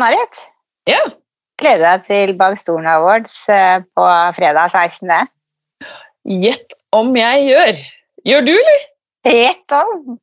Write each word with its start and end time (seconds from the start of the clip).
Marit, 0.00 0.40
Ja. 0.88 1.00
gleder 1.60 1.78
du 1.78 1.84
deg 1.84 2.04
til 2.06 2.32
Bang 2.38 2.56
Stolen 2.58 2.86
Awards 2.90 3.34
eh, 3.52 3.82
på 3.96 4.06
fredag 4.36 4.70
16. 4.72 5.28
Gjett 6.42 6.76
om 6.94 7.10
jeg 7.16 7.44
gjør. 7.48 7.82
Gjør 8.28 8.46
du, 8.46 8.52
eller? 8.54 8.86
Gjett 9.26 9.74
om! 9.76 10.16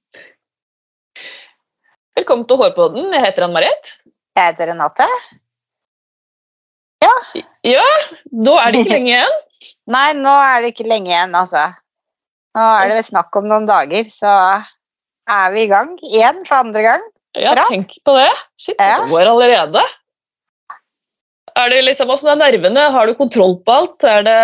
Velkommen 2.20 2.48
til 2.48 2.60
Hårpodden. 2.60 3.14
Jeg 3.16 3.24
heter 3.26 3.46
Ann-Marit. 3.48 3.94
Jeg 4.36 4.52
heter 4.52 4.74
Renate. 4.74 5.08
Ja, 7.00 7.86
da 8.44 8.56
er 8.64 8.74
det 8.74 8.82
ikke 8.84 8.96
lenge 8.98 9.14
igjen. 9.14 9.38
Nei, 9.96 10.08
nå 10.16 10.34
er 10.40 10.64
det 10.64 10.74
ikke 10.74 10.88
lenge 10.88 11.12
igjen, 11.12 11.36
altså. 11.36 11.66
Nå 12.56 12.66
er 12.82 12.92
det 12.92 13.06
snakk 13.08 13.36
om 13.40 13.48
noen 13.48 13.68
dager, 13.70 14.08
så 14.12 14.34
er 15.30 15.52
vi 15.54 15.64
i 15.66 15.72
gang 15.72 15.94
igjen 16.04 16.44
for 16.48 16.64
andre 16.64 16.84
gang. 16.86 17.04
Ja, 17.38 17.54
Bra. 17.54 17.66
tenk 17.70 17.94
på 18.06 18.16
det. 18.18 18.30
Shit, 18.58 18.76
Ja. 18.80 19.02
det 19.04 19.10
går 19.12 19.28
allerede. 19.30 19.84
Er 21.56 21.70
det 21.70 21.84
liksom, 21.84 22.10
Åssen 22.10 22.30
er 22.32 22.40
nervene? 22.40 22.92
Har 22.92 23.06
du 23.08 23.14
kontroll 23.16 23.58
på 23.66 23.72
alt? 23.72 24.04
Er 24.04 24.24
det 24.24 24.40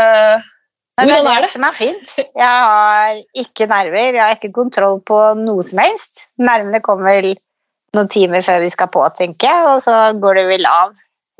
Nei, 0.95 1.05
det 1.07 1.15
er 1.17 1.23
det, 1.23 1.41
det 1.43 1.51
som 1.51 1.63
er 1.67 1.75
fint. 1.75 2.11
Jeg 2.15 2.39
har 2.39 3.17
ikke 3.35 3.67
nerver, 3.67 4.13
jeg 4.15 4.21
har 4.21 4.35
ikke 4.37 4.53
kontroll 4.55 5.01
på 5.03 5.17
noe 5.41 5.63
som 5.63 5.81
helst. 5.83 6.29
Nervene 6.39 6.79
kommer 6.83 7.09
vel 7.09 7.33
noen 7.95 8.11
timer 8.11 8.43
før 8.45 8.61
vi 8.63 8.69
skal 8.71 8.87
på, 8.93 9.03
tenker 9.17 9.49
jeg, 9.49 9.65
og 9.73 9.81
så 9.83 10.13
går 10.19 10.39
det 10.39 10.45
vel 10.53 10.67
av 10.69 10.93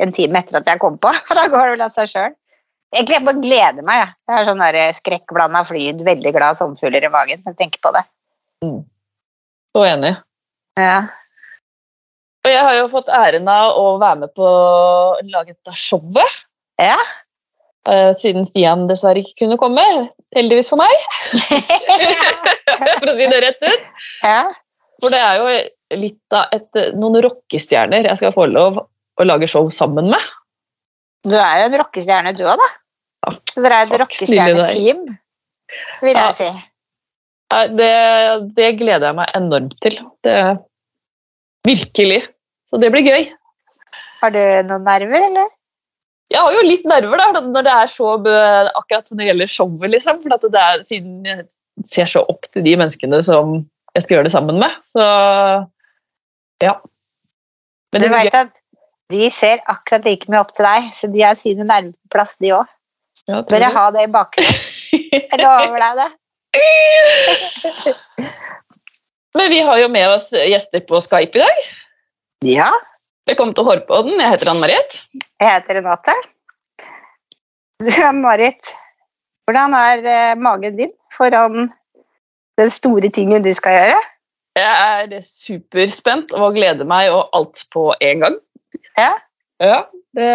en 0.04 0.12
time 0.12 0.42
etter 0.42 0.60
at 0.60 0.68
jeg 0.68 0.82
kom 0.84 0.98
på. 1.00 1.12
Da 1.40 1.48
går 1.48 1.70
det 1.70 1.76
vel 1.78 1.86
av 1.88 1.96
seg 1.96 2.12
sjøl. 2.12 2.36
Egentlig 2.96 3.16
jeg 3.16 3.26
bare 3.28 3.44
gleder 3.44 3.88
meg. 3.88 4.12
Jeg, 4.28 4.36
har 4.36 4.48
sånn 4.48 4.64
skrekkblanda 5.00 5.64
flyd, 5.68 6.04
veldig 6.08 6.32
glad 6.36 6.60
sommerfugler 6.60 7.04
i 7.04 7.12
magen 7.12 7.42
når 7.44 7.56
jeg 7.56 7.62
tenker 7.64 7.84
på 7.84 7.92
det. 7.96 8.04
Så 9.76 9.84
enig. 9.88 10.16
Ja. 10.80 11.08
Og 12.46 12.52
jeg 12.52 12.62
har 12.62 12.76
jo 12.78 12.88
fått 12.94 13.08
æren 13.10 13.48
av 13.50 13.78
å 13.80 13.86
være 14.02 14.20
med 14.26 14.34
på 14.38 14.46
å 14.46 15.16
lage 15.32 15.56
dette 15.56 15.74
showet. 15.80 16.36
Ja. 16.82 16.98
eh, 17.90 18.12
Siden 18.22 18.46
Stian 18.46 18.86
dessverre 18.90 19.24
ikke 19.24 19.46
kunne 19.46 19.58
komme. 19.62 19.86
Heldigvis 20.36 20.70
for 20.70 20.78
meg, 20.82 20.92
for 23.00 23.10
å 23.12 23.16
si 23.18 23.28
det 23.32 23.42
rett 23.46 23.62
ut. 23.64 23.86
ja. 24.24 24.42
For 25.04 25.12
det 25.12 25.20
er 25.20 25.40
jo 25.42 25.48
litt 26.00 26.36
av 26.36 26.54
et, 26.56 26.70
noen 26.96 27.18
rockestjerner 27.26 28.08
jeg 28.08 28.20
skal 28.20 28.32
få 28.36 28.46
lov 28.48 28.78
å 29.20 29.26
lage 29.28 29.48
show 29.52 29.68
sammen 29.72 30.08
med. 30.14 30.24
Du 31.28 31.36
er 31.36 31.60
jo 31.62 31.66
en 31.70 31.78
rockestjerne, 31.82 32.32
du 32.38 32.46
òg, 32.48 32.56
da. 32.62 32.70
Ja, 33.26 33.34
Så 33.52 33.64
dere 33.66 33.80
er 33.82 33.90
et 33.90 33.98
rockestjerneteam, 34.02 35.02
vil 36.04 36.14
jeg 36.14 36.16
Ja. 36.16 36.32
si. 36.38 36.50
Det, 37.76 37.92
det 38.58 38.70
gleder 38.80 39.08
jeg 39.12 39.18
meg 39.20 39.36
enormt 39.38 39.76
til. 39.84 40.00
Det, 40.26 40.36
virkelig. 41.68 42.22
Så 42.76 42.80
det 42.84 42.90
blir 42.92 43.06
gøy. 43.08 43.30
Har 44.20 44.34
du 44.36 44.42
noen 44.68 44.84
nerver, 44.84 45.16
eller? 45.16 45.52
Jeg 46.34 46.42
har 46.44 46.56
jo 46.58 46.64
litt 46.66 46.84
nerver 46.90 47.22
da, 47.22 47.40
når 47.40 47.64
det 47.64 47.72
er 47.72 47.92
så 47.94 48.10
akkurat 48.20 49.06
når 49.08 49.22
det 49.22 49.28
gjelder 49.30 49.52
showet, 49.54 49.86
liksom. 49.94 50.20
For 50.26 50.44
det 50.52 50.60
er, 50.60 50.82
siden 50.90 51.30
jeg 51.30 51.46
ser 51.88 52.10
så 52.12 52.26
opp 52.28 52.50
til 52.52 52.66
de 52.66 52.74
menneskene 52.82 53.22
som 53.24 53.54
jeg 53.96 54.04
skal 54.04 54.18
gjøre 54.18 54.28
det 54.28 54.34
sammen 54.34 54.60
med. 54.60 54.76
Så 54.92 55.06
ja. 56.66 56.74
Men 57.96 58.04
Du 58.04 58.10
veit 58.12 58.28
vet 58.28 58.36
at 58.42 58.60
de 59.14 59.30
ser 59.32 59.64
akkurat 59.72 60.04
like 60.10 60.28
mye 60.28 60.44
opp 60.44 60.52
til 60.58 60.68
deg, 60.68 60.92
så 60.98 61.08
de 61.16 61.24
har 61.24 61.40
sine 61.40 61.64
nerver 61.64 61.96
på 61.96 62.18
plass, 62.18 62.36
de 62.44 62.52
òg. 62.58 62.68
Bør 63.24 63.40
Ja, 63.40 63.42
Bare 63.56 63.72
ha 63.78 63.86
det 63.96 64.04
i 64.04 64.12
bakgrunnen. 64.12 64.60
Jeg 65.16 65.40
lover 65.40 65.80
deg 65.88 66.04
det. 66.04 66.12
Men 69.40 69.52
vi 69.52 69.64
har 69.64 69.80
jo 69.80 69.88
med 69.96 70.12
oss 70.12 70.28
gjester 70.36 70.84
på 70.92 71.00
Skype 71.08 71.40
i 71.40 71.46
dag. 71.46 71.66
Ja. 72.46 72.68
Velkommen 73.26 73.56
til 73.58 73.66
Hårpodden. 73.66 74.20
Jeg 74.22 74.30
heter 74.36 74.52
Ann-Marit. 74.52 74.98
Jeg 75.42 75.50
heter 75.50 75.80
Renate. 75.80 76.14
Du, 77.82 77.90
Marit, 78.20 78.70
hvordan 79.48 79.74
er 79.74 80.06
eh, 80.06 80.36
magen 80.38 80.78
din 80.78 80.92
foran 81.16 81.72
den 82.62 82.70
store 82.70 83.10
tingen 83.10 83.42
du 83.42 83.50
skal 83.58 83.80
gjøre? 83.80 83.98
Jeg 84.62 85.10
er 85.16 85.26
superspent 85.26 86.36
og 86.38 86.54
gleder 86.60 86.86
meg 86.86 87.10
og 87.16 87.34
alt 87.34 87.66
på 87.74 87.88
en 87.98 88.22
gang. 88.28 88.40
Ja. 88.94 89.12
Ja, 89.64 89.82
det, 90.14 90.30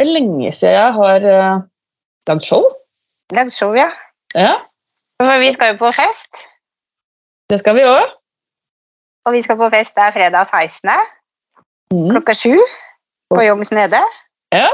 det 0.00 0.06
er 0.06 0.12
lenge 0.16 0.54
siden 0.56 0.78
jeg 0.78 0.92
har 0.96 1.28
uh, 1.28 1.64
lagd 2.30 2.48
show. 2.48 2.70
Lagd 3.36 3.52
show, 3.52 3.76
ja. 3.76 3.90
Ja, 4.32 4.54
For 5.20 5.44
vi 5.44 5.52
skal 5.52 5.74
jo 5.74 5.82
på 5.84 5.92
fest, 6.00 6.46
det 7.52 7.60
skal 7.60 7.76
vi 7.76 7.84
òg. 7.84 8.16
Og 9.26 9.34
vi 9.34 9.42
skal 9.42 9.58
på 9.58 9.68
fest 9.74 9.94
Det 9.96 10.04
er 10.06 10.14
fredag 10.14 10.46
16. 10.46 10.90
Mm. 11.92 12.08
klokka 12.14 12.34
sju 12.34 12.54
på 13.30 13.42
Youngs 13.42 13.72
Nede. 13.74 14.00
Ja, 14.54 14.70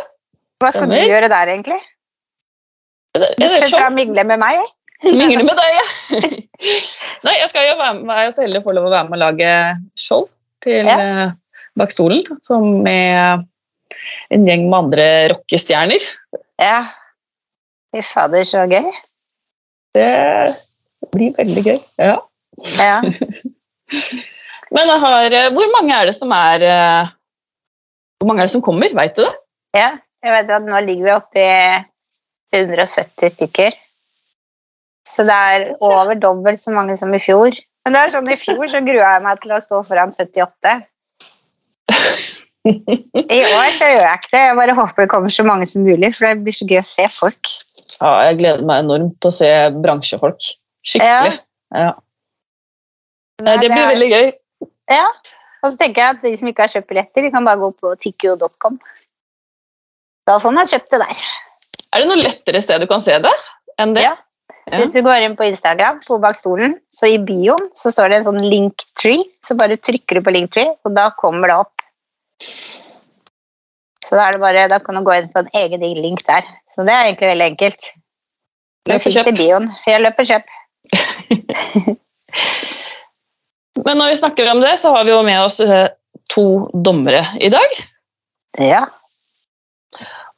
Hva 0.61 0.71
skal 0.73 0.89
du 0.93 0.97
gjøre 0.97 1.29
der, 1.33 1.51
egentlig? 1.55 1.81
Bortsett 3.17 3.73
fra 3.75 3.89
å 3.91 3.93
mingle 3.93 4.25
med 4.29 4.41
meg. 4.41 4.61
Mingle 5.05 5.45
med 5.49 5.59
deg, 5.59 5.77
ja. 5.77 5.87
Nei, 7.27 7.35
jeg 7.41 7.49
skal 7.51 7.67
jo 7.67 7.77
være 7.81 7.95
med, 7.99 8.13
jeg 8.17 8.31
er 8.31 8.35
så 8.37 8.45
heldig 8.45 8.61
å 8.63 8.65
få 8.65 8.75
lov 8.77 8.89
å 8.89 8.93
være 8.93 9.09
med 9.09 9.17
og 9.19 9.23
lage 9.25 9.55
show 9.99 10.27
til 10.65 10.89
Ja. 10.89 11.31
Bakstolen. 11.81 12.23
Som 12.47 12.83
med 12.85 13.47
en 14.33 14.45
gjeng 14.49 14.69
med 14.69 14.79
andre 14.79 15.07
rockestjerner. 15.33 16.05
Ja. 16.61 16.83
Fy 17.93 18.05
fader, 18.05 18.45
så 18.49 18.67
gøy. 18.69 18.93
Det 19.97 20.13
blir 21.13 21.33
veldig 21.41 21.65
gøy. 21.67 21.81
Ja. 22.01 22.21
Ja. 22.79 23.01
Men 24.73 24.89
jeg 24.89 25.03
har, 25.05 25.37
eh, 25.37 25.51
hvor 25.53 25.69
mange 25.75 25.97
er 25.97 26.09
det 26.09 26.17
som 26.17 26.33
er 26.33 26.65
eh, 26.65 27.13
Hvor 28.21 28.31
mange 28.31 28.43
er 28.43 28.49
det 28.49 28.55
som 28.55 28.65
kommer, 28.65 28.93
veit 28.97 29.17
du 29.19 29.25
det? 29.27 29.35
ja. 29.79 29.93
Jeg 30.23 30.31
vet 30.37 30.51
at 30.55 30.63
nå 30.63 30.79
ligger 30.87 31.07
vi 31.09 31.11
oppe 31.17 31.43
i 31.43 31.55
170 32.55 33.33
stykker. 33.33 33.75
Så 35.09 35.25
det 35.27 35.35
er 35.35 35.65
over 35.83 36.15
dobbelt 36.15 36.61
så 36.61 36.71
mange 36.71 36.95
som 36.97 37.11
i 37.11 37.19
fjor. 37.19 37.57
Men 37.83 37.97
det 37.97 38.03
er 38.03 38.13
sånn 38.13 38.31
i 38.31 38.37
fjor 38.39 38.63
så 38.71 38.83
grua 38.87 39.17
jeg 39.17 39.25
meg 39.25 39.41
til 39.43 39.55
å 39.57 39.59
stå 39.65 39.81
foran 39.89 40.15
78. 40.15 40.77
I 42.71 43.41
år 43.43 43.73
så 43.75 43.89
gjør 43.91 44.05
jeg 44.05 44.21
ikke 44.21 44.31
det. 44.31 44.45
Jeg 44.45 44.59
bare 44.61 44.77
håper 44.79 45.03
det 45.03 45.11
kommer 45.11 45.35
så 45.35 45.47
mange 45.49 45.67
som 45.67 45.83
mulig, 45.83 46.13
for 46.15 46.29
det 46.29 46.45
blir 46.47 46.55
så 46.55 46.69
gøy 46.71 46.79
å 46.79 46.87
se 46.87 47.09
folk. 47.11 47.53
Ja, 47.97 48.13
jeg 48.29 48.39
gleder 48.45 48.63
meg 48.69 48.85
enormt 48.85 49.19
til 49.19 49.33
å 49.33 49.35
se 49.35 49.51
bransjefolk. 49.83 50.53
Skikkelig. 50.87 51.41
Ja. 51.75 51.91
Nei, 53.43 53.59
det 53.59 53.73
blir 53.73 53.91
veldig 53.91 54.11
gøy. 54.13 54.31
Ja. 54.93 55.07
Og 55.63 55.71
så 55.71 55.79
tenker 55.79 56.03
jeg 56.03 56.17
at 56.17 56.25
de 56.25 56.35
som 56.41 56.51
ikke 56.51 56.67
har 56.67 56.73
kjøpt 56.73 56.91
billetter, 56.91 57.25
de 57.25 57.31
kan 57.35 57.47
bare 57.47 57.61
gå 57.61 57.71
på 57.79 57.95
tikkio.com. 58.03 58.81
Da 60.27 60.39
får 60.43 60.55
man 60.55 60.69
kjøpt 60.71 60.91
det 60.95 61.03
der. 61.05 61.23
Er 61.93 62.03
det 62.03 62.11
noe 62.11 62.23
lettere 62.23 62.63
sted 62.65 62.83
du 62.83 62.89
kan 62.91 63.03
se 63.05 63.19
det 63.23 63.33
enn 63.83 63.95
det? 63.97 64.07
Ja. 64.07 64.17
Ja. 64.71 64.79
Hvis 64.79 64.93
du 64.95 65.01
går 65.03 65.25
inn 65.25 65.35
på 65.39 65.47
Instagram, 65.49 65.99
på 66.07 66.21
bak 66.23 66.37
stolen, 66.39 66.77
så 66.95 67.09
i 67.11 67.19
bioen 67.19 67.71
så 67.79 67.91
står 67.91 68.13
det 68.13 68.21
en 68.21 68.29
sånn 68.29 68.45
linktree. 68.47 69.25
Så 69.43 69.57
bare 69.59 69.79
trykker 69.79 70.19
du 70.19 70.27
på 70.27 70.35
linktree, 70.35 70.77
og 70.87 70.95
da 70.95 71.09
kommer 71.19 71.51
det 71.51 71.57
opp. 71.65 71.87
Så 74.03 74.19
da, 74.19 74.29
bare, 74.39 74.69
da 74.71 74.79
kan 74.83 74.99
du 74.99 75.03
gå 75.07 75.17
inn 75.19 75.31
på 75.33 75.43
en 75.43 75.51
egen 75.63 75.83
link 75.99 76.23
der. 76.29 76.47
Så 76.71 76.87
det 76.87 76.95
er 76.95 77.09
egentlig 77.09 77.33
veldig 77.33 77.51
enkelt. 77.55 77.91
Det 78.87 79.03
fins 79.03 79.31
i 79.31 79.37
bioen. 79.39 79.69
Jeg 79.87 80.03
løper 80.03 80.31
kjøp. 80.31 80.57
Men 83.81 83.99
når 83.99 84.13
vi 84.13 84.21
snakker 84.21 84.51
om 84.53 84.61
det, 84.61 84.77
så 84.83 84.93
har 84.95 85.07
vi 85.09 85.15
jo 85.15 85.23
med 85.25 85.41
oss 85.41 85.59
eh, 85.65 85.89
to 86.33 86.69
dommere 86.85 87.25
i 87.41 87.49
dag. 87.53 87.79
Ja. 88.61 88.85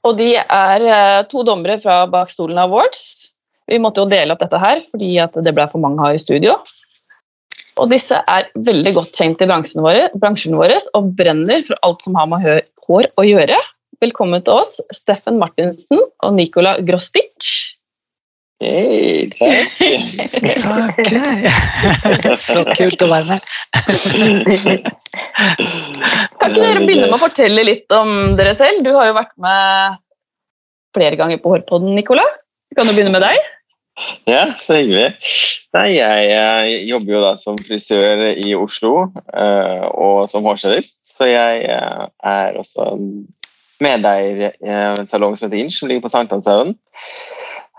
Og 0.05 0.19
de 0.21 0.35
er 0.39 0.87
eh, 0.87 1.21
to 1.31 1.43
dommere 1.47 1.81
fra 1.83 2.05
Bak 2.11 2.31
stolen 2.33 2.61
Awards. 2.61 3.33
Vi 3.71 3.81
måtte 3.81 4.05
jo 4.05 4.11
dele 4.11 4.35
opp 4.35 4.43
dette 4.45 4.61
her 4.61 4.83
fordi 4.93 5.15
at 5.23 5.37
det 5.41 5.55
ble 5.57 5.67
for 5.73 5.83
mange 5.83 6.03
her 6.05 6.17
i 6.17 6.23
studio. 6.23 6.59
Og 7.81 7.91
disse 7.91 8.21
er 8.31 8.51
veldig 8.55 8.93
godt 8.95 9.19
kjent 9.19 9.41
i 9.43 9.49
bransjen 9.51 9.83
vår, 9.83 10.13
bransjen 10.21 10.55
vår 10.55 10.77
og 10.95 11.09
brenner 11.19 11.65
for 11.67 11.81
alt 11.83 12.05
som 12.05 12.15
har 12.19 12.29
med 12.31 12.45
hår 12.87 13.09
å 13.19 13.25
gjøre. 13.27 13.59
Velkommen 14.05 14.45
til 14.45 14.61
oss, 14.61 14.77
Steffen 14.95 15.41
Martinsen 15.41 15.99
og 15.99 16.37
Nicola 16.37 16.77
Grostic. 16.87 17.74
Hei, 18.63 19.27
takk. 19.35 19.75
Takk. 20.63 22.39
Så 22.39 22.63
kult 22.79 23.03
å 23.03 23.09
være 23.11 23.27
med. 23.35 23.41
Kan 26.39 26.53
ikke 26.53 26.63
dere 26.63 26.85
begynne 26.85 27.09
med 27.09 27.17
å 27.17 27.25
fortelle 27.25 27.67
litt 27.67 27.91
om 27.95 28.37
dere 28.39 28.55
selv? 28.55 28.85
Du 28.87 28.93
har 28.95 29.11
jo 29.11 29.17
vært 29.19 29.35
med 29.43 29.99
flere 30.95 31.19
ganger 31.19 31.43
på 31.43 31.51
Hårpodden, 31.51 31.97
Nicola. 31.99 32.23
Vi 32.71 32.79
kan 32.79 32.87
jo 32.87 32.95
begynne 32.95 33.15
med 33.17 33.27
deg. 33.27 33.43
Ja, 34.31 34.47
så 34.59 34.79
hyggelig. 34.79 35.13
Nei, 35.75 35.89
jeg, 35.97 36.25
jeg 36.31 36.81
jobber 36.89 37.15
jo 37.15 37.23
da 37.27 37.35
som 37.39 37.59
frisør 37.59 38.25
i 38.33 38.55
Oslo 38.59 38.95
eh, 39.35 39.85
og 39.91 40.27
som 40.31 40.47
hårstylist, 40.47 40.97
så 41.07 41.29
jeg 41.31 41.67
eh, 41.71 42.05
er 42.27 42.59
også 42.59 42.93
medeier 43.83 44.55
i 44.55 44.71
en 44.71 45.07
salong 45.11 45.35
som 45.39 45.47
heter 45.49 45.63
Inch, 45.63 45.79
som 45.79 45.91
ligger 45.91 46.07
på 46.07 46.13
Sankthanshaugen. 46.15 46.77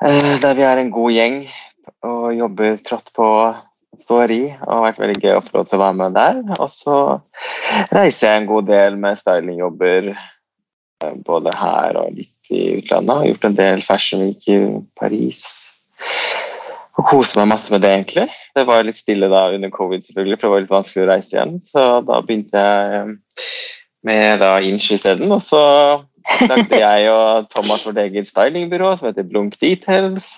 Eh, 0.04 0.34
der 0.42 0.58
vi 0.58 0.66
er 0.68 0.82
en 0.82 0.92
god 0.92 1.14
gjeng 1.16 1.38
og 2.04 2.34
jobber 2.36 2.76
trått 2.84 3.14
på 3.16 3.28
står 3.96 4.32
i, 4.36 4.42
og 4.52 4.72
har 4.72 4.82
vært 4.90 5.00
veldig 5.00 5.22
gøy 5.24 5.34
å 5.38 5.44
få 5.44 5.54
lov 5.56 5.68
til 5.70 5.78
å 5.78 5.84
være 5.86 5.98
med 6.02 6.18
der. 6.18 6.42
Og 6.58 6.72
så 6.72 6.98
reiser 7.96 8.28
jeg 8.28 8.42
en 8.42 8.50
god 8.50 8.68
del 8.68 8.98
med 9.00 9.22
stylingjobber, 9.22 10.10
eh, 10.12 11.16
både 11.28 11.54
her 11.56 12.02
og 12.02 12.18
litt 12.18 12.52
i 12.52 12.82
utlandet. 12.82 13.16
Har 13.16 13.30
gjort 13.32 13.48
en 13.50 13.60
del 13.62 13.86
Fashion 13.86 14.26
Week 14.26 14.50
i 14.52 14.60
Paris. 15.00 15.46
Og 16.96 17.08
koser 17.08 17.42
meg 17.42 17.54
masse 17.56 17.72
med 17.72 17.84
det, 17.84 17.92
egentlig. 17.92 18.28
Det 18.56 18.64
var 18.68 18.84
litt 18.88 19.00
stille 19.00 19.32
da 19.32 19.48
under 19.56 19.72
covid, 19.72 20.06
selvfølgelig, 20.08 20.40
for 20.40 20.48
det 20.48 20.54
var 20.54 20.66
litt 20.66 20.76
vanskelig 20.76 21.06
å 21.06 21.10
reise 21.12 21.36
igjen. 21.36 21.58
Så 21.64 21.88
da 22.08 22.22
begynte 22.24 22.68
jeg 22.68 23.00
eh, 23.00 23.16
med 24.06 24.40
da 24.44 24.56
Inch 24.63 24.92
isteden. 24.96 25.31
Og 25.34 25.42
så 25.44 25.62
lagde 26.50 26.80
jeg 26.80 27.10
og 27.12 27.50
Thomas 27.54 27.86
vårt 27.88 28.00
eget 28.02 28.30
stylingbyrå 28.30 28.94
som 28.98 29.10
heter 29.10 29.28
Blunk 29.28 29.57
Details. 29.62 30.36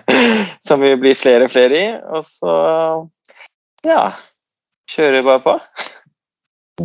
som 0.66 0.84
vi 0.84 0.94
blir 1.00 1.18
flere 1.18 1.48
og 1.48 1.54
flere 1.54 1.80
i. 1.80 1.88
Og 2.14 2.26
så 2.26 2.54
ja 3.84 4.12
kjører 4.90 5.18
vi 5.18 5.26
bare 5.26 5.42
på. 5.44 5.56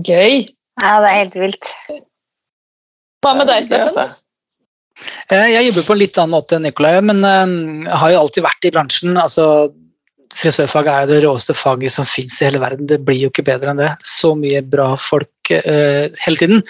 Gøy. 0.06 0.46
Ja, 0.80 0.94
det 1.04 1.10
er 1.10 1.18
helt 1.18 1.38
vilt. 1.40 1.70
Hva 3.20 3.36
med 3.36 3.50
deg, 3.50 3.66
Steffen? 3.68 4.16
Eh, 5.32 5.50
Jeg 5.52 5.68
jobber 5.70 5.88
på 5.88 5.96
en 5.96 6.02
litt 6.02 6.18
annen 6.20 6.36
måte 6.38 6.58
enn 6.58 6.66
Nikolai, 6.68 6.94
men 7.04 7.20
eh, 7.28 7.92
har 7.92 8.14
jo 8.14 8.22
alltid 8.24 8.46
vært 8.46 8.68
i 8.70 8.74
bransjen. 8.76 9.20
altså 9.20 9.46
Frisørfaget 10.30 10.92
er 10.94 11.04
jo 11.04 11.10
det 11.10 11.20
råeste 11.26 11.56
faget 11.58 11.94
som 11.94 12.08
fins 12.08 12.38
i 12.40 12.46
hele 12.46 12.62
verden. 12.62 12.88
Det 12.90 13.00
blir 13.06 13.24
jo 13.24 13.32
ikke 13.32 13.48
bedre 13.48 13.74
enn 13.74 13.82
det. 13.82 13.92
Så 14.06 14.36
mye 14.38 14.62
bra 14.62 14.92
folk 15.02 15.52
uh, 15.52 16.06
hele 16.26 16.38
tiden. 16.38 16.62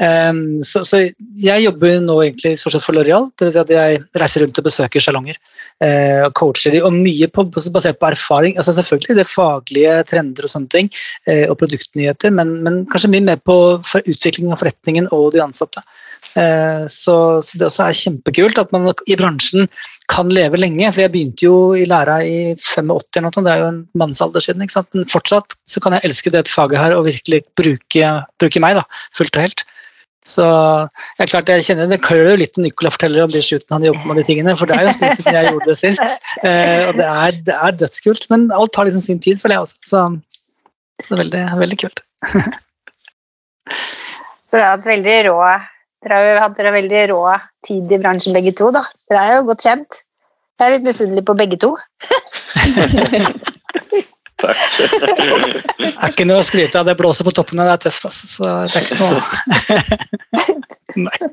Um, 0.00 0.62
så, 0.64 0.80
så 0.88 1.02
jeg 1.36 1.66
jobber 1.66 2.00
nå 2.00 2.16
egentlig 2.24 2.54
stort 2.60 2.78
sett 2.78 2.86
for 2.86 2.96
Loreal. 2.96 3.28
Vil 3.40 3.52
si 3.52 3.60
at 3.60 3.74
jeg 3.74 4.00
reiser 4.22 4.46
rundt 4.46 4.62
og 4.62 4.70
besøker 4.70 5.04
salonger 5.04 5.40
Uh, 5.82 6.28
og 6.28 6.34
coacher 6.38 6.70
de, 6.76 6.82
og 6.84 6.94
mye 6.94 7.26
på, 7.32 7.42
basert 7.74 7.96
på 7.98 8.06
erfaring. 8.12 8.54
altså 8.60 8.74
Selvfølgelig 8.76 9.16
det 9.18 9.24
faglige 9.26 9.96
trender 10.06 10.46
og 10.46 10.52
sånne 10.52 10.70
ting, 10.70 10.90
uh, 11.26 11.48
og 11.48 11.56
produktnyheter, 11.58 12.30
men, 12.36 12.52
men 12.62 12.76
kanskje 12.92 13.10
mye 13.10 13.24
mer 13.26 13.40
på 13.42 13.56
for 13.88 14.06
utvikling 14.06 14.52
av 14.52 14.60
forretningen 14.62 15.08
og 15.10 15.32
de 15.34 15.42
ansatte. 15.42 15.82
Eh, 16.38 16.86
Så, 16.88 17.14
så 17.44 17.58
det 17.58 17.66
også 17.66 17.86
er 17.86 17.98
kjempekult 17.98 18.60
at 18.60 18.72
man 18.72 18.88
i 19.10 19.16
bransjen 19.18 19.68
kan 20.12 20.30
leve 20.32 20.60
lenge. 20.60 20.88
For 20.92 21.04
jeg 21.04 21.12
begynte 21.14 21.46
jo 21.46 21.56
i 21.76 21.84
læra 21.88 22.20
i 22.24 22.54
85, 22.56 23.18
eller 23.18 23.28
noe, 23.28 23.44
det 23.44 23.52
er 23.52 23.62
jo 23.62 23.70
en 23.72 23.82
mannsalder 23.98 24.44
siden. 24.44 24.64
ikke 24.64 24.78
sant? 24.78 24.90
Men 24.96 25.10
fortsatt 25.12 25.56
så 25.68 25.82
kan 25.82 25.96
jeg 25.96 26.08
elske 26.08 26.32
det 26.32 26.48
faget 26.50 26.80
her 26.80 26.96
og 26.96 27.06
virkelig 27.10 27.44
bruke, 27.58 28.16
bruke 28.40 28.64
meg 28.64 28.80
da, 28.80 28.86
fullt 29.16 29.36
og 29.36 29.46
helt. 29.48 29.64
Så 30.22 30.44
jeg 31.18 31.30
klart 31.32 31.48
jeg 31.50 31.64
kjenner 31.66 31.88
Det 31.90 31.96
klør 32.04 32.28
jo 32.30 32.34
litt 32.38 32.54
når 32.54 32.68
Nicola 32.68 32.92
forteller 32.94 33.24
om 33.24 33.32
de 33.32 33.40
shootene 33.42 33.74
han 33.74 33.86
jobber 33.88 34.06
med 34.06 34.20
de 34.20 34.26
tingene, 34.28 34.54
for 34.54 34.70
det 34.70 34.76
er 34.76 34.84
jo 34.86 34.92
en 34.92 34.98
stund 35.00 35.16
siden 35.18 35.34
jeg 35.34 35.50
gjorde 35.50 35.66
det 35.66 35.78
sist. 35.80 36.28
Eh, 36.46 36.82
og 36.86 37.00
det 37.00 37.08
er, 37.08 37.40
det 37.48 37.56
er 37.56 37.80
dødskult, 37.80 38.28
men 38.30 38.46
alt 38.54 38.72
tar 38.76 38.86
liksom 38.86 39.02
sin 39.02 39.22
tid, 39.22 39.40
føler 39.42 39.58
jeg 39.58 39.66
også. 39.66 39.76
Så 39.90 39.96
det 41.02 41.16
er 41.16 41.22
veldig, 41.24 41.42
veldig 41.64 41.78
kult. 41.82 42.04
Hatt 44.52 44.84
veldig 44.86 45.18
rå 45.26 45.36
dere 46.02 46.14
har 46.18 46.24
jo 46.26 46.40
hatt 46.42 46.56
dere 46.58 46.72
veldig 46.74 47.02
rå 47.12 47.20
tid 47.66 47.86
i 47.94 47.98
bransjen 48.02 48.34
begge 48.36 48.52
to, 48.58 48.66
da. 48.74 48.82
Dere 49.10 49.20
er 49.22 49.32
jo 49.38 49.46
godt 49.50 49.62
kjent. 49.66 49.92
Jeg 50.58 50.64
er 50.68 50.72
litt 50.76 50.86
misunnelig 50.86 51.24
på 51.26 51.34
begge 51.38 51.56
to. 51.62 51.70
Takk. 54.42 54.58
Det 55.78 55.92
er 55.92 56.10
ikke 56.10 56.26
noe 56.26 56.40
å 56.42 56.46
skryte 56.46 56.78
av, 56.80 56.86
det 56.88 56.96
blåser 56.98 57.22
på 57.26 57.34
toppen, 57.36 57.60
og 57.62 57.66
det 57.68 57.74
er 57.76 57.82
tøft. 57.84 58.02
Altså. 58.08 58.24
Så 58.26 58.42
det 58.66 58.76
er 58.78 58.82
ikke 58.82 58.98
noe 58.98 59.20
Nei. 60.98 61.16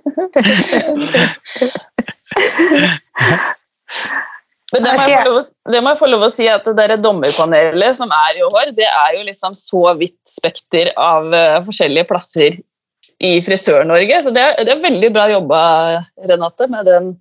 Men 4.69 4.86
det 4.86 4.92
må, 4.94 5.01
jeg 5.10 5.18
få 5.18 5.25
lov, 5.25 5.38
å- 5.39 5.71
det 5.74 5.80
må 5.81 5.89
jeg 5.92 5.98
få 6.00 6.07
lov 6.12 6.24
å 6.27 6.30
si 6.30 6.45
at 6.51 6.62
det 6.68 6.75
der 6.77 6.92
dommerpanelet 7.01 7.98
som 7.98 8.12
er 8.13 8.38
i 8.38 8.44
år, 8.45 8.68
det 8.77 8.86
er 8.86 9.16
jo 9.18 9.24
liksom 9.25 9.56
så 9.57 9.81
vidt 9.98 10.19
spekter 10.30 10.92
av 10.94 11.25
uh, 11.33 11.57
forskjellige 11.66 12.06
plasser 12.12 12.60
i 13.19 13.39
Frisør-Norge. 13.44 14.21
Så 14.25 14.33
det 14.36 14.44
er, 14.44 14.56
det 14.66 14.75
er 14.75 14.86
veldig 14.86 15.10
bra 15.16 15.27
jobba, 15.31 15.60
Renate, 16.30 16.69
med 16.71 16.88
den 16.89 17.12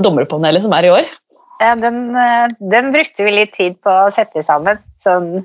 dommerpanelet 0.00 0.64
som 0.64 0.74
er 0.76 0.88
i 0.88 0.92
år. 0.94 1.10
Ja, 1.60 1.74
den, 1.76 2.16
eh, 2.16 2.46
den 2.72 2.92
brukte 2.94 3.26
vi 3.26 3.34
litt 3.34 3.52
tid 3.56 3.76
på 3.84 3.92
å 4.06 4.12
sette 4.14 4.44
sammen. 4.46 4.80
Sånn. 5.04 5.44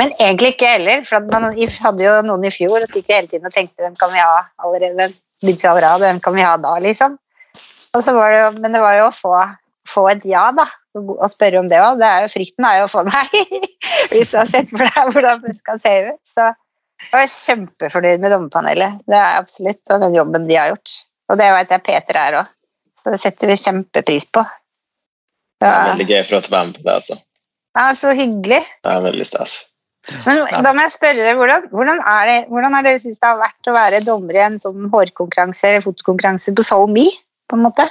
Men 0.00 0.12
egentlig 0.16 0.54
ikke 0.54 0.74
heller, 0.74 1.02
for 1.08 1.24
man 1.32 1.50
hadde 1.52 2.04
jo 2.04 2.14
noen 2.24 2.46
i 2.48 2.52
fjor 2.52 2.78
og 2.78 2.94
gikk 2.94 3.10
hele 3.12 3.28
tiden 3.28 3.48
og 3.48 3.54
tenkte 3.54 3.84
hvem 3.84 3.96
kan 4.00 4.12
vi 4.14 4.22
ha 4.22 4.44
allerede? 4.64 5.10
Begynte 5.40 5.64
vi 5.64 5.70
allerede, 5.70 6.04
hvem 6.04 6.20
kan 6.24 6.36
vi 6.36 6.44
ha 6.44 6.54
da, 6.60 6.76
liksom? 6.84 7.16
Det 7.90 8.00
jo, 8.06 8.48
men 8.62 8.76
det 8.76 8.80
var 8.80 8.96
jo 8.98 9.06
å 9.08 9.14
få, 9.14 9.32
få 9.88 10.04
et 10.12 10.24
ja, 10.28 10.44
da, 10.54 10.66
og 10.94 11.24
spørre 11.32 11.60
om 11.60 11.68
det 11.68 11.80
òg. 11.82 12.02
Frykten 12.30 12.66
er 12.68 12.80
jo 12.80 12.86
å 12.86 12.92
få 12.92 13.04
nei, 13.08 13.44
hvis 14.12 14.32
du 14.32 14.38
har 14.38 14.48
sett 14.48 14.70
for 14.70 14.84
deg 14.84 15.14
hvordan 15.14 15.42
det 15.46 15.56
skal 15.58 15.80
se 15.82 15.94
ut. 16.12 16.20
Så 16.28 16.52
jeg 17.00 17.16
var 17.16 17.30
kjempefornøyd 17.32 18.22
med 18.22 18.34
dommerpanelet. 18.34 19.00
Det 19.08 19.16
er 19.18 19.38
absolutt, 19.40 19.82
og 19.90 20.04
den 20.04 20.16
jobben 20.18 20.46
de 20.48 20.58
har 20.58 20.72
gjort. 20.72 20.96
Og 21.30 21.40
det 21.40 21.48
vet 21.54 21.74
jeg 21.74 21.84
Peter 21.86 22.18
er 22.20 22.38
òg. 22.42 22.52
Så 23.00 23.14
det 23.14 23.20
setter 23.22 23.50
vi 23.50 23.56
kjempepris 23.56 24.28
på. 24.34 24.44
Det 25.60 25.68
er 25.68 25.90
veldig 25.92 26.06
gøy 26.08 26.22
for 26.28 26.38
å 26.38 26.52
være 26.52 26.68
med 26.68 26.78
på 26.78 26.84
det. 26.84 26.94
altså. 27.00 27.16
ja 27.78 27.88
så 27.96 28.12
hyggelig. 28.16 28.60
Det 28.84 28.92
er 28.92 29.02
veldig 29.08 29.26
stas. 29.28 29.56
Men 30.24 30.38
da 30.64 30.72
må 30.72 30.84
jeg 30.86 30.94
spørre 30.94 31.24
deg, 31.26 31.36
hvordan, 31.36 31.66
hvordan, 31.72 31.98
er 32.08 32.28
det, 32.28 32.36
hvordan 32.48 32.76
har 32.76 32.86
dere 32.86 33.00
syntes 33.02 33.20
det 33.20 33.28
har 33.28 33.40
vært 33.40 33.68
å 33.68 33.74
være 33.76 34.04
dommer 34.06 34.38
i 34.38 34.44
en 34.46 34.56
sånn 34.60 34.86
hårkonkurranse 34.92 35.68
eller 35.68 35.84
fotokonkurranse 35.84 36.54
på 36.56 36.64
SoMe? 36.64 37.08
på 37.50 37.58
en 37.58 37.66
måte? 37.66 37.86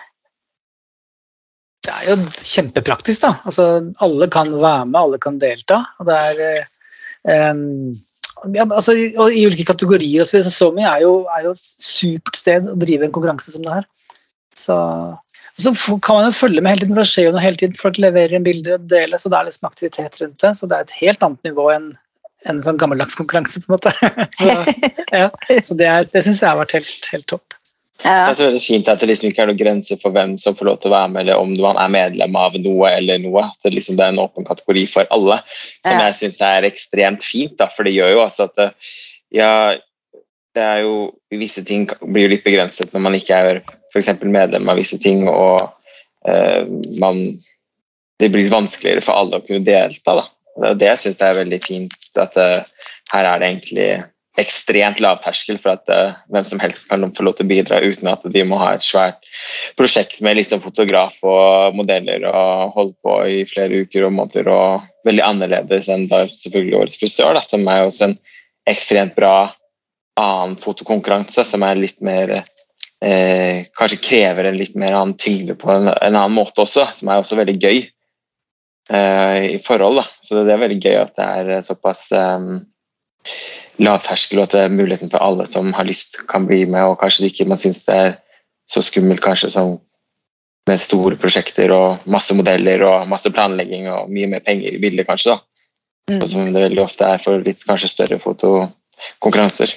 Det 1.84 1.92
er 1.96 2.10
jo 2.12 2.18
kjempepraktisk, 2.44 3.24
da. 3.24 3.34
Altså, 3.48 3.66
alle 4.04 4.28
kan 4.32 4.52
være 4.56 4.88
med, 4.88 5.00
alle 5.00 5.20
kan 5.22 5.40
delta. 5.42 5.82
Og 6.00 6.10
det 6.10 6.18
er 6.30 6.68
em, 7.28 7.64
ja, 8.56 8.66
altså, 8.66 8.94
i, 8.96 9.10
I 9.12 9.46
ulike 9.48 9.66
kategorier. 9.68 10.24
så 10.28 10.42
SoMe 10.52 10.86
er 10.88 11.02
jo, 11.04 11.26
er 11.36 11.48
jo 11.48 11.56
et 11.56 11.64
supert 11.84 12.40
sted 12.40 12.70
å 12.72 12.78
drive 12.80 13.08
en 13.08 13.16
konkurranse 13.16 13.52
som 13.52 13.66
det 13.66 13.74
her. 13.82 13.88
Så, 14.60 14.76
så 15.60 15.74
kan 16.04 16.20
man 16.20 16.28
jo 16.30 16.36
følge 16.36 16.62
med 16.62 16.74
hele 16.76 16.84
tiden, 16.86 16.96
for 16.96 17.04
det 17.04 17.12
skjer 17.12 17.28
jo 17.30 17.34
noe 17.36 17.44
hele 17.44 17.60
tiden. 17.60 17.80
Folk 17.80 18.00
leverer 18.00 18.36
inn 18.36 18.46
bilder 18.48 18.78
og 18.78 18.88
deler, 18.92 19.20
så 19.22 19.32
det 19.32 19.40
er 19.40 19.48
liksom 19.50 19.70
aktivitet 19.72 20.20
rundt 20.22 20.44
det. 20.44 20.54
Så 20.60 20.68
det 20.70 20.78
er 20.80 20.88
et 20.88 20.98
helt 21.02 21.24
annet 21.26 21.50
nivå 21.52 21.70
enn 21.76 21.90
en 22.48 22.62
sånn 22.64 22.78
gammeldags 22.80 23.18
konkurranse, 23.20 23.60
på 23.64 23.68
en 23.68 23.76
måte. 23.76 23.92
så, 24.40 24.54
ja, 25.12 25.26
så 25.68 25.76
det, 25.80 25.88
er- 25.92 26.08
det 26.12 26.24
syns 26.24 26.40
jeg 26.44 26.48
har 26.48 26.60
vært 26.62 26.76
helt, 26.78 27.10
helt 27.12 27.28
topp. 27.32 27.49
Det 28.00 28.12
er 28.12 28.36
så 28.38 28.46
veldig 28.48 28.62
fint 28.64 28.88
at 28.88 29.02
det 29.02 29.10
liksom 29.10 29.28
ikke 29.30 29.44
er 29.44 29.50
noen 29.50 29.60
grenser 29.60 29.98
for 30.00 30.16
hvem 30.16 30.38
som 30.40 30.56
får 30.56 30.70
lov 30.70 30.78
til 30.80 30.92
å 30.92 30.96
være 30.96 31.12
med, 31.12 31.22
eller 31.26 31.42
om 31.42 31.52
man 31.60 31.80
er 31.82 31.92
medlem 31.92 32.38
av 32.40 32.56
noe 32.62 32.94
eller 32.96 33.20
noe. 33.20 33.44
At 33.44 33.68
det, 33.68 33.74
liksom, 33.76 33.98
det 34.00 34.06
er 34.06 34.14
en 34.14 34.22
åpen 34.24 34.48
kategori 34.48 34.86
for 34.88 35.10
alle, 35.12 35.42
som 35.84 35.98
Ja. 35.98 36.08
jeg 36.08 36.16
syns 36.22 36.40
er 36.48 36.68
ekstremt 36.70 37.26
fint. 37.28 37.58
Da, 37.60 37.68
for 37.68 37.84
det 37.84 37.94
gjør 37.98 38.14
jo 38.16 38.24
altså 38.24 38.48
at 38.48 38.72
ja, 39.36 39.52
det 40.56 40.64
er 40.66 40.84
jo 40.86 41.12
Visse 41.30 41.62
ting 41.62 41.84
blir 42.02 42.26
jo 42.26 42.32
litt 42.32 42.46
begrenset 42.48 42.90
når 42.96 43.04
man 43.06 43.14
ikke 43.14 43.36
er 43.38 43.60
f.eks. 43.94 44.08
medlem 44.26 44.72
av 44.72 44.80
visse 44.80 44.98
ting, 44.98 45.28
og 45.30 45.60
eh, 46.26 46.66
man 47.00 47.22
Det 48.20 48.32
blir 48.34 48.50
vanskeligere 48.52 49.04
for 49.06 49.16
alle 49.16 49.38
å 49.40 49.46
kunne 49.46 49.64
delta. 49.64 50.16
Da. 50.18 50.26
Det 50.60 50.72
er 50.72 50.80
det 50.80 50.90
jeg 50.90 51.02
syns 51.04 51.22
er 51.24 51.38
veldig 51.38 51.60
fint, 51.64 51.94
at 52.20 52.34
uh, 52.36 52.66
her 53.14 53.28
er 53.30 53.40
det 53.40 53.48
egentlig 53.48 53.86
ekstremt 54.38 55.00
lav 55.02 55.22
terskel 55.24 55.58
for 55.58 55.74
at 55.74 55.90
uh, 55.90 56.18
hvem 56.30 56.46
som 56.46 56.62
helst 56.62 56.90
kan 56.90 57.02
få 57.16 57.26
lov 57.26 57.38
til 57.38 57.48
å 57.48 57.50
bidra 57.50 57.80
uten 57.82 58.12
at 58.12 58.26
de 58.30 58.44
må 58.46 58.60
ha 58.62 58.76
et 58.76 58.86
svært 58.86 59.26
prosjekt 59.80 60.22
med 60.26 60.38
liksom 60.38 60.62
fotograf 60.62 61.18
og 61.26 61.78
modeller 61.78 62.28
og 62.30 62.76
holde 62.76 62.96
på 63.04 63.16
i 63.26 63.40
flere 63.50 63.84
uker 63.86 64.06
og 64.06 64.14
måneder. 64.16 64.52
og 64.54 65.08
Veldig 65.08 65.26
annerledes 65.26 65.90
enn 65.90 66.06
da 66.12 66.26
selvfølgelig 66.30 66.78
Årets 66.84 67.02
frisør, 67.02 67.34
da, 67.40 67.44
som 67.46 67.66
er 67.68 67.88
også 67.88 68.10
en 68.10 68.18
ekstremt 68.70 69.18
bra 69.18 69.50
annen 70.20 70.58
fotokonkurranse, 70.60 71.46
som 71.48 71.64
er 71.66 71.80
litt 71.80 72.00
mer 72.06 72.36
eh, 72.36 73.66
Kanskje 73.78 74.02
krever 74.04 74.50
en 74.50 74.60
litt 74.60 74.76
mer 74.78 74.98
annen 74.98 75.18
tyngde 75.20 75.56
på 75.58 75.72
en, 75.74 75.90
en 75.90 76.16
annen 76.16 76.36
måte 76.36 76.66
også, 76.66 76.90
som 76.94 77.10
er 77.10 77.22
også 77.22 77.40
veldig 77.40 77.56
gøy 77.60 77.78
eh, 78.94 79.38
i 79.56 79.62
forhold. 79.64 80.04
da, 80.04 80.10
Så 80.22 80.44
det 80.44 80.54
er 80.54 80.68
veldig 80.68 80.82
gøy 80.84 81.00
at 81.00 81.16
det 81.18 81.30
er 81.40 81.66
såpass 81.66 82.12
eh, 82.14 82.52
lav 83.80 84.02
terskel, 84.04 84.40
og 84.40 84.50
at 84.50 84.56
det 84.56 84.64
er 84.66 84.74
muligheten 84.74 85.12
for 85.12 85.24
alle 85.24 85.46
som 85.48 85.72
har 85.76 85.88
lyst, 85.88 86.20
kan 86.30 86.48
bli 86.48 86.66
med. 86.66 86.84
og 86.84 87.00
Kanskje 87.02 87.30
ikke 87.30 87.48
man 87.50 87.60
syns 87.60 87.86
det 87.88 87.96
er 87.96 88.18
så 88.70 88.84
skummelt 88.86 89.24
kanskje 89.24 89.52
som 89.54 89.78
med 90.70 90.82
store 90.82 91.18
prosjekter 91.18 91.72
og 91.74 92.10
masse 92.12 92.36
modeller 92.38 92.84
og 92.86 93.08
masse 93.10 93.32
planlegging 93.34 93.88
og 93.90 94.12
mye 94.14 94.28
mer 94.30 94.44
penger 94.46 94.76
i 94.76 94.82
bildet, 94.82 95.08
kanskje. 95.08 95.34
da. 95.34 95.40
Mm. 96.10 96.20
Sånn 96.20 96.32
som 96.34 96.52
det 96.54 96.66
veldig 96.66 96.84
ofte 96.84 97.08
er 97.08 97.22
for 97.22 97.42
litt 97.46 97.64
kanskje 97.66 97.90
større 97.90 98.20
fotokonkurranser. 98.22 99.74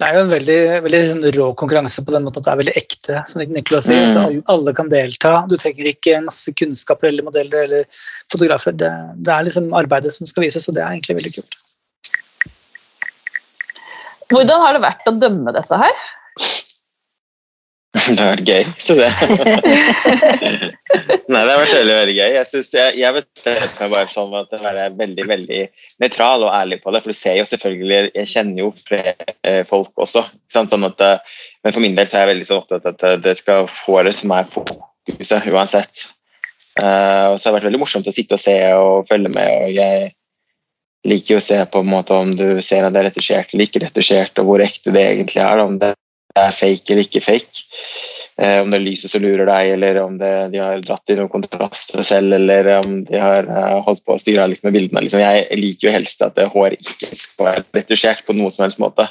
Det 0.00 0.08
er 0.08 0.16
jo 0.16 0.20
en 0.24 0.30
veldig, 0.32 0.60
veldig 0.86 1.30
rå 1.36 1.46
konkurranse 1.60 2.00
på 2.00 2.12
den 2.14 2.24
måten 2.24 2.40
at 2.40 2.46
det 2.46 2.52
er 2.52 2.60
veldig 2.62 2.76
ekte. 2.80 3.18
som 3.28 3.42
Nicolas 3.52 3.84
sier. 3.84 4.14
Mm. 4.16 4.38
Alle 4.48 4.72
kan 4.76 4.88
delta. 4.88 5.32
Du 5.50 5.58
trenger 5.60 5.90
ikke 5.90 6.22
masse 6.24 6.54
kunnskaper 6.56 7.10
eller 7.10 7.26
modeller 7.26 7.66
eller 7.66 8.06
fotografer. 8.32 8.72
Det, 8.80 8.88
det 9.20 9.34
er 9.34 9.44
liksom 9.44 9.74
arbeidet 9.76 10.14
som 10.14 10.30
skal 10.30 10.46
vises, 10.46 10.70
og 10.70 10.78
det 10.78 10.86
er 10.86 10.94
egentlig 10.94 11.18
veldig 11.18 11.34
kult. 11.36 11.58
Hvordan 14.32 14.64
har 14.64 14.78
det 14.78 14.82
vært 14.86 15.10
å 15.10 15.16
dømme 15.20 15.52
dette 15.52 15.82
her? 15.84 16.00
Det 18.16 18.24
har 18.24 18.34
vært 18.34 18.50
gøy. 18.50 18.64
Så 18.82 18.96
det. 18.98 19.10
Nei, 21.30 21.42
det 21.46 21.52
har 21.52 21.60
vært 21.60 21.76
veldig 21.76 21.96
veldig 21.96 22.14
gøy. 22.16 22.28
Jeg, 22.36 22.48
synes, 22.50 22.68
jeg, 22.74 22.94
jeg 23.00 23.16
bestemte 23.16 23.82
meg 23.82 23.94
bare 23.94 24.12
sånn 24.12 24.36
at 24.40 24.54
være 24.64 24.86
veldig 24.98 25.26
veldig 25.30 25.60
nøytral 26.02 26.46
og 26.46 26.54
ærlig 26.54 26.80
på 26.82 26.94
det. 26.94 27.02
For 27.04 27.12
du 27.12 27.18
ser 27.18 27.38
jo 27.38 27.48
selvfølgelig 27.48 28.00
Jeg 28.08 28.32
kjenner 28.34 28.64
jo 28.64 28.70
flere 28.76 29.34
eh, 29.46 29.62
folk 29.68 30.06
også. 30.06 30.24
Sånn 30.52 30.88
at, 30.88 31.04
eh, 31.06 31.36
men 31.64 31.76
for 31.76 31.84
min 31.84 31.98
del 31.98 32.10
så 32.10 32.18
er 32.18 32.26
jeg 32.26 32.32
veldig 32.34 32.48
sånn 32.48 32.62
opptatt 32.64 32.88
av 32.88 32.96
at 32.96 33.26
det 33.26 33.36
skal 33.38 33.68
håret 33.84 34.18
som 34.18 34.34
er 34.36 34.48
fokuset 34.54 35.50
uansett. 35.52 36.08
Uh, 36.80 37.34
og 37.34 37.36
så 37.36 37.48
har 37.48 37.50
det 37.50 37.56
vært 37.58 37.66
veldig 37.66 37.80
morsomt 37.82 38.08
å 38.08 38.12
sitte 38.14 38.36
og 38.36 38.40
se 38.40 38.54
og 38.78 39.08
følge 39.08 39.32
med. 39.34 39.48
og 39.66 39.72
jeg 39.74 40.12
liker 41.08 41.34
jo 41.34 41.40
å 41.40 41.44
se 41.44 41.58
på 41.72 41.80
en 41.80 41.90
måte 41.90 42.16
om 42.16 42.32
du 42.36 42.60
ser 42.64 42.84
at 42.84 42.94
det 42.94 43.02
er 43.02 43.08
retusjert 43.08 43.52
eller 43.52 43.68
ikke 43.68 43.82
retusjert, 43.84 44.40
og 44.40 44.48
hvor 44.48 44.64
ekte 44.64 44.92
det 44.94 45.04
egentlig 45.14 45.42
er. 45.42 45.62
Om 45.64 45.78
det 45.80 45.94
er 46.38 46.54
fake 46.54 46.92
eller 46.92 47.06
ikke 47.06 47.22
fake. 47.24 47.64
Eh, 48.40 48.58
om 48.62 48.70
det 48.72 48.78
er 48.78 48.84
lyset 48.86 49.12
som 49.12 49.22
lurer 49.24 49.48
deg, 49.48 49.72
eller 49.74 50.00
om 50.02 50.14
det, 50.20 50.32
de 50.54 50.60
har 50.62 50.82
dratt 50.84 51.12
i 51.12 51.16
noen 51.18 51.32
kontraster 51.32 52.04
selv, 52.06 52.32
eller 52.38 52.70
om 52.78 53.00
de 53.08 53.20
har 53.20 53.48
eh, 53.48 53.78
holdt 53.84 54.04
på 54.06 54.16
å 54.16 54.22
styre 54.22 54.46
litt 54.48 54.62
med 54.64 54.76
bildene. 54.76 55.02
Liksom, 55.04 55.20
jeg 55.20 55.60
liker 55.60 55.88
jo 55.88 55.94
helst 55.94 56.24
at 56.24 56.40
hår 56.54 56.78
ikke 56.78 57.10
skal 57.18 57.50
være 57.50 57.66
retusjert 57.80 58.24
på 58.26 58.36
noen 58.38 58.54
som 58.54 58.64
helst 58.64 58.80
måte. 58.82 59.10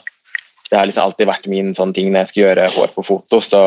Det 0.69 0.77
har 0.77 0.89
liksom 0.89 1.07
alltid 1.09 1.29
vært 1.29 1.49
min 1.49 1.73
sånn 1.77 1.93
ting 1.93 2.11
når 2.11 2.23
jeg 2.23 2.31
skal 2.31 2.43
gjøre 2.43 2.69
hår 2.75 2.93
på 2.95 3.05
foto. 3.05 3.41
så 3.41 3.63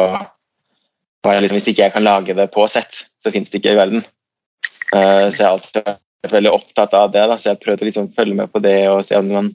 liksom, 1.27 1.57
Hvis 1.57 1.71
ikke 1.73 1.87
jeg 1.87 1.95
kan 1.95 2.07
lage 2.07 2.37
det 2.39 2.51
på 2.55 2.67
sett, 2.71 3.05
så 3.23 3.35
fins 3.35 3.51
det 3.51 3.63
ikke 3.63 3.75
i 3.75 3.81
verden. 3.81 4.05
Eh, 4.95 5.29
så 5.31 5.37
jeg 5.37 5.47
har 5.47 5.57
alltid 5.57 5.91
vært 6.23 6.37
veldig 6.39 6.53
opptatt 6.55 6.95
av 6.95 7.11
det. 7.15 7.27
Da, 7.27 7.39
så 7.39 7.51
jeg 7.51 7.59
har 7.59 7.65
prøvd 7.67 7.83
å 7.83 7.91
liksom 7.91 8.13
følge 8.15 8.39
med 8.39 8.53
på 8.53 8.63
det 8.63 8.79
og 8.91 9.03
se 9.07 9.19
om 9.19 9.31
man 9.31 9.51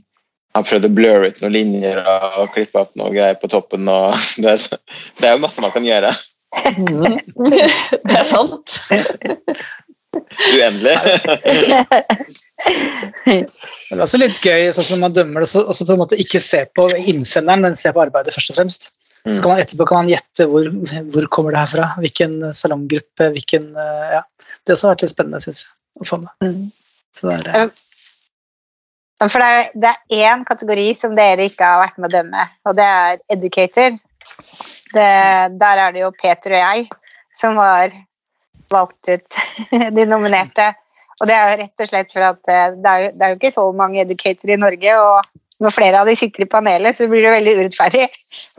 har 0.58 0.68
prøvd 0.68 0.88
å 0.88 0.94
blurre 0.98 1.30
ut 1.32 1.42
noen 1.44 1.56
linjer 1.56 2.00
og, 2.04 2.52
klippe 2.56 2.82
opp 2.82 2.96
noe 3.00 3.14
greier 3.14 3.38
på 3.40 3.50
toppen. 3.52 3.88
Det, 4.44 4.56
det, 5.20 5.26
er 5.26 5.36
jo 5.36 5.44
masse 5.44 5.64
man 5.64 5.74
kan 5.74 5.86
gjøre. 5.86 6.12
det 8.08 8.16
er 8.16 8.28
sant. 8.28 8.80
Uendelig. 10.18 10.96
det 13.26 13.36
er 13.94 14.04
også 14.04 14.20
litt 14.22 14.40
gøy 14.44 14.72
sånn 14.76 14.96
når 14.96 15.02
man 15.04 15.18
dømmer 15.18 15.44
det, 15.44 15.50
så 15.52 15.66
på 15.68 15.94
en 15.94 16.02
måte 16.02 16.20
ikke 16.22 16.42
se 16.44 16.64
på 16.78 16.88
innsenderen, 16.98 17.66
men 17.66 17.78
se 17.80 17.92
på 17.94 18.04
arbeidet 18.06 18.36
først 18.36 18.54
og 18.54 18.60
fremst. 18.62 18.90
Så 19.28 19.42
kan 19.42 19.52
man 19.52 19.60
etterpå 19.60 19.88
kan 19.90 20.06
man 20.06 20.12
gjette 20.12 20.46
hvor, 20.48 20.70
hvor 21.12 21.26
kommer 21.34 21.52
det 21.54 21.62
her 21.66 21.72
fra, 21.74 21.88
hvilken 22.00 22.40
salonggruppe, 22.56 23.32
hvilken 23.36 23.74
ja. 23.76 24.24
Det 24.64 24.74
har 24.74 24.78
også 24.78 24.90
vært 24.92 25.04
litt 25.04 25.14
spennende, 25.14 25.40
syns 25.44 25.60
jeg. 25.64 25.72
å 26.02 26.08
få 26.08 26.18
med. 26.20 26.32
Mm. 26.44 26.66
Så 27.18 27.32
det 27.32 27.54
er, 27.56 27.70
for 29.26 29.42
det 29.42 29.48
er, 29.50 29.70
det 29.74 29.92
er 29.92 30.26
én 30.30 30.44
kategori 30.46 30.88
som 30.98 31.16
dere 31.18 31.48
ikke 31.50 31.66
har 31.66 31.82
vært 31.88 31.98
med 31.98 32.12
å 32.12 32.16
dømme, 32.20 32.48
og 32.70 32.78
det 32.78 32.86
er 32.86 33.22
educator. 33.34 33.96
Det, 34.94 35.08
der 35.60 35.82
er 35.84 35.96
det 35.96 36.04
jo 36.04 36.12
Peter 36.16 36.54
og 36.54 36.62
jeg 36.62 36.86
som 37.36 37.58
har 37.60 37.96
valgt 38.72 39.10
ut 39.10 39.40
de 39.98 40.06
nominerte. 40.06 40.70
Og 41.18 41.30
det 41.30 41.34
er 41.34 41.50
jo 41.50 41.58
rett 41.64 41.82
og 41.82 41.90
slett 41.90 42.14
for 42.14 42.28
at 42.28 42.54
eh, 42.54 42.78
det 42.78 42.94
er 42.94 43.04
jo, 43.04 43.10
det 43.18 43.26
er 43.26 43.34
jo 43.34 43.40
ikke 43.40 43.54
så 43.56 43.66
mange 43.74 44.04
educatorer 44.04 44.54
i 44.54 44.62
Norge, 44.62 44.98
og 45.02 45.38
når 45.66 45.74
flere 45.74 46.02
av 46.04 46.10
de 46.10 46.14
sitter 46.14 46.44
i 46.44 46.50
panelet, 46.50 46.94
så 46.94 47.08
blir 47.10 47.24
det 47.26 47.32
veldig 47.34 47.54
urettferdig. 47.58 48.04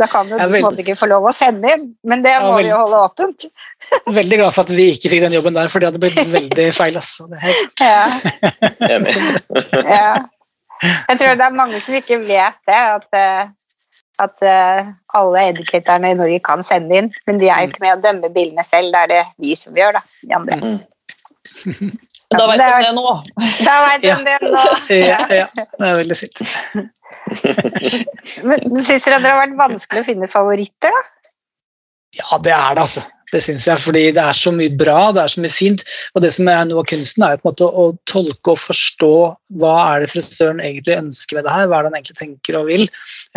Da 0.00 0.08
kan 0.10 0.26
du 0.26 0.34
på 0.34 0.46
en 0.48 0.64
måte 0.64 0.82
ikke 0.82 0.96
få 0.98 1.06
lov 1.10 1.28
å 1.30 1.34
sende 1.34 1.70
inn, 1.70 1.84
men 2.10 2.24
det 2.24 2.32
må 2.42 2.56
vi 2.58 2.72
jo 2.72 2.80
holde 2.80 3.02
åpent. 3.06 3.46
Veldig 4.18 4.40
glad 4.40 4.56
for 4.56 4.66
at 4.66 4.72
vi 4.74 4.88
ikke 4.96 5.12
fikk 5.12 5.22
den 5.28 5.36
jobben 5.36 5.54
der, 5.54 5.70
for 5.70 5.78
det 5.78 5.92
hadde 5.92 6.02
blitt 6.02 6.32
veldig 6.32 6.66
feil. 6.74 6.98
Altså. 6.98 7.28
Det 7.30 7.38
er 7.38 7.46
helt... 7.46 7.84
ja. 7.86 8.00
ja. 9.86 10.10
Jeg 10.82 11.20
tror 11.20 11.38
det 11.38 11.46
er 11.46 11.56
mange 11.56 11.80
som 11.82 11.96
ikke 11.98 12.20
vet 12.26 12.58
det, 12.68 12.78
at, 12.78 13.06
eh, 13.16 13.48
at 14.22 14.44
eh, 14.46 14.90
alle 15.18 15.46
educatorene 15.52 16.12
i 16.12 16.18
Norge 16.18 16.40
kan 16.46 16.62
sende 16.66 17.00
inn, 17.00 17.08
men 17.26 17.40
de 17.42 17.50
er 17.50 17.64
jo 17.64 17.72
ikke 17.72 17.84
med 17.84 17.96
å 17.96 18.04
dømme 18.04 18.30
bildene 18.34 18.64
selv, 18.66 18.92
det 18.94 19.00
er 19.06 19.12
det 19.14 19.24
vi 19.42 19.56
som 19.58 19.78
gjør, 19.78 19.98
da. 19.98 20.04
De 20.22 20.38
andre. 20.38 20.60
Mm. 20.62 20.78
Da 22.28 22.44
vet 22.50 22.60
du 22.60 22.82
det 22.84 22.92
nå. 22.92 23.10
Da 23.64 23.74
vet 23.86 24.02
du 24.02 24.08
ja. 24.10 24.16
det 24.24 24.38
nå. 24.44 24.64
Ja, 24.92 25.20
ja, 25.32 25.46
det 25.56 25.86
er 25.88 26.00
veldig 26.02 26.18
fint. 26.18 26.38
men 28.48 28.58
Syns 28.84 29.06
dere 29.06 29.22
det 29.22 29.30
har 29.30 29.40
vært 29.40 29.56
vanskelig 29.58 30.04
å 30.04 30.08
finne 30.10 30.28
favoritter, 30.30 30.92
da? 30.92 31.32
Ja, 32.18 32.28
det 32.44 32.52
er 32.52 32.76
det, 32.76 32.82
altså. 32.84 33.02
Det 33.32 33.42
syns 33.44 33.66
jeg, 33.68 33.82
fordi 33.84 34.04
det 34.16 34.22
er 34.22 34.36
så 34.36 34.52
mye 34.54 34.72
bra, 34.80 35.10
det 35.12 35.22
er 35.22 35.32
så 35.32 35.42
mye 35.44 35.52
fint. 35.52 35.84
Og 36.14 36.24
det 36.24 36.32
som 36.36 36.48
er 36.48 36.62
noe 36.68 36.82
av 36.82 36.88
kunsten, 36.88 37.24
er 37.24 37.36
jo 37.36 37.42
på 37.42 37.48
en 37.48 37.52
måte 37.52 37.68
å 37.68 37.86
tolke 38.08 38.54
og 38.54 38.62
forstå 38.62 39.14
hva 39.60 39.74
er 39.90 40.04
det 40.04 40.12
frisøren 40.14 40.62
egentlig 40.64 40.96
ønsker 40.98 41.38
med 41.38 41.48
det 41.48 41.56
her, 41.56 41.68
hva 41.68 41.80
er 41.80 41.86
det 41.86 41.92
han 41.92 41.98
egentlig 42.00 42.20
tenker 42.22 42.60
og 42.60 42.70
vil. 42.70 42.86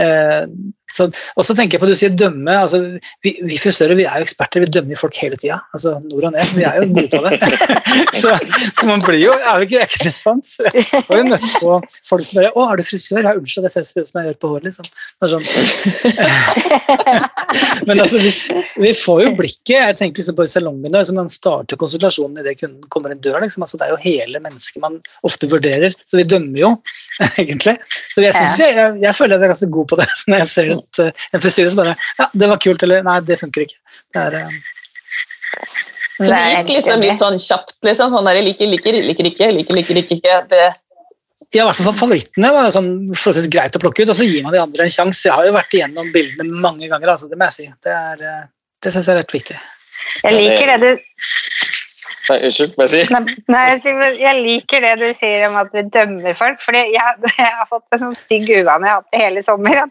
Eh, 0.01 0.43
så, 0.91 1.07
og 1.35 1.45
så 1.47 1.55
tenker 1.57 1.77
jeg 1.77 1.83
på 1.83 1.89
du 1.89 1.95
sier 1.97 2.13
dømme. 2.15 2.53
altså 2.65 2.77
Vi, 3.23 3.31
vi 3.47 3.57
frisører 3.61 3.95
vi 3.97 4.05
er 4.07 4.19
jo 4.19 4.27
eksperter, 4.27 4.63
vi 4.63 4.73
dømmer 4.73 4.99
folk 4.99 5.15
hele 5.21 5.37
tida. 5.39 5.57
Altså, 5.75 5.89
nord 6.05 6.29
og 6.29 6.33
ned. 6.35 6.47
Vi 6.57 6.63
er 6.67 6.81
jo 6.81 6.87
gode 6.95 7.09
på 7.11 7.19
det. 7.25 7.33
så, 8.21 8.29
så, 8.77 8.83
man 8.89 9.03
blir 9.05 9.21
jo 9.21 9.33
Er 9.35 9.61
jo 9.61 9.67
ikke, 9.67 9.83
ekte, 9.85 10.09
det 10.09 10.15
sant? 10.19 10.47
Jeg 10.65 11.03
har 11.07 11.21
jo 11.21 11.29
møtt 11.29 11.49
på 11.57 11.69
folk 12.09 12.27
som 12.27 12.41
bare 12.41 12.51
'Å, 12.51 12.67
er 12.67 12.81
du 12.81 12.87
frisør?' 12.87 13.21
Ja, 13.21 13.37
unnskyld, 13.37 13.67
det 13.67 13.73
ser 13.73 14.03
ut 14.03 14.09
som 14.09 14.21
jeg 14.21 14.31
gjør 14.31 14.39
på 14.41 14.51
håret, 14.51 14.65
liksom. 14.69 14.85
Sånn. 15.31 15.45
Men 17.87 18.03
altså, 18.03 18.17
vi, 18.21 18.31
vi, 18.81 18.91
får 18.97 19.19
jo 19.25 19.29
blikket. 19.39 19.77
Jeg 19.77 19.97
tenker 19.99 20.21
liksom 20.21 20.37
på 20.37 20.47
salongen 20.49 20.95
Altså, 20.95 21.15
man 21.15 21.29
starter 21.31 21.79
konsultasjonen 21.79 22.41
idet 22.41 22.59
kunden 22.59 22.89
kommer 22.93 23.13
inn 23.13 23.23
døra. 23.23 23.43
Liksom. 23.45 23.63
Altså, 23.65 23.79
det 23.79 23.87
er 23.87 23.93
jo 23.95 24.03
hele 24.03 24.43
mennesket 24.43 24.83
man 24.83 24.99
ofte 25.27 25.49
vurderer. 25.51 25.95
Så 26.05 26.19
vi 26.19 26.27
dømmer 26.27 26.59
jo, 26.59 26.71
egentlig. 27.41 27.75
Så 28.13 28.25
jeg, 28.25 28.35
synes, 28.35 28.59
jeg, 28.59 28.75
jeg, 28.77 28.99
jeg 29.05 29.17
føler 29.17 29.37
at 29.37 29.41
jeg 29.41 29.49
er 29.49 29.55
ganske 29.55 29.73
god 29.77 29.87
på 29.91 30.01
det 30.01 30.09
når 30.27 30.43
jeg 30.43 30.51
ser 30.51 30.73
at 30.75 30.80
uh, 31.01 31.25
en 31.31 31.43
frisyre 31.43 31.71
som 31.71 31.81
bare 31.81 31.95
Ja, 32.19 32.29
det 32.33 32.51
var 32.51 32.61
kult, 32.63 32.83
eller 32.85 33.03
Nei, 33.05 33.17
det 33.27 33.39
funker 33.41 33.67
ikke. 33.67 33.79
Det 34.13 34.27
er 34.27 34.37
uh, 34.45 34.61
så 36.21 36.29
det 36.29 36.41
gikk 36.51 36.69
liksom 36.75 37.01
litt 37.01 37.21
sånn 37.21 37.39
kjapt, 37.41 37.79
liksom? 37.85 38.11
Sånn 38.13 38.27
der 38.29 38.41
liker, 38.45 38.69
liker, 38.69 38.93
liker 38.93 39.25
ikke, 39.25 39.47
liker, 39.55 39.77
liker, 39.77 39.97
liker 39.97 40.17
ikke. 40.19 40.35
Det 40.51 40.67
ja, 41.51 41.65
i 41.65 41.67
hvert 41.67 41.81
fall 41.81 41.95
favorittene 41.99 42.49
var 42.55 42.69
sånn 42.71 42.91
greit 43.51 43.75
å 43.75 43.81
plukke 43.83 44.05
ut, 44.05 44.11
og 44.13 44.15
så 44.15 44.23
gir 44.23 44.43
man 44.45 44.53
de 44.55 44.61
andre 44.61 44.85
en 44.85 44.93
sjanse. 44.93 45.25
Jeg 45.25 45.35
har 45.35 45.49
jo 45.49 45.55
vært 45.57 45.73
igjennom 45.75 46.11
bildene 46.13 46.61
mange 46.63 46.87
ganger, 46.87 47.11
altså, 47.11 47.27
det 47.27 47.39
må 47.39 47.49
jeg 47.49 47.57
si. 47.57 47.65
Det, 47.83 47.91
er, 47.91 48.21
eh, 48.23 48.45
det 48.79 48.93
syns 48.93 49.09
jeg 49.09 49.17
er 49.17 49.19
helt 49.19 49.35
viktig. 49.35 49.57
Jeg 50.21 50.37
liker 50.37 50.71
det 50.71 50.77
du 50.79 51.01
Nei, 52.31 52.37
unnskyld, 52.47 52.75
hva 52.79 52.85
sier? 52.87 53.09
Nei, 53.51 53.63
jeg 54.15 54.43
liker 54.45 54.83
det 54.85 54.91
du 55.01 55.07
sier 55.17 55.47
om 55.49 55.57
at 55.59 55.73
vi 55.75 55.83
dømmer 55.91 56.37
folk. 56.37 56.61
For 56.63 56.77
jeg, 56.77 56.93
jeg, 56.95 57.49
har 57.59 57.67
fått 57.67 57.97
en 57.97 58.03
sånn 58.05 58.19
stygg 58.19 58.47
uvane 58.47 58.87
jeg 58.87 58.93
har 58.93 59.01
hatt 59.01 59.09
det 59.11 59.23
hele 59.25 59.43
sommer. 59.45 59.81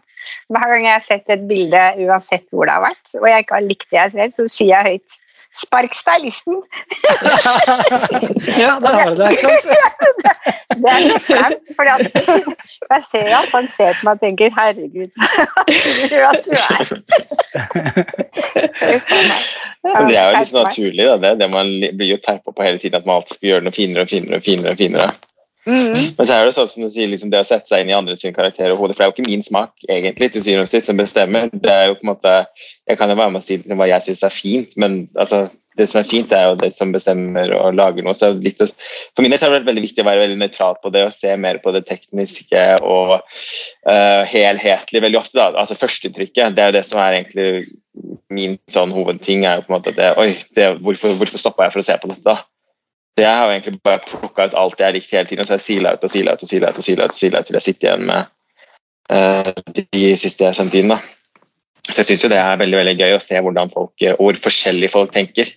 Hver 0.49 0.73
gang 0.73 0.87
jeg 0.87 0.95
har 0.95 1.05
sett 1.05 1.33
et 1.33 1.43
bilde, 1.49 1.83
uansett 2.07 2.47
hvor 2.49 2.69
det 2.69 2.77
har 2.77 2.85
vært, 2.87 3.13
og 3.19 3.27
jeg 3.29 3.45
ikke 3.45 3.57
har 3.57 3.67
likt 3.67 3.87
det 3.89 3.99
jeg 3.99 4.13
ser, 4.15 4.33
så 4.37 4.47
sier 4.49 4.73
jeg 4.73 4.89
høyt 4.89 5.20
Spark 5.55 5.93
stylisten! 5.95 6.61
ja, 8.61 8.79
det 8.79 8.93
har 8.95 9.09
du 9.09 9.15
det. 9.21 9.29
det 10.81 10.89
er 10.91 11.01
så 11.07 11.17
flaut, 11.25 11.65
for 11.75 11.83
jeg 11.89 13.03
ser 13.03 13.25
jo 13.29 13.37
at 13.41 13.51
han 13.55 13.67
ser 13.71 13.97
på 13.99 14.07
meg 14.07 14.13
og 14.15 14.21
tenker 14.23 14.53
'herregud, 14.55 15.11
hva 15.17 15.25
tror 15.81 16.05
du 16.11 16.17
at 16.29 16.41
du 16.45 16.51
er'? 16.55 16.89
Men 19.81 20.07
det 20.07 20.17
er 20.17 20.25
jo 20.29 20.37
litt 20.37 20.53
naturlig, 20.53 21.05
da, 21.09 21.17
det. 21.17 21.33
det 21.41 21.49
man 21.49 21.67
blir 21.97 22.13
jo 22.13 22.21
terpa 22.21 22.53
på 22.53 22.63
hele 22.63 22.77
tiden, 22.77 22.99
at 23.01 23.05
man 23.05 23.15
alltid 23.19 23.35
skal 23.39 23.49
gjøre 23.49 23.65
noe 23.65 23.75
finere 23.75 24.05
og 24.05 24.11
finere 24.13 24.37
og 24.37 24.45
finere. 24.45 24.71
og 24.71 24.77
finere. 24.77 25.09
Mm. 25.67 26.15
Men 26.17 26.25
så 26.25 26.33
er 26.33 26.47
det 26.47 26.55
sånn 26.55 26.69
som 26.71 26.85
du 26.85 26.89
sier, 26.89 27.09
liksom 27.11 27.29
det 27.29 27.43
å 27.43 27.45
sette 27.45 27.69
seg 27.69 27.83
inn 27.83 27.91
i 27.91 27.97
andre 27.97 28.15
sin 28.17 28.33
karakter 28.33 28.71
og 28.73 28.79
hode, 28.81 28.95
for 28.95 29.03
det 29.03 29.07
er 29.07 29.11
jo 29.11 29.15
ikke 29.17 29.29
min 29.29 29.45
smak 29.45 29.85
egentlig 29.85 30.31
til 30.33 30.41
syvende 30.45 30.65
og 30.65 30.71
sist 30.71 30.89
som 30.89 30.97
bestemmer. 30.97 31.51
det 31.53 31.73
er 31.73 31.89
jo 31.91 31.97
på 31.99 32.07
en 32.07 32.13
måte, 32.15 32.37
Jeg 32.89 32.97
kan 32.97 33.09
jo 33.09 33.19
være 33.19 33.31
med 33.31 33.43
og 33.43 33.45
si 33.45 33.57
liksom, 33.57 33.77
hva 33.77 33.89
jeg 33.91 34.07
syns 34.07 34.23
er 34.25 34.33
fint, 34.35 34.77
men 34.81 34.95
altså, 35.15 35.45
det 35.77 35.87
som 35.87 36.01
er 36.01 36.07
fint, 36.09 36.33
er 36.35 36.49
jo 36.49 36.57
det 36.59 36.71
som 36.75 36.91
bestemmer 36.91 37.53
og 37.55 37.75
lager 37.77 38.03
noe. 38.03 38.15
så 38.17 38.33
litt, 38.33 38.59
For 39.15 39.23
min 39.23 39.31
del 39.31 39.45
er 39.47 39.59
det 39.59 39.69
veldig 39.69 39.85
viktig 39.85 40.03
å 40.03 40.07
være 40.09 40.23
veldig 40.25 40.39
nøytral 40.41 40.79
på 40.81 40.91
det 40.91 41.05
og 41.07 41.13
se 41.15 41.35
mer 41.37 41.61
på 41.63 41.71
det 41.75 41.85
tekniske 41.87 42.63
og 42.81 43.13
uh, 43.21 44.23
helhetlig 44.27 45.03
veldig 45.05 45.21
ofte. 45.21 45.37
da, 45.39 45.53
altså 45.63 45.77
Førsteinntrykket, 45.79 46.57
det 46.57 46.63
er 46.63 46.73
jo 46.73 46.77
det 46.79 46.85
som 46.89 46.99
er 47.03 47.21
egentlig 47.21 47.49
min 48.31 48.57
sånn 48.71 48.91
hovedting. 48.95 49.45
er 49.45 49.59
jo 49.59 49.67
på 49.67 49.73
en 49.73 49.79
måte 49.79 49.95
det, 49.95 50.11
oi, 50.19 50.33
det, 50.57 50.73
Hvorfor, 50.83 51.15
hvorfor 51.19 51.39
stoppa 51.39 51.67
jeg 51.67 51.77
for 51.77 51.83
å 51.83 51.87
se 51.87 51.99
på 52.01 52.11
dette? 52.11 52.25
da? 52.35 52.41
Så 53.11 53.25
jeg 53.25 53.37
har 53.37 53.47
jo 53.47 53.55
egentlig 53.55 53.81
bare 53.83 54.03
plukka 54.07 54.45
ut 54.47 54.53
alt 54.55 54.79
jeg 54.79 54.87
har 54.87 54.95
likt 54.95 55.11
hele 55.11 55.27
tiden, 55.27 55.43
og 55.43 55.47
så 55.47 55.53
har 55.55 55.59
jeg 55.59 55.67
sila 55.67 55.95
ut 55.95 56.05
og 56.07 56.11
sila 56.13 56.33
ut 56.33 56.43
og 56.43 56.49
sila 56.49 56.69
ut, 56.71 56.77
og 56.79 56.85
sila 56.85 57.05
ut, 57.05 57.15
og 57.15 57.19
sila 57.19 57.41
ut 57.41 57.49
til 57.49 57.57
jeg 57.57 57.65
sitter 57.65 57.89
igjen 57.89 58.05
med 58.07 58.29
uh, 59.11 59.49
de 59.91 60.03
siste 60.19 60.47
jeg 60.47 60.57
sendte 60.57 60.79
inn. 60.79 60.93
da. 60.93 60.99
Så 61.89 61.99
jeg 61.99 62.11
syns 62.11 62.23
jo 62.23 62.29
det 62.31 62.39
er 62.39 62.61
veldig 62.61 62.77
veldig 62.79 62.93
gøy 63.01 63.17
å 63.17 63.23
se 63.23 63.41
hvordan 63.41 63.71
folk, 63.73 63.93
eh, 64.05 64.15
hvor 64.15 64.37
forskjellige 64.39 64.93
folk 64.93 65.11
tenker. 65.15 65.51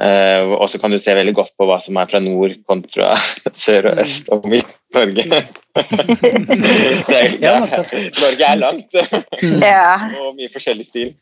Uh, 0.00 0.56
og 0.56 0.64
så 0.72 0.78
kan 0.80 0.88
du 0.88 0.96
se 0.96 1.12
veldig 1.12 1.34
godt 1.36 1.52
på 1.60 1.66
hva 1.68 1.76
som 1.84 1.98
er 2.00 2.08
fra 2.08 2.22
nord 2.24 2.54
kontra 2.64 3.10
sør 3.64 3.90
og 3.90 4.00
øst 4.00 4.30
og 4.32 4.46
midt 4.48 4.70
Norge. 4.96 5.26
det 5.28 7.18
er, 7.18 7.36
det 7.36 7.50
er, 7.50 7.66
Norge 8.16 8.46
er 8.48 8.62
langt 8.62 8.96
og 10.24 10.32
mye 10.38 10.48
forskjellig 10.54 10.88
stil. 10.88 11.12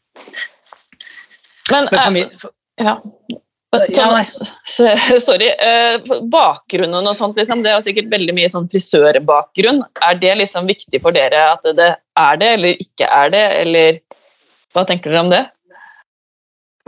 Men, 1.72 1.90
uh, 1.90 2.46
ja. 2.78 2.94
Sånn, 3.68 4.94
sorry. 5.26 5.50
Eh, 5.60 5.98
bakgrunnen 6.32 7.04
og 7.04 7.18
sånt, 7.18 7.36
liksom, 7.36 7.60
det 7.66 7.74
er 7.74 7.84
sikkert 7.84 8.08
veldig 8.14 8.34
mye 8.38 8.48
sånn 8.48 8.68
frisørbakgrunn. 8.72 9.82
Er 10.06 10.16
det 10.22 10.38
liksom 10.40 10.70
viktig 10.70 11.02
for 11.04 11.16
dere 11.16 11.42
at 11.52 11.68
det 11.76 11.90
er 11.92 12.40
det, 12.40 12.50
eller 12.56 12.80
ikke 12.80 13.10
er 13.12 13.34
det, 13.34 13.44
eller 13.60 14.00
hva 14.72 14.86
tenker 14.88 15.12
dere 15.12 15.24
om 15.26 15.32
det? 15.32 15.44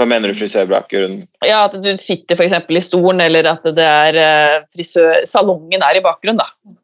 Hva 0.01 0.07
mener 0.09 0.33
du 0.33 0.39
frisørbakgrunn? 0.39 1.21
Ja, 1.45 1.67
At 1.67 1.77
du 1.77 1.91
sitter 2.01 2.41
eksempel 2.41 2.81
i 2.81 2.85
stolen, 2.85 3.21
eller 3.21 3.51
at 3.53 3.67
det 3.77 3.85
er 3.85 4.21
eh, 4.25 4.57
frisør... 4.73 5.21
salongen 5.29 5.85
er 5.85 6.01
i 6.01 6.05
bakgrunnen. 6.05 6.41
da. 6.41 6.81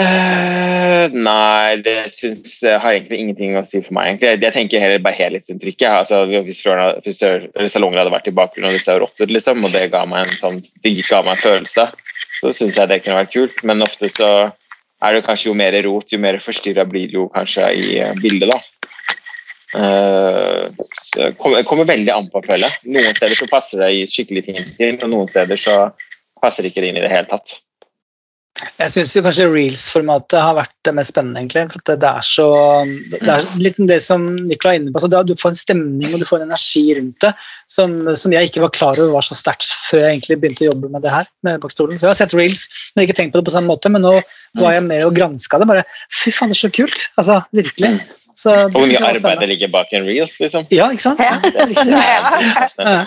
Eh, 0.00 1.12
nei, 1.12 1.76
det 1.84 1.96
syns 2.12 2.60
uh, 2.64 2.78
har 2.80 2.94
egentlig 2.94 3.18
ingenting 3.20 3.56
å 3.58 3.64
si 3.68 3.82
for 3.84 3.96
meg. 3.96 4.14
egentlig. 4.14 4.46
Jeg 4.46 4.54
tenker 4.54 4.82
heller 4.82 5.02
bare 5.04 5.18
helhetsinntrykket. 5.18 5.88
Altså, 5.90 6.22
frisøren- 6.46 7.02
frisør, 7.04 7.46
salongen 7.68 8.00
hadde 8.00 8.14
vært 8.14 8.30
i 8.30 8.36
bakgrunnen 8.36 8.70
og 8.70 8.78
det 8.78 8.84
ser 8.84 9.02
rått 9.02 9.20
liksom, 9.20 9.64
og 9.66 9.74
det 9.74 9.90
ga 9.92 10.06
meg 10.08 10.24
en 10.24 10.40
sånn, 10.40 10.62
det 10.84 10.94
ga 11.04 11.20
meg 11.26 11.36
en 11.36 11.44
følelse, 11.44 11.86
så 12.40 12.52
syns 12.56 12.80
jeg 12.80 12.90
det 12.90 13.02
kunne 13.04 13.20
vært 13.20 13.34
kult. 13.34 13.64
Men 13.68 13.84
ofte 13.84 14.08
så 14.12 14.30
er 15.00 15.16
det 15.16 15.24
kanskje 15.26 15.50
jo 15.50 15.56
mer 15.58 15.76
rot, 15.84 16.12
jo 16.12 16.20
mer 16.20 16.40
forstyrra 16.44 16.86
blir 16.88 17.08
det 17.08 17.18
jo 17.18 17.28
kanskje 17.32 17.70
i 17.76 17.86
eh, 18.00 18.14
bildet, 18.20 18.52
da. 18.52 18.60
Uh, 19.70 20.66
så 20.98 21.28
kommer, 21.38 21.62
kommer 21.62 21.86
veldig 21.86 22.10
an 22.10 22.28
på, 22.32 22.40
føler 22.42 22.66
jeg. 22.66 22.90
Noen 22.96 23.14
steder 23.14 23.38
så 23.38 23.46
passer 23.52 23.84
det 23.84 24.08
skikkelig 24.10 24.48
fint 24.48 24.80
inn, 24.82 24.98
og 25.04 25.12
noen 25.12 25.30
steder 25.30 25.60
så 25.60 25.76
passer 26.40 26.64
det 26.64 26.72
ikke 26.72 26.88
inn 26.88 26.98
i 26.98 27.04
det 27.04 27.12
hele 27.12 27.28
tatt. 27.30 27.60
Jeg 28.80 28.92
syns 28.92 29.12
kanskje 29.24 29.46
reels-formatet 29.48 30.40
har 30.42 30.56
vært 30.58 30.72
det 30.84 30.92
mest 30.96 31.12
spennende, 31.14 31.40
egentlig. 31.40 31.62
For 31.72 31.80
det 31.86 32.08
er 32.08 32.24
så 32.26 32.46
Det 33.12 33.20
er 33.22 33.46
litt 33.62 33.78
det 33.88 34.00
som 34.04 34.26
Nicolai 34.36 34.74
er 34.76 34.80
inne 34.82 34.92
på. 34.92 35.00
Altså, 35.00 35.22
du 35.24 35.32
får 35.38 35.52
en 35.54 35.60
stemning 35.60 36.10
og 36.12 36.20
du 36.20 36.26
får 36.28 36.42
en 36.42 36.48
energi 36.50 36.82
rundt 36.98 37.18
det 37.24 37.32
som, 37.70 37.94
som 38.18 38.34
jeg 38.34 38.50
ikke 38.50 38.64
var 38.66 38.72
klar 38.76 39.00
over 39.00 39.14
var 39.16 39.24
så 39.24 39.36
sterkt 39.38 39.70
før 39.86 40.04
jeg 40.04 40.18
egentlig 40.18 40.40
begynte 40.42 40.64
å 40.66 40.70
jobbe 40.72 40.90
med 40.92 41.06
det 41.06 41.12
her. 41.14 41.26
med 41.46 41.60
bakstolen. 41.62 41.96
For 42.00 42.08
Jeg 42.10 42.12
har 42.16 42.20
sett 42.24 42.36
reels, 42.36 42.66
men 42.96 43.06
ikke 43.06 43.18
tenkt 43.20 43.32
på 43.32 43.40
det 43.40 43.48
på 43.48 43.54
samme 43.56 43.70
måte. 43.70 43.92
Men 43.92 44.04
nå 44.04 44.14
var 44.60 44.76
jeg 44.76 44.84
med 44.88 45.06
og 45.06 45.14
granska 45.16 45.60
det. 45.62 45.70
bare, 45.70 45.84
Fy 46.10 46.30
faen, 46.34 46.50
det 46.52 46.58
er 46.58 46.64
så 46.66 46.72
kult! 46.82 47.06
Altså, 47.16 47.40
virkelig. 47.54 47.92
Så, 48.40 48.50
Og 48.66 48.72
hvor 48.72 48.86
det 48.88 48.94
mye 48.96 49.04
arbeid 49.04 49.40
det 49.42 49.48
ligger 49.50 49.68
bak 49.72 49.90
en 49.92 50.06
reels, 50.08 50.38
liksom. 50.40 50.64
Ja, 50.72 50.86
ikke 50.94 51.04
sant? 51.04 51.20
Ja. 51.20 51.36
Det 51.44 51.50
er, 51.60 51.66
det 51.68 51.92
er, 52.00 52.24
Ja. 52.80 53.04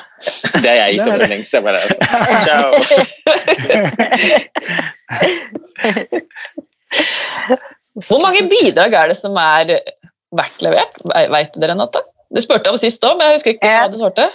det 0.61 0.69
er 0.69 0.77
jeg 0.77 0.89
gitt 0.93 1.07
opp 1.07 1.17
for 1.17 1.27
lengst. 1.33 1.53
Jeg 1.57 1.63
bare, 1.65 1.79
altså. 1.81 1.97
Ciao. 2.45 2.69
Hvor 8.07 8.21
mange 8.23 8.47
bidrag 8.49 8.95
er 8.97 9.11
det 9.11 9.19
som 9.19 9.37
er 9.39 9.77
vært 10.33 10.65
levert? 10.65 10.97
Veit 11.05 11.53
dere, 11.59 11.77
det, 11.77 12.03
Du 12.33 12.41
spurte 12.41 12.73
om 12.73 12.79
sist 12.81 13.03
òg, 13.05 13.17
men 13.17 13.29
jeg 13.29 13.39
husker 13.39 13.55
ikke 13.55 13.69
hva 13.69 13.91
du 13.91 13.99
svarte. 14.01 14.25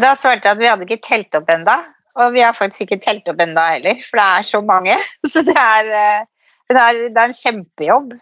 Da 0.00 0.14
svarte 0.16 0.46
jeg 0.48 0.56
at 0.56 0.62
vi 0.62 0.70
hadde 0.70 0.86
ikke 0.86 1.04
telt 1.04 1.34
opp 1.36 1.50
enda, 1.52 1.80
og 2.16 2.32
vi 2.36 2.44
har 2.44 2.56
faktisk 2.56 2.86
ikke 2.86 3.02
telt 3.04 3.28
opp 3.28 3.42
enda 3.42 3.66
heller, 3.74 3.98
for 4.06 4.20
det 4.20 4.28
er 4.38 4.46
så 4.48 4.62
mange. 4.64 4.96
Så 5.32 5.42
det 5.46 5.56
er, 5.56 5.90
eh, 6.02 6.22
det 6.70 6.80
er, 6.80 7.02
det 7.10 7.20
er 7.20 7.28
en 7.28 7.40
kjempejobb. 7.42 8.16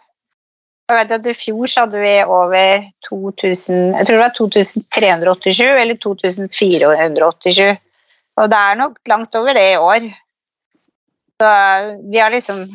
Jeg 0.85 0.99
vet 0.99 1.13
at 1.15 1.25
I 1.25 1.33
fjor 1.33 1.69
så 1.69 1.85
hadde 1.85 1.97
vi 1.97 2.11
over 2.29 2.83
2000, 3.07 3.95
jeg 3.97 4.05
tror 4.05 4.15
det 4.15 4.21
var 4.21 4.33
2387 4.37 5.63
eller 5.81 5.97
2487. 5.97 7.79
Og 8.37 8.51
det 8.51 8.59
er 8.59 8.77
nok 8.77 8.99
langt 9.09 9.37
over 9.39 9.57
det 9.57 9.63
i 9.71 9.79
år. 9.81 10.05
Så 11.41 11.49
vi 12.11 12.21
har 12.21 12.33
liksom 12.33 12.65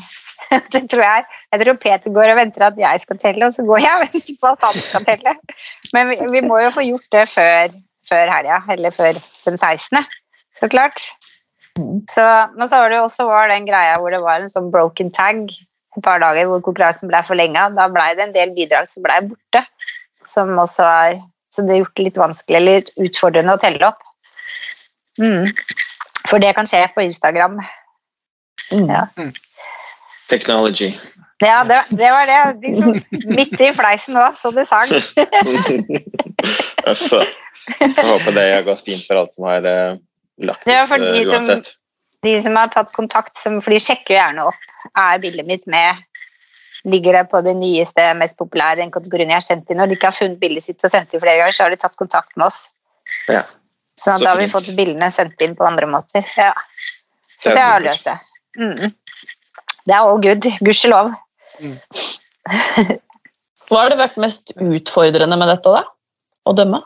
Det 0.72 0.82
tror 0.90 1.04
jeg. 1.04 1.24
Jeg 1.52 1.62
tror 1.62 1.76
Peter 1.78 2.10
går 2.14 2.32
og 2.32 2.38
venter 2.40 2.64
at 2.66 2.78
jeg 2.80 3.02
skal 3.04 3.18
telle, 3.22 3.46
og 3.46 3.54
så 3.54 3.62
går 3.66 3.82
jeg 3.84 3.92
og 3.96 4.06
venter 4.08 4.38
på 4.40 4.50
at 4.50 4.66
han 4.66 4.82
skal 4.82 5.06
telle. 5.06 5.36
Men 5.94 6.10
vi, 6.10 6.18
vi 6.32 6.42
må 6.46 6.58
jo 6.64 6.72
få 6.74 6.84
gjort 6.86 7.06
det 7.14 7.26
før, 7.30 7.76
før 8.08 8.32
helga, 8.34 8.60
eller 8.74 8.94
før 8.94 9.14
den 9.14 9.58
16. 9.60 10.00
Så 10.58 10.68
klart. 10.72 11.04
Så, 12.10 12.24
men 12.56 12.68
så 12.68 12.80
var 12.80 12.90
det 12.90 12.98
jo 12.98 13.06
også 13.06 13.28
var 13.28 13.52
den 13.52 13.68
greia 13.68 13.94
hvor 14.02 14.10
det 14.12 14.20
var 14.24 14.42
en 14.42 14.50
sånn 14.50 14.72
broken 14.74 15.12
tag 15.14 15.44
et 15.96 16.04
par 16.04 16.20
dager 16.22 16.48
hvor 16.50 16.62
konkurransen 16.64 17.10
ble 17.10 17.20
forlenga. 17.26 17.68
Da 17.76 17.88
ble 17.92 18.06
det 18.18 18.26
en 18.26 18.34
del 18.36 18.54
bidrag 18.56 18.90
som 18.90 19.04
ble 19.06 19.18
borte. 19.30 19.64
Som 20.28 20.54
også 20.58 20.86
er 20.86 21.20
Så 21.50 21.64
det 21.66 21.72
har 21.72 21.80
gjort 21.80 21.96
det 21.98 22.04
litt 22.06 22.18
vanskelig 22.20 22.56
eller 22.60 22.90
utfordrende 23.02 23.54
å 23.56 23.58
telle 23.58 23.86
opp. 23.88 24.04
Mm. 25.18 25.48
For 26.30 26.38
det 26.38 26.52
kan 26.54 26.68
skje 26.70 26.84
på 26.94 27.02
Instagram. 27.02 27.56
Ja, 28.70 29.06
Technology. 30.30 30.92
ja 31.42 31.64
det, 31.64 31.82
det 31.90 32.10
var 32.14 32.26
det. 32.26 32.42
Liksom, 32.62 33.00
midt 33.34 33.60
i 33.60 33.72
fleisen 33.74 34.14
nå, 34.14 34.28
så 34.36 34.50
det 34.54 34.66
sang. 34.68 34.90
Uff. 36.90 37.12
Jeg 37.80 38.06
håper 38.06 38.32
det 38.34 38.44
har 38.54 38.62
gått 38.66 38.84
fint 38.86 39.02
for 39.06 39.20
alt 39.20 39.34
som 39.36 39.44
har 39.48 39.66
eh, 39.68 39.96
lagt 40.46 40.62
ut 40.64 40.70
Ja, 40.72 40.84
for 40.88 40.98
de 41.02 41.24
uansett. 41.26 41.66
som-. 41.66 41.76
De 42.22 42.34
som 42.44 42.56
har 42.56 42.68
tatt 42.68 42.90
kontakt, 42.92 43.36
som, 43.40 43.60
for 43.64 43.72
de 43.72 43.78
sjekker 43.80 44.12
jo 44.14 44.18
gjerne 44.18 44.42
opp 44.50 44.64
er 44.98 45.20
bildet 45.22 45.46
mitt 45.48 45.66
med 45.70 45.96
Ligger 46.88 47.12
det 47.12 47.26
på 47.28 47.42
det 47.44 47.52
nyeste, 47.60 48.00
mest 48.16 48.38
populære 48.40 48.78
den 48.80 48.88
kategorien 48.92 49.28
jeg 49.28 49.36
har 49.36 49.44
sendt 49.44 49.68
inn? 49.68 49.76
Når 49.76 49.90
de 49.90 49.96
ikke 49.98 50.08
har 50.08 50.14
funnet 50.16 50.38
bildet 50.40 50.64
sitt 50.64 50.80
og 50.80 50.88
sendt 50.88 51.12
inn 51.12 51.20
flere 51.20 51.36
ganger, 51.42 51.52
så 51.52 51.66
har 51.66 51.74
de 51.74 51.76
tatt 51.76 51.92
kontakt 52.00 52.32
med 52.40 52.46
oss. 52.46 52.70
Ja. 53.28 53.42
Så, 53.92 54.14
Så 54.14 54.22
da 54.24 54.30
har 54.30 54.38
vi 54.40 54.46
fint. 54.46 54.54
fått 54.54 54.70
bildene 54.78 55.10
sendt 55.12 55.44
inn 55.44 55.52
på 55.58 55.66
andre 55.68 55.84
måter. 55.92 56.24
Ja. 56.40 56.54
Så 57.36 57.52
Det 57.52 57.60
er 57.60 57.84
å 57.84 57.92
seg. 58.00 58.22
Mm. 58.58 58.92
Det 59.86 59.94
er 59.94 60.00
all 60.00 60.20
good. 60.22 60.46
Gudskjelov. 60.64 61.12
Hva 63.70 63.84
har 63.84 63.92
det 63.92 64.00
vært 64.00 64.16
mest 64.20 64.52
utfordrende 64.58 65.36
med 65.38 65.48
dette, 65.52 65.70
da? 65.70 65.84
Å 66.48 66.54
dømme? 66.56 66.80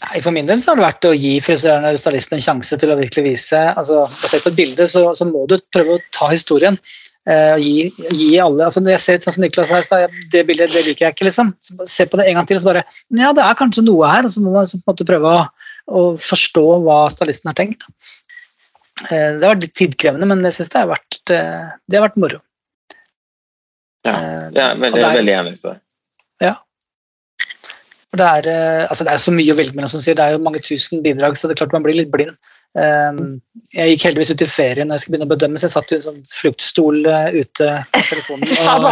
Nei, 0.00 0.20
For 0.24 0.32
min 0.32 0.46
del 0.48 0.60
så 0.62 0.70
har 0.72 0.78
det 0.78 0.86
vært 0.86 1.06
å 1.10 1.16
gi 1.16 1.32
frisøren 1.44 1.84
eller 1.84 2.00
stylisten 2.00 2.38
en 2.38 2.44
sjanse 2.44 2.76
til 2.80 2.92
å 2.92 2.96
virkelig 2.96 3.24
vise 3.26 3.58
altså 3.74 3.98
Basert 4.06 4.46
på 4.46 4.52
et 4.52 4.56
bilde 4.56 4.86
så, 4.88 5.02
så 5.18 5.26
må 5.28 5.42
du 5.50 5.56
prøve 5.74 5.98
å 5.98 6.02
ta 6.14 6.30
historien. 6.32 6.78
Eh, 7.28 7.56
gi, 7.60 7.74
gi 8.16 8.30
alle 8.40 8.64
altså 8.64 8.80
Når 8.80 8.94
jeg 8.94 9.02
ser 9.04 9.18
ut 9.18 9.26
sånn 9.26 9.34
som 9.36 9.44
Niklas 9.44 9.68
her, 9.74 9.82
så 9.84 9.98
jeg- 10.04 10.22
det 10.32 10.44
bildet 10.48 10.72
det 10.72 10.86
liker 10.86 11.04
jeg 11.08 11.14
ikke. 11.16 11.26
liksom. 11.28 11.50
Så 11.60 11.76
Se 11.90 12.06
på 12.08 12.16
det 12.16 12.28
en 12.30 12.38
gang 12.38 12.46
til 12.48 12.56
og 12.56 12.62
så 12.62 12.70
bare 12.72 12.84
Ja, 13.10 13.32
det 13.36 13.44
er 13.44 13.58
kanskje 13.58 13.84
noe 13.84 14.08
her. 14.08 14.24
Og 14.24 14.30
så 14.32 14.40
må 14.40 14.54
man 14.54 14.66
så 14.70 14.78
på 14.80 14.88
en 14.88 14.94
måte 14.94 15.08
prøve 15.10 15.34
å, 15.34 15.42
å 15.90 16.06
forstå 16.16 16.64
hva 16.86 17.02
stylisten 17.12 17.50
har 17.52 17.58
tenkt. 17.60 17.84
Eh, 19.08 19.38
det 19.38 19.44
har 19.44 19.54
vært 19.54 19.66
litt 19.66 19.76
tidkrevende, 19.80 20.28
men 20.28 20.44
jeg 20.48 20.58
syns 20.58 20.72
det, 20.72 20.80
har 20.82 20.90
vært, 20.90 21.20
eh, 21.32 21.68
det 21.88 21.98
har 21.98 22.08
vært 22.08 22.18
moro. 22.20 22.40
Ja, 24.04 24.16
jeg 24.50 24.64
er 24.64 24.80
veldig, 24.80 25.04
er- 25.04 25.16
veldig 25.20 25.38
enig 25.38 25.54
på 25.60 25.72
det. 25.74 25.80
For 28.10 28.18
det 28.18 28.26
er, 28.26 28.46
eh, 28.50 28.86
altså 28.90 29.04
det 29.06 29.12
er 29.12 29.20
så 29.22 29.30
mye 29.30 29.52
å 29.52 29.54
velge 29.54 29.76
mellom, 29.76 29.90
som 29.92 30.00
sier. 30.02 30.16
Det 30.18 30.24
er 30.24 30.32
jo 30.34 30.42
mange 30.42 30.58
tusen 30.66 31.02
bidrag, 31.04 31.36
så 31.38 31.46
det 31.46 31.54
er 31.54 31.60
klart 31.62 31.76
man 31.76 31.84
blir 31.84 31.94
litt 31.94 32.10
blind. 32.10 32.34
Jeg 32.74 33.86
gikk 33.90 34.02
heldigvis 34.06 34.30
ut 34.30 34.42
i 34.42 34.46
ferien 34.46 34.86
når 34.88 34.98
jeg 34.98 35.02
skulle 35.04 35.14
begynne 35.16 35.28
å 35.28 35.34
bedømme, 35.34 35.58
så 35.58 35.66
jeg 35.66 35.74
satt 35.74 35.92
i 35.92 35.96
en 35.96 36.02
sånn 36.04 36.20
fruktstol 36.30 37.06
eh, 37.06 37.38
ute 37.42 37.68
på 37.90 38.02
telefonen 38.08 38.46
og, 38.50 38.84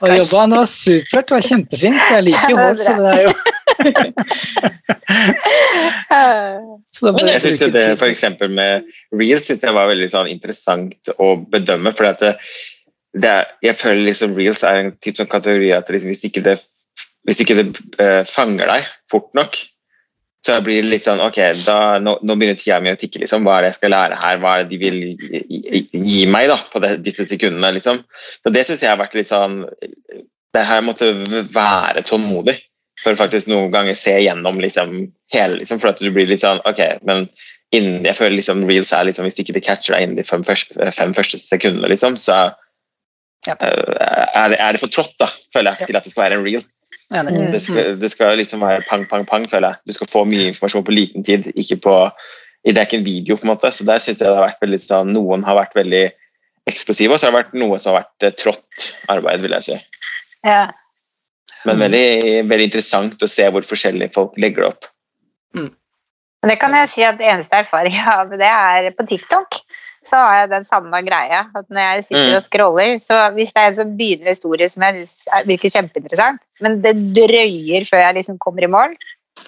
og 0.00 0.12
jobba. 0.16 0.44
Det 0.48 0.60
var 0.60 0.68
supert, 0.72 1.28
det 1.28 1.36
var 1.36 1.48
kjempefint. 1.48 2.00
Jeg 2.12 2.26
liker 2.28 2.52
jo 2.52 2.60
hår, 2.60 2.78
så 2.84 2.94
det 3.00 3.14
er 3.14 3.22
jo 3.26 3.34
Men 7.18 7.30
Jeg 7.30 7.42
syns 7.44 7.60
det 7.74 7.84
f.eks. 7.94 8.24
med 8.50 8.88
Reels 9.14 9.46
synes 9.46 9.62
jeg 9.64 9.76
var 9.76 9.90
veldig 9.90 10.10
sånn 10.12 10.30
interessant 10.32 11.10
å 11.18 11.36
bedømme. 11.50 11.92
for 11.96 12.04
jeg 12.08 13.74
føler 13.78 14.04
liksom 14.10 14.36
Reels 14.38 14.64
er 14.66 14.74
en 14.82 14.92
type 14.98 15.16
sånn 15.20 15.30
kategori 15.30 15.70
at 15.76 15.90
liksom, 15.90 16.12
hvis 16.12 16.26
ikke 16.28 16.44
det, 16.44 16.56
hvis 17.28 17.42
ikke 17.44 17.58
det 17.60 17.66
uh, 18.00 18.22
fanger 18.28 18.66
deg 18.70 18.88
fort 19.10 19.30
nok, 19.38 19.52
så 20.46 20.60
blir 20.64 20.84
det 20.84 20.92
litt 20.92 21.08
sånn 21.08 21.20
Ok, 21.20 21.38
da, 21.66 21.98
nå, 22.02 22.12
nå 22.22 22.36
begynner 22.38 22.58
tida 22.58 22.78
mi 22.80 22.92
å 22.92 22.98
tikke. 22.98 23.20
liksom, 23.22 23.44
Hva 23.44 23.58
er 23.58 23.66
det 23.66 23.72
jeg 23.72 23.80
skal 23.80 23.94
lære 23.94 24.20
her? 24.22 24.40
Hva 24.42 24.54
er 24.54 24.64
det 24.64 24.72
de 24.72 24.78
vil 24.80 24.98
gi, 25.18 25.42
gi, 25.48 25.80
gi 25.98 26.20
meg 26.30 26.44
da, 26.52 26.58
på 26.72 26.82
det, 26.84 26.92
disse 27.04 27.26
sekundene? 27.28 27.74
liksom. 27.76 27.96
Så 28.44 28.54
Det 28.54 28.64
syns 28.66 28.84
jeg 28.84 28.92
har 28.92 29.00
vært 29.00 29.16
litt 29.18 29.30
sånn 29.30 29.54
Det 30.54 30.64
her 30.64 30.84
måtte 30.86 31.10
være 31.52 32.06
tålmodig 32.06 32.56
for 33.02 33.18
faktisk 33.18 33.50
noen 33.50 33.70
ganger 33.74 33.96
se 33.96 34.14
gjennom 34.20 34.58
liksom, 34.62 34.96
hele, 35.34 35.60
liksom, 35.60 35.80
for 35.82 35.92
at 35.92 36.02
du 36.02 36.10
blir 36.14 36.28
litt 36.30 36.42
sånn 36.42 36.62
Ok, 36.66 36.80
men 37.06 37.28
innen, 37.74 38.06
jeg 38.06 38.16
føler 38.16 38.38
liksom 38.38 38.64
reels 38.68 38.92
er 38.96 39.06
liksom, 39.08 39.28
hvis 39.28 39.38
ikke 39.42 39.54
det 39.56 39.64
catcher 39.66 39.94
deg 39.94 40.06
innen 40.06 40.18
de 40.18 40.26
fem 40.26 40.42
første, 40.46 40.90
fem 40.96 41.12
første 41.16 41.40
sekundene, 41.42 41.90
liksom, 41.92 42.16
så 42.20 42.48
Ja. 43.46 43.54
eh, 43.54 44.26
er, 44.34 44.48
det, 44.50 44.58
er 44.58 44.74
det 44.74 44.80
for 44.82 44.90
trått, 44.92 45.14
da, 45.20 45.28
føler 45.54 45.76
jeg, 45.76 45.88
til 45.88 45.96
at 45.96 46.04
det 46.04 46.12
skal 46.12 46.24
være 46.24 46.40
en 46.40 46.46
reel. 46.46 46.64
Mm. 47.08 47.52
Det 47.52 47.60
skal, 47.62 47.94
det 48.00 48.10
skal 48.12 48.36
liksom 48.36 48.60
være 48.60 48.82
pang, 48.88 49.06
pang, 49.08 49.24
pang, 49.24 49.46
føler 49.48 49.72
jeg. 49.72 49.88
Du 49.88 49.96
skal 49.96 50.10
få 50.10 50.24
mye 50.28 50.50
informasjon 50.50 50.84
på 50.84 50.92
liten 50.92 51.24
tid, 51.24 51.46
ikke 51.54 51.78
på 51.86 51.94
Det 52.66 52.76
er 52.76 52.88
ikke 52.88 52.98
en 52.98 53.06
video, 53.06 53.36
på 53.38 53.46
en 53.46 53.52
måte, 53.54 53.70
så 53.72 53.86
der 53.86 54.02
syns 54.02 54.18
jeg 54.18 54.26
det 54.26 54.34
har 54.34 54.48
vært 54.50 54.64
veldig 54.64 54.80
sånn 54.82 55.12
Noen 55.14 55.44
har 55.46 55.56
vært 55.56 55.76
veldig 55.78 56.02
eksplosive, 56.68 57.14
og 57.14 57.20
så 57.20 57.28
har 57.28 57.32
det 57.32 57.38
vært 57.38 57.54
noe 57.56 57.78
som 57.80 57.94
har 57.94 58.02
vært 58.02 58.26
eh, 58.26 58.34
trått 58.36 58.88
arbeid, 59.08 59.40
vil 59.44 59.54
jeg 59.56 59.66
si. 59.68 59.78
Ja. 60.44 60.66
Men 61.66 61.78
veldig, 61.78 62.46
veldig 62.48 62.68
interessant 62.70 63.22
å 63.22 63.28
se 63.28 63.48
hvor 63.50 63.66
forskjellige 63.66 64.14
folk 64.14 64.36
legger 64.38 64.62
det 64.62 64.68
opp. 64.68 64.84
Mm. 65.56 65.70
Det 66.46 66.58
kan 66.60 66.74
jeg 66.76 66.88
si 66.92 67.02
at 67.02 67.18
eneste 67.20 67.64
erfaring 67.64 67.92
jeg 67.96 68.04
har 68.06 68.26
med 68.30 68.38
det, 68.38 68.46
er 68.46 68.90
på 68.94 69.06
TikTok. 69.08 69.58
Så 70.06 70.16
har 70.16 70.36
jeg 70.44 70.50
den 70.52 70.64
samme 70.64 71.00
greia. 71.04 71.48
at 71.54 71.66
Når 71.68 71.80
jeg 71.82 72.04
sitter 72.04 72.30
Mm. 72.30 72.36
og 72.36 72.42
scroller, 72.42 72.94
så 73.02 73.16
hvis 73.34 73.52
det 73.52 73.62
er 73.62 73.66
en 73.66 73.74
som 73.74 73.96
begynner 73.96 74.28
en 74.28 74.34
historie 74.34 74.68
som 74.68 74.82
jeg 74.82 74.94
synes 74.94 75.28
er- 75.34 75.44
virker 75.44 75.68
kjempeinteressant, 75.74 76.38
men 76.60 76.80
det 76.80 76.94
drøyer 77.14 77.82
før 77.84 78.00
jeg 78.06 78.14
liksom 78.14 78.38
kommer 78.38 78.62
i 78.62 78.66
mål, 78.70 78.94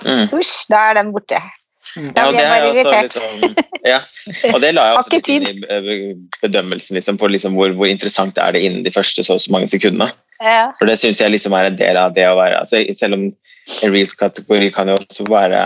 Mm. 0.05 0.27
swoosh, 0.29 0.67
da 0.69 0.91
er 0.91 0.95
den 0.95 1.13
borte. 1.13 1.41
Mm. 1.97 2.11
Ja, 2.13 2.25
og 2.27 2.35
det 2.37 2.43
er 2.45 2.65
også 2.69 2.97
liksom, 3.03 3.55
ja, 3.89 3.99
og 4.53 4.59
det 4.61 4.73
la 4.77 4.83
jeg 4.91 4.97
også 4.99 5.13
litt 5.15 5.31
inn 5.33 5.47
i 5.49 5.53
eh, 5.65 5.87
bedømmelsen 6.43 6.99
liksom, 6.99 7.17
på 7.21 7.31
liksom 7.33 7.57
hvor, 7.57 7.73
hvor 7.79 7.89
interessant 7.89 8.37
er 8.39 8.53
det 8.53 8.61
innen 8.67 8.85
de 8.85 8.93
første 8.93 9.25
så 9.25 9.39
og 9.39 9.41
så 9.41 9.55
mange 9.55 9.71
sekundene. 9.73 10.11
Ja. 10.45 10.71
For 10.79 10.89
det 10.89 10.99
syns 11.01 11.23
jeg 11.23 11.33
liksom 11.33 11.57
er 11.57 11.71
en 11.71 11.79
del 11.81 11.97
av 12.01 12.13
det 12.17 12.25
å 12.29 12.37
være 12.39 12.63
altså, 12.63 12.81
Selv 12.97 13.19
om 13.19 13.27
en 13.29 13.91
reels-kategori 13.93 14.71
kan 14.73 14.89
jo 14.89 14.95
også 14.97 15.27
være 15.29 15.59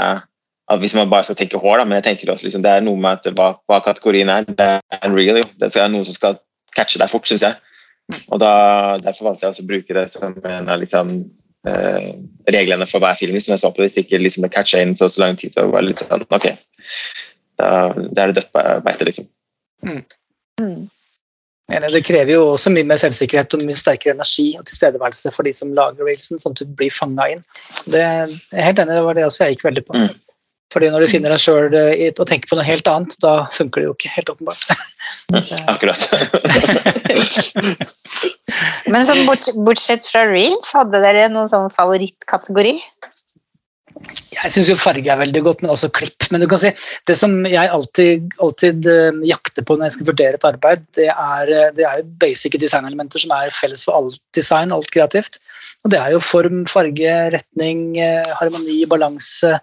at 0.66 0.80
Hvis 0.80 0.96
man 0.98 1.10
bare 1.12 1.26
skal 1.28 1.36
tenke 1.38 1.60
hår, 1.60 1.78
da, 1.78 1.84
men 1.84 1.98
jeg 2.00 2.06
tenker 2.08 2.32
også 2.32 2.48
liksom, 2.48 2.62
det 2.64 2.72
er 2.72 2.82
noe 2.82 2.96
med 2.96 3.20
at 3.20 3.36
hva, 3.36 3.50
hva 3.68 3.82
kategorien 3.84 4.30
er. 4.32 4.46
Det 4.48 4.64
er 4.64 5.02
en 5.04 5.12
reel, 5.12 5.42
jo. 5.42 5.48
Det 5.60 5.68
er 5.76 5.90
noe 5.92 6.06
som 6.08 6.16
skal 6.16 6.38
catche 6.74 6.96
deg 7.02 7.12
fort, 7.12 7.28
syns 7.28 7.44
jeg. 7.44 7.58
Og 8.32 8.40
da, 8.40 8.52
Derfor 9.04 9.28
valgte 9.28 9.44
jeg 9.44 9.52
også 9.52 9.64
å 9.66 9.68
bruke 9.68 9.96
det 9.98 10.06
som 10.14 10.32
en 10.40 10.70
av 10.72 10.80
liksom, 10.80 11.12
reglene 11.64 12.86
for 12.86 13.00
hver 13.00 13.16
film. 13.18 13.38
Som 13.40 13.54
jeg 13.54 13.62
så 13.62 13.70
på, 13.74 13.84
Hvis 13.84 13.96
ikke 14.00 14.20
liksom, 14.20 14.44
det 14.44 14.52
catcha 14.54 14.82
inn 14.82 14.96
så 14.96 15.08
så 15.08 15.24
lang 15.24 15.38
tid, 15.40 15.54
så 15.54 15.66
var 15.70 15.82
det 15.82 15.92
litt 15.92 16.02
sånn 16.04 16.26
Ok, 16.28 16.50
da, 17.60 17.70
da 17.94 18.22
er 18.22 18.32
det 18.32 18.42
dødt 18.42 18.52
be- 18.52 18.80
beite, 18.84 19.08
liksom. 19.08 19.30
Mm. 19.84 20.02
Mm. 20.60 20.90
Det 21.64 22.02
krever 22.04 22.34
jo 22.34 22.42
også 22.52 22.70
mye 22.74 22.84
mer 22.84 23.00
selvsikkerhet 23.00 23.54
og 23.56 23.62
mye 23.64 23.78
sterkere 23.78 24.12
energi 24.12 24.50
og 24.58 24.66
tilstedeværelse 24.68 25.32
for 25.32 25.46
de 25.48 25.52
som 25.56 25.72
lager 25.76 26.04
reelsen, 26.04 26.38
sånn 26.38 26.52
at 26.52 26.60
du 26.60 26.74
blir 26.76 26.92
fanga 26.92 27.30
inn. 27.32 27.40
Det, 27.88 28.02
jeg 28.02 28.58
er 28.60 28.66
helt 28.68 28.82
enig, 28.82 28.98
det 28.98 29.06
var 29.06 29.16
det 29.16 29.24
også 29.24 29.46
jeg 29.46 29.56
gikk 29.56 29.64
veldig 29.70 29.84
på. 29.88 29.96
Mm. 29.96 30.33
Fordi 30.74 30.88
når 30.90 31.04
du 31.04 31.10
finner 31.12 31.30
deg 31.30 31.38
sjøl 31.38 31.74
og 31.76 32.26
tenker 32.26 32.48
på 32.50 32.56
noe 32.58 32.66
helt 32.66 32.88
annet, 32.90 33.14
da 33.22 33.46
funker 33.54 33.80
det 33.80 33.86
jo 33.86 33.94
ikke, 33.94 34.10
helt 34.16 34.30
åpenbart. 34.32 34.62
Akkurat. 35.70 36.00
Men 38.90 39.06
sånn 39.06 39.22
bort, 39.28 39.46
bortsett 39.66 40.06
fra 40.08 40.22
reels, 40.26 40.72
hadde 40.74 41.00
dere 41.04 41.28
noen 41.30 41.48
sånn 41.50 41.70
favorittkategori? 41.74 42.74
Jeg 44.34 44.52
syns 44.52 44.68
jo 44.68 44.74
farge 44.76 45.08
er 45.10 45.20
veldig 45.20 45.40
godt, 45.46 45.62
men 45.62 45.70
også 45.72 45.88
klipp. 45.94 46.26
Men 46.32 46.42
du 46.42 46.48
kan 46.50 46.60
si, 46.60 46.70
det 47.08 47.14
som 47.18 47.32
jeg 47.46 47.70
alltid, 47.70 48.32
alltid 48.42 48.88
eh, 48.90 49.20
jakter 49.30 49.64
på 49.66 49.76
når 49.76 49.88
jeg 49.88 49.94
skal 49.96 50.08
vurdere 50.08 50.38
et 50.38 50.46
arbeid, 50.48 50.82
det 50.98 51.06
er, 51.12 51.52
eh, 51.52 51.70
det 51.76 51.86
er 51.86 52.00
jo 52.00 52.06
basic 52.24 52.56
designelementer 52.60 53.22
som 53.22 53.32
er 53.36 53.54
felles 53.54 53.86
for 53.86 53.96
alt 53.96 54.18
design, 54.36 54.74
alt 54.74 54.90
kreativt. 54.94 55.38
Og 55.86 55.94
det 55.94 56.00
er 56.00 56.12
jo 56.12 56.20
form, 56.24 56.64
farge, 56.70 57.14
retning, 57.36 57.84
eh, 58.02 58.34
harmoni, 58.40 58.80
balanse, 58.90 59.54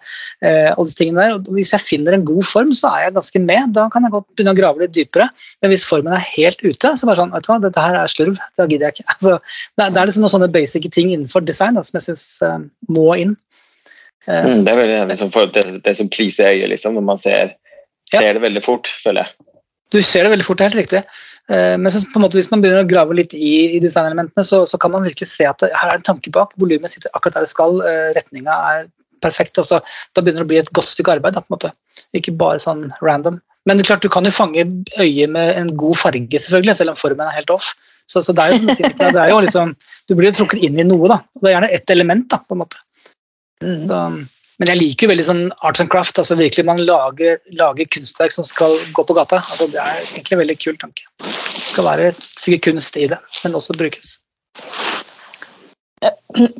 alle 0.41 0.87
disse 0.87 0.97
tingene 0.97 1.27
der. 1.27 1.35
Og 1.37 1.51
hvis 1.57 1.75
jeg 1.75 1.85
finner 1.85 2.17
en 2.17 2.25
god 2.25 2.47
form, 2.47 2.73
så 2.77 2.95
er 2.95 3.05
jeg 3.07 3.17
ganske 3.19 3.43
med. 3.43 3.75
Da 3.77 3.87
kan 3.91 4.07
jeg 4.07 4.15
godt 4.15 4.29
begynne 4.31 4.55
å 4.55 4.61
grave 4.61 4.85
litt 4.85 4.95
dypere. 4.95 5.27
Men 5.61 5.75
hvis 5.75 5.85
formen 5.87 6.15
er 6.15 6.25
helt 6.31 6.63
ute, 6.63 6.95
så 6.95 7.09
bare 7.09 7.19
sånn, 7.19 7.35
vet 7.35 7.45
du 7.45 7.51
hva, 7.51 7.61
dette 7.67 7.85
her 7.85 7.99
er 7.99 8.15
slurv. 8.15 8.39
Da 8.57 8.69
gidder 8.71 8.89
jeg 8.89 9.01
ikke. 9.01 9.09
Altså, 9.21 9.37
det, 9.77 9.85
er, 9.91 10.07
liksom 10.07 10.23
noen 10.23 10.33
sånne 10.33 10.53
basic 10.53 10.87
ting 10.95 11.11
innenfor 11.11 11.43
design 11.45 11.75
da, 11.77 11.83
som 11.85 11.99
jeg 11.99 12.07
syns 12.07 12.25
må 12.89 13.11
inn. 13.19 13.35
Mm, 14.27 14.63
det 14.65 14.73
er 14.73 14.77
veldig 14.77 14.97
liksom, 15.09 15.31
for 15.33 15.49
det, 15.49 15.63
det 15.85 15.95
som 15.97 16.09
pleaser 16.13 16.51
øyet, 16.53 16.69
liksom, 16.69 16.93
når 16.97 17.05
man 17.07 17.17
ser, 17.21 17.55
Ja. 18.13 18.19
det 18.21 18.41
veldig 18.43 18.63
fort, 18.63 18.87
føler 18.87 19.23
jeg. 19.23 19.47
Du 19.91 20.01
ser 20.01 20.23
det 20.23 20.31
veldig 20.31 20.45
fort, 20.45 20.57
det 20.59 20.65
er 20.65 20.69
helt 20.69 20.81
riktig. 20.83 21.03
Eh, 21.49 21.77
Men 21.77 21.91
så 21.91 22.03
måte, 22.19 22.37
hvis 22.39 22.51
man 22.51 22.61
begynner 22.61 22.85
å 22.85 22.89
grave 22.89 23.15
litt 23.17 23.33
i, 23.33 23.75
i 23.75 23.79
designelementene, 23.83 24.45
så, 24.45 24.63
så 24.67 24.77
kan 24.79 24.91
man 24.91 25.03
virkelig 25.03 25.27
se 25.27 25.47
at 25.47 25.59
det, 25.63 25.71
her 25.75 25.89
er 25.91 25.99
en 25.99 26.05
tanke 26.07 26.31
bak. 26.31 26.53
Volumet 26.61 26.91
sitter 26.93 27.11
akkurat 27.13 27.39
der 27.39 27.47
det 27.47 27.51
skal. 27.51 27.81
eh, 27.81 28.11
Retninga 28.15 28.57
er 28.71 28.89
perfekt. 29.21 29.57
Altså, 29.57 29.81
da 30.15 30.21
begynner 30.23 30.43
det 30.43 30.47
å 30.47 30.51
bli 30.51 30.59
et 30.61 30.71
godt 30.73 30.91
stykke 30.91 31.17
arbeid. 31.17 31.35
Da, 31.35 31.41
på 31.41 31.51
en 31.51 31.57
måte. 31.57 31.73
Ikke 32.17 32.35
bare 32.37 32.61
sånn 32.63 32.91
random. 33.01 33.41
Men 33.65 33.77
det 33.77 33.85
er 33.85 33.91
klart, 33.91 34.05
du 34.05 34.09
kan 34.09 34.25
jo 34.25 34.31
fange 34.33 34.63
øyet 34.97 35.29
med 35.29 35.57
en 35.57 35.67
god 35.77 35.99
farge, 35.99 36.39
selvfølgelig, 36.41 36.77
selv 36.79 36.93
om 36.93 36.97
formen 36.97 37.27
er 37.27 37.35
helt 37.35 37.51
off. 37.53 37.73
Så, 38.09 38.23
så 38.25 38.33
det 38.33 38.43
er 38.43 38.53
jo 38.53 38.61
som 38.61 38.71
du 38.71 38.73
sier, 38.79 38.95
det 38.97 39.21
er 39.21 39.29
jo 39.29 39.41
liksom, 39.43 39.75
Du 40.09 40.15
blir 40.17 40.31
jo 40.31 40.39
trukket 40.39 40.63
inn 40.65 40.79
i 40.81 40.87
noe, 40.87 41.07
da. 41.11 41.19
Det 41.37 41.49
er 41.51 41.53
gjerne 41.57 41.69
ett 41.77 41.93
element, 41.93 42.25
da, 42.31 42.39
på 42.41 42.57
en 42.57 42.63
måte. 42.63 42.81
Så, 43.61 43.99
men 44.61 44.69
jeg 44.69 44.77
liker 44.77 45.07
jo 45.07 45.11
veldig 45.11 45.25
sånn 45.25 45.43
arts 45.65 45.81
and 45.81 45.89
craft. 45.89 46.19
altså 46.21 46.35
virkelig 46.37 46.65
Man 46.67 46.81
lager, 46.85 47.39
lager 47.57 47.87
kunstverk 47.93 48.33
som 48.35 48.45
skal 48.45 48.75
gå 48.93 49.05
på 49.05 49.15
gata. 49.17 49.39
altså 49.41 49.69
Det 49.71 49.79
er 49.81 50.01
egentlig 50.11 50.35
en 50.37 50.43
veldig 50.43 50.57
kul 50.61 50.77
tanke. 50.81 51.07
Det 51.21 51.63
skal 51.71 51.87
være 51.87 52.11
stykke 52.17 52.59
kunst 52.71 52.97
i 52.97 53.07
det, 53.09 53.17
men 53.43 53.57
også 53.57 53.77
brukes. 53.77 54.19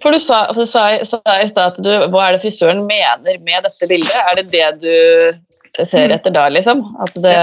For 0.02 0.14
du 0.14 0.20
sa, 0.22 0.44
for 0.54 0.62
du 0.62 0.70
sa, 0.70 0.86
sa 1.08 1.20
i 1.42 1.48
stad 1.50 1.74
at 1.74 1.78
du, 1.82 1.90
hva 2.14 2.28
er 2.28 2.36
det 2.38 2.44
frisøren 2.44 2.84
mener 2.86 3.40
med 3.42 3.66
dette 3.66 3.90
bildet? 3.90 4.14
Er 4.30 4.38
det 4.38 4.52
det 4.54 4.68
du 4.84 5.86
ser 5.86 6.10
Mm. 6.10 6.16
etter 6.18 6.34
da, 6.36 6.50
liksom? 6.50 6.84
At 7.02 7.14
det, 7.24 7.38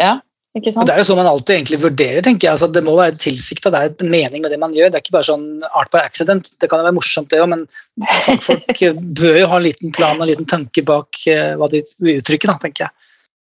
ja, 0.00 0.14
Og 0.52 0.66
sant? 0.68 0.84
Det 0.84 0.92
er 0.92 1.00
jo 1.00 1.06
sånn 1.08 1.16
man 1.16 1.30
alltid 1.30 1.54
egentlig 1.54 1.78
vurderer. 1.80 2.24
tenker 2.24 2.46
jeg, 2.46 2.52
altså 2.52 2.68
Det 2.68 2.82
må 2.84 2.96
være 2.98 3.16
tilsikta, 3.20 3.70
det 3.72 3.78
er 3.80 3.94
en 4.04 4.12
mening 4.12 4.42
med 4.44 4.52
det 4.52 4.60
man 4.60 4.74
gjør. 4.76 4.90
Det 4.92 4.98
er 4.98 5.04
ikke 5.04 5.16
bare 5.16 5.28
sånn 5.30 5.46
art 5.72 5.92
by 5.94 6.02
accident. 6.02 6.50
Det 6.60 6.68
kan 6.68 6.82
jo 6.82 6.88
være 6.88 6.98
morsomt, 6.98 7.30
det 7.32 7.40
òg, 7.40 7.48
men 7.54 7.64
folk 8.46 8.84
bør 9.22 9.38
jo 9.40 9.48
ha 9.48 9.60
en 9.60 9.64
liten 9.64 9.94
plan 9.96 10.18
og 10.18 10.26
en 10.26 10.32
liten 10.34 10.48
tanke 10.50 10.84
bak 10.84 11.22
uh, 11.32 11.54
hva 11.56 11.70
de 11.72 11.80
uttrykker, 12.18 12.52
da, 12.52 12.58
tenker 12.60 12.86
jeg. 12.86 13.08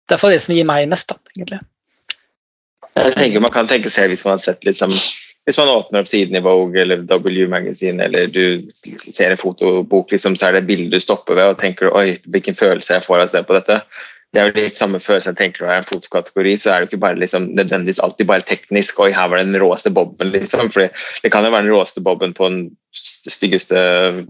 Det 0.07 0.15
er 0.15 0.21
for 0.21 0.31
det 0.31 0.39
som 0.45 0.55
gir 0.55 0.67
meg 0.69 0.87
mest, 0.87 1.11
da, 1.11 1.19
egentlig. 1.35 1.59
Jeg 2.95 3.15
tenker 3.19 3.43
Man 3.43 3.51
kan 3.51 3.67
tenke 3.67 3.91
seg 3.91 4.07
hvis 4.07 4.23
man 4.23 4.37
har 4.37 4.43
sett 4.45 4.63
liksom, 4.63 4.93
hvis 5.45 5.57
man 5.59 5.73
åpner 5.73 6.05
opp 6.05 6.07
siden 6.07 6.37
i 6.39 6.43
Vogue 6.45 6.79
eller 6.79 7.03
W 7.09 7.49
Magazine, 7.51 8.07
eller 8.07 8.31
du 8.31 8.71
ser 8.71 9.33
en 9.33 9.41
fotobok, 9.41 10.15
liksom, 10.15 10.39
så 10.39 10.47
er 10.47 10.55
det 10.55 10.63
et 10.63 10.69
bilde 10.71 10.95
du 10.95 11.03
stopper 11.03 11.35
ved 11.35 11.51
og 11.51 11.59
tenker 11.59 11.91
oi, 11.91 12.13
hvilken 12.31 12.55
følelse 12.55 12.95
jeg 12.95 13.05
får 13.05 13.19
av 13.19 13.27
å 13.27 13.33
se 13.35 13.43
på 13.43 13.57
dette. 13.59 13.81
Det 14.33 14.41
er 14.41 14.49
jo 14.49 14.55
litt 14.57 14.79
samme 14.79 14.99
følelse 14.99 15.31
jeg 15.31 15.39
tenker 15.39 15.63
når 15.63 15.69
det 15.69 15.75
er 15.75 15.81
en 15.83 15.87
fotokategori, 15.87 16.55
så 16.59 16.71
er 16.71 16.81
det 16.81 16.89
ikke 16.89 17.01
bare 17.05 17.19
liksom, 17.21 17.45
nødvendigvis 17.55 18.01
alltid 18.03 18.27
bare 18.27 18.43
teknisk 18.47 18.99
oi, 19.05 19.11
her 19.15 19.29
var 19.31 19.39
den 19.39 19.55
råeste 19.61 19.93
boben, 19.95 20.31
liksom. 20.33 20.71
For 20.73 20.89
det 21.23 21.31
kan 21.31 21.47
jo 21.47 21.53
være 21.53 21.67
den 21.67 21.75
råeste 21.75 22.03
boben 22.03 22.35
på 22.35 22.49
den 22.51 22.65
styggeste 22.95 23.77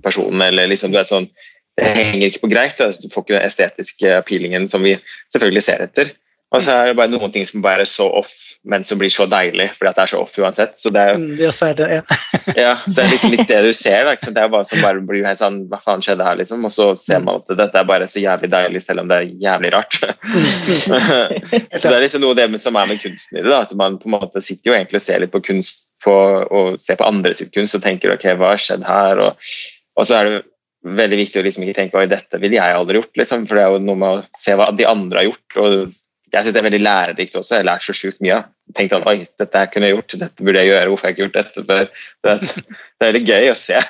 personen, 0.05 0.43
eller 0.45 0.69
liksom 0.69 0.93
Det, 0.93 1.07
sånn 1.09 1.29
Det 1.75 1.89
henger 1.91 2.27
ikke 2.29 2.45
på 2.45 2.51
greit. 2.53 2.79
Du 2.79 3.09
får 3.11 3.25
ikke 3.25 3.35
den 3.35 3.47
estetiske 3.49 4.13
appealingen 4.19 4.69
som 4.71 4.85
vi 4.85 4.93
selvfølgelig 5.33 5.65
ser 5.65 5.81
etter. 5.83 6.13
Og 6.55 6.63
så 6.65 6.75
er 6.75 6.89
det 6.89 6.97
bare 6.97 7.11
noen 7.11 7.31
ting 7.33 7.45
som 7.47 7.63
bare 7.63 7.83
er 7.83 7.89
så 7.89 8.07
off, 8.19 8.33
men 8.65 8.85
som 8.87 8.99
blir 8.99 9.11
så 9.13 9.27
deilig 9.29 9.67
fordi 9.75 9.89
at 9.91 9.97
det 9.97 10.03
er 10.05 10.11
så 10.13 10.21
off 10.23 10.35
uansett. 10.41 10.77
Så 10.79 10.91
det 10.93 11.03
er, 11.03 11.15
jo, 11.15 11.51
Det 11.51 11.67
er 11.67 11.77
det, 11.79 11.89
ja. 11.91 12.19
ja, 12.65 12.73
det 12.85 13.03
er 13.03 13.11
liksom 13.11 13.35
litt 13.35 13.49
det 13.49 13.61
du 13.65 13.71
ser. 13.77 14.09
Da. 14.09 14.15
Det 14.15 14.43
er 14.43 14.51
bare 14.53 14.67
som 14.69 14.83
bare 14.85 15.03
blir 15.05 15.27
helt 15.27 15.41
sånn 15.41 15.61
Hva 15.71 15.81
faen 15.83 16.05
skjedde 16.05 16.27
her, 16.27 16.39
liksom? 16.39 16.65
Og 16.67 16.73
så 16.73 16.89
ser 16.99 17.23
man 17.25 17.41
at 17.41 17.55
dette 17.59 17.81
er 17.81 17.89
bare 17.89 18.09
så 18.11 18.23
jævlig 18.23 18.51
deilig, 18.53 18.83
selv 18.85 19.03
om 19.03 19.11
det 19.11 19.19
er 19.21 19.33
jævlig 19.47 19.73
rart. 19.75 19.99
så 21.79 21.87
det 21.89 21.95
er 21.95 22.05
liksom 22.05 22.25
noe 22.25 22.35
av 22.35 22.41
det 22.41 22.63
som 22.63 22.79
er 22.79 22.89
med 22.91 23.01
kunsten 23.03 23.39
i 23.39 23.43
det. 23.43 23.51
da, 23.51 23.61
At 23.65 23.75
man 23.77 23.99
på 24.01 24.09
en 24.09 24.17
måte 24.17 24.43
sitter 24.43 24.71
jo 24.71 24.77
egentlig 24.79 25.01
og 25.01 25.07
ser 25.07 25.23
litt 25.23 25.35
på 25.35 25.43
kunst 25.45 25.89
på, 26.05 26.15
og 26.15 26.81
ser 26.81 26.99
på 26.99 27.07
andre 27.07 27.33
sitt 27.37 27.53
kunst 27.55 27.77
og 27.77 27.83
tenker 27.85 28.13
ok, 28.13 28.27
hva 28.37 28.53
har 28.53 28.61
skjedd 28.61 28.85
her? 28.87 29.23
Og, 29.27 29.53
og 29.95 30.07
så 30.07 30.19
er 30.19 30.29
det 30.29 30.43
veldig 30.85 31.19
viktig 31.23 31.41
å 31.41 31.45
liksom 31.45 31.65
ikke 31.65 31.77
tenke 31.79 31.99
oi, 31.99 32.07
dette 32.09 32.39
ville 32.41 32.57
jeg 32.59 32.77
aldri 32.77 32.99
gjort, 32.99 33.15
liksom, 33.17 33.45
for 33.49 33.57
det 33.57 33.63
er 33.65 33.73
jo 33.73 33.85
noe 33.85 33.99
med 34.01 34.19
å 34.19 34.25
se 34.37 34.57
hva 34.57 34.67
de 34.75 34.85
andre 34.89 35.21
har 35.21 35.29
gjort. 35.31 35.57
og 35.61 36.01
jeg 36.35 36.43
synes 36.43 36.55
det 36.55 36.59
er 36.59 36.67
veldig 36.67 36.83
lærerikt 36.83 37.35
også. 37.39 37.53
Jeg 37.55 37.63
har 37.63 37.67
lært 37.69 37.85
så 37.85 37.93
sjukt 37.95 38.23
mye. 38.23 38.41
Tenkt 38.75 38.95
at 38.97 39.05
oi, 39.07 39.21
dette 39.39 39.61
her 39.61 39.69
kunne 39.71 39.87
jeg 39.87 39.95
gjort, 39.95 40.15
dette 40.25 40.43
burde 40.43 40.63
jeg 40.63 40.73
gjøre, 40.73 40.89
hvorfor 40.91 41.07
har 41.07 41.13
jeg 41.13 41.15
ikke 41.15 41.23
gjort 41.29 41.37
dette 41.37 41.63
før? 41.69 41.85
Det 42.25 42.33
det 42.43 43.05
er 43.05 43.07
veldig 43.07 43.21
gøy 43.29 43.51
å 43.51 43.59
se. 43.59 43.83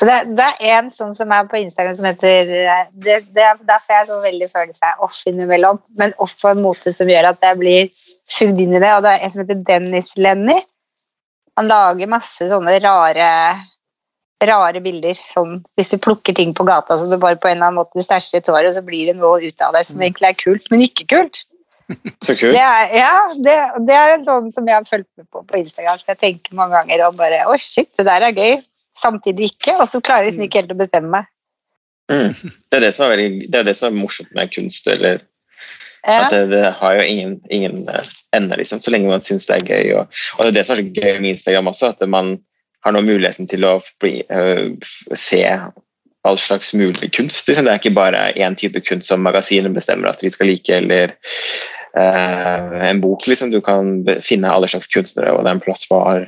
Det, 0.00 0.16
det 0.32 0.46
er 0.64 0.78
en 0.78 0.88
sånn 0.88 1.12
som 1.12 1.32
er 1.36 1.48
på 1.50 1.58
Instagram 1.60 1.96
som 1.98 2.06
heter 2.08 2.48
det, 2.48 3.18
det 3.36 3.42
er 3.44 3.58
Derfor 3.68 3.98
jeg 3.98 4.06
så 4.08 4.16
veldig 4.22 4.48
følelse 4.48 4.92
av 4.94 5.02
off 5.04 5.18
innimellom, 5.28 5.80
men 6.00 6.14
off 6.24 6.32
på 6.40 6.54
en 6.54 6.62
måte 6.64 6.94
som 6.96 7.10
gjør 7.10 7.34
at 7.34 7.44
jeg 7.44 7.58
blir 7.60 8.06
sugd 8.24 8.62
inn 8.62 8.72
i 8.72 8.80
det. 8.80 8.94
Og 8.96 9.04
det 9.04 9.12
er 9.12 9.26
en 9.26 9.34
som 9.34 9.44
heter 9.44 9.60
Dennis 9.68 10.14
Lenny. 10.16 10.56
Han 11.60 11.68
lager 11.68 12.08
masse 12.08 12.48
sånne 12.48 12.78
rare 12.80 13.28
rare 14.48 14.80
bilder. 14.84 15.18
Sånn, 15.32 15.60
hvis 15.78 15.92
du 15.92 16.00
plukker 16.02 16.36
ting 16.36 16.54
på 16.56 16.66
gata 16.68 16.96
som 16.98 17.10
du 17.10 17.18
bare 17.20 17.38
på 17.40 17.50
en 17.50 17.58
eller 17.58 17.70
annen 17.70 17.80
måte 17.82 18.04
stæsjer 18.04 18.40
i 18.40 18.46
tåret, 18.46 18.70
og 18.70 18.76
så 18.76 18.84
blir 18.86 19.10
det 19.10 19.18
noe 19.18 19.40
ut 19.42 19.64
av 19.66 19.76
det 19.76 19.84
som 19.88 20.00
egentlig 20.00 20.30
er 20.30 20.38
kult, 20.40 20.68
men 20.72 20.84
ikke 20.86 21.08
kult. 21.12 21.44
Så 22.24 22.36
kult. 22.38 22.54
Det 22.54 22.62
er, 22.62 22.92
ja, 22.94 23.14
det, 23.42 23.54
det 23.88 23.94
er 23.98 24.12
en 24.14 24.22
sånn 24.22 24.50
som 24.54 24.68
jeg 24.68 24.76
har 24.78 24.86
fulgt 24.86 25.08
med 25.18 25.26
på 25.26 25.42
på 25.42 25.58
Instagram, 25.58 25.98
Så 25.98 26.12
jeg 26.12 26.20
tenker 26.20 26.54
mange 26.54 26.78
ganger 26.78 27.02
og 27.08 27.16
bare 27.18 27.40
Å, 27.50 27.56
shit, 27.58 27.90
det 27.98 28.06
der 28.06 28.28
er 28.28 28.36
gøy. 28.36 28.60
Samtidig 28.94 29.48
ikke. 29.52 29.74
Og 29.74 29.88
så 29.90 29.98
klarer 29.98 30.28
jeg 30.28 30.34
liksom 30.34 30.46
ikke 30.46 30.60
helt 30.62 30.74
å 30.74 30.78
bestemme 30.78 31.10
meg. 31.16 31.26
Mm. 32.10 32.30
Det, 32.34 32.78
er 32.78 32.84
det, 32.84 32.92
som 32.94 33.06
er 33.06 33.12
veldig, 33.14 33.48
det 33.50 33.58
er 33.58 33.66
det 33.66 33.74
som 33.78 33.88
er 33.88 33.98
morsomt 33.98 34.30
med 34.36 34.54
kunst. 34.54 34.86
eller 34.90 35.24
Ja. 36.06 36.24
At 36.24 36.32
det, 36.32 36.44
det 36.54 36.70
har 36.78 36.94
jo 36.96 37.02
ingen, 37.04 37.34
ingen 37.50 37.82
eh, 37.90 38.12
ende, 38.32 38.56
liksom, 38.56 38.80
så 38.80 38.94
lenge 38.94 39.10
man 39.10 39.20
syns 39.24 39.44
det 39.50 39.58
er 39.58 39.66
gøy. 39.68 39.90
Og, 40.00 40.22
og 40.38 40.46
det 40.46 40.52
er 40.52 40.56
det 40.56 40.66
som 40.66 40.76
er 40.76 40.80
så 40.80 40.86
gøy 40.94 41.18
med 41.18 41.34
Instagram 41.34 41.74
også, 41.74 41.90
at 41.92 42.06
man 42.08 42.38
har 42.84 42.94
nå 42.96 43.02
muligheten 43.04 43.48
til 43.50 43.64
å 43.68 43.76
bli, 44.00 44.22
uh, 44.32 44.72
se 45.14 45.44
all 46.24 46.38
slags 46.38 46.74
mulig 46.76 47.12
kunst. 47.16 47.48
Liksom. 47.48 47.64
Det 47.64 47.72
er 47.72 47.80
ikke 47.80 47.96
bare 47.96 48.26
én 48.36 48.56
type 48.58 48.82
kunst 48.84 49.08
som 49.08 49.22
magasinet 49.24 49.72
bestemmer 49.76 50.10
at 50.10 50.22
vi 50.24 50.30
skal 50.32 50.50
like, 50.52 50.68
eller 50.76 51.14
uh, 51.96 52.80
en 52.90 53.00
bok. 53.00 53.26
Liksom. 53.26 53.52
Du 53.52 53.60
kan 53.64 54.04
finne 54.24 54.52
alle 54.52 54.68
slags 54.68 54.90
kunstnere, 54.92 55.32
og 55.32 55.44
det 55.44 55.52
er 55.52 55.58
en 55.58 55.64
plass 55.64 55.86
for 55.88 56.26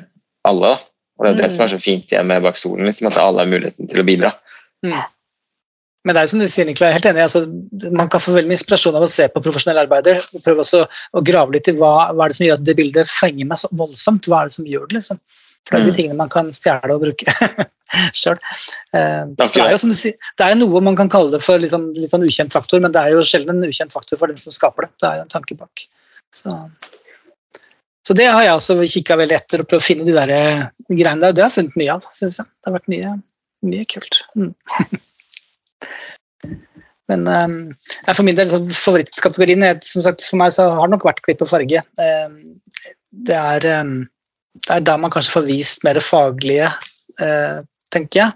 alle. 0.49 0.77
Og 1.21 1.27
det 1.27 1.33
er 1.33 1.43
det 1.43 1.51
Mm. 1.51 1.57
som 1.57 1.65
er 1.65 1.69
så 1.75 1.79
fint 1.79 2.13
igjen 2.13 2.27
med 2.27 2.43
Bak 2.43 2.57
solen, 2.57 2.87
liksom, 2.89 3.07
at 3.13 3.19
alle 3.21 3.45
har 3.45 3.51
muligheten 3.51 3.89
til 3.89 4.01
å 4.01 4.07
bidra. 4.09 4.33
Men 6.03 6.17
det 6.17 6.19
er 6.19 6.27
jo 6.27 6.31
som 6.33 6.41
du 6.43 6.49
sier, 6.51 6.67
Nikolai, 6.67 6.89
jeg 6.89 6.97
er 6.97 6.99
helt 6.99 7.11
enig. 7.13 7.23
Altså, 7.23 7.91
man 7.95 8.09
kan 8.11 8.23
få 8.25 8.33
veldig 8.35 8.51
mye 8.51 8.59
inspirasjon 8.59 8.97
av 8.99 9.05
å 9.07 9.11
se 9.11 9.29
på 9.31 9.43
profesjonelle 9.45 9.85
arbeider. 9.85 10.19
og 10.35 10.43
Prøve 10.43 10.65
også 10.65 10.81
å 11.15 11.23
grave 11.23 11.55
litt 11.55 11.71
i 11.71 11.77
hva, 11.79 12.11
hva 12.11 12.25
er 12.25 12.33
det 12.33 12.39
som 12.41 12.47
gjør 12.47 12.59
at 12.59 12.65
det 12.67 12.75
bildet 12.81 13.13
fenger 13.13 13.47
meg 13.53 13.61
så 13.61 13.71
voldsomt. 13.71 14.27
Hva 14.27 14.41
er 14.41 14.51
det 14.51 14.57
som 14.57 14.67
gjør 14.67 14.89
det, 14.89 14.97
liksom. 14.99 15.21
For 15.69 15.77
det 15.77 15.81
er 15.81 15.87
de 15.87 15.93
Mm. 15.93 15.97
tingene 15.97 16.19
man 16.19 16.33
kan 16.33 16.53
stjele 16.53 16.95
og 16.95 17.05
bruke. 17.05 17.35
sjøl. 18.17 18.39
Eh, 18.97 19.25
det, 19.37 19.49
er 19.61 19.75
jo, 19.75 19.81
som 19.83 19.93
du 19.93 19.97
sier, 19.97 20.17
det 20.41 20.47
er 20.47 20.57
noe 20.59 20.81
man 20.85 20.97
kan 20.99 21.11
kalle 21.13 21.35
det 21.35 21.43
for 21.45 21.61
litt 21.61 21.75
sånn, 21.75 21.91
litt 21.99 22.13
sånn 22.15 22.25
ukjent 22.27 22.55
faktor, 22.55 22.81
men 22.83 22.95
det 22.95 23.03
er 23.03 23.17
jo 23.17 23.27
sjelden 23.27 23.61
en 23.61 23.69
ukjent 23.69 23.93
faktor 23.95 24.21
for 24.21 24.33
den 24.33 24.41
som 24.41 24.55
skaper 24.55 24.89
det. 24.89 24.95
Det 25.03 25.09
er 25.11 25.21
jo 25.21 25.27
en 25.27 25.35
tanke 25.35 25.59
bak. 25.59 25.85
Så, 26.33 26.57
så 28.09 28.17
det 28.17 28.31
har 28.31 28.47
jeg 28.47 28.57
også 28.57 28.79
kikka 28.81 29.19
veldig 29.21 29.37
etter, 29.37 29.63
og 29.63 29.69
prøvd 29.71 29.85
å 29.85 29.89
finne 29.91 30.09
de 30.09 30.17
der 30.17 30.33
eh, 30.35 30.67
greiene 30.89 31.21
der. 31.27 31.37
Det 31.37 31.45
har 31.45 31.53
jeg 31.53 31.59
funnet 31.61 31.81
mye 31.83 31.97
av, 31.99 32.11
syns 32.17 32.41
jeg. 32.41 32.49
Det 32.49 32.71
har 32.71 32.79
vært 32.79 32.93
mye, 32.95 33.15
mye 33.69 33.89
kult. 33.93 34.23
Mm. 34.39 34.53
Men 37.11 37.27
um, 37.29 37.57
for 38.07 38.25
min 38.25 38.39
del, 38.39 38.49
favorittkategorien 38.73 39.65
som 39.85 40.05
sagt, 40.05 40.25
For 40.25 40.39
meg 40.41 40.55
så 40.55 40.69
har 40.71 40.89
det 40.89 40.95
nok 40.95 41.05
vært 41.05 41.21
klipp 41.27 41.43
og 41.45 41.51
farge. 41.51 41.83
Um, 42.01 42.37
det, 43.11 43.37
er, 43.37 43.67
um, 43.83 43.97
det 44.55 44.75
er 44.75 44.85
der 44.85 45.01
man 45.01 45.13
kanskje 45.13 45.33
får 45.37 45.47
vist 45.49 45.85
mer 45.87 46.01
faglige 46.05 46.69
uh, 47.23 47.63
tenker 47.93 48.23
jeg. 48.23 48.31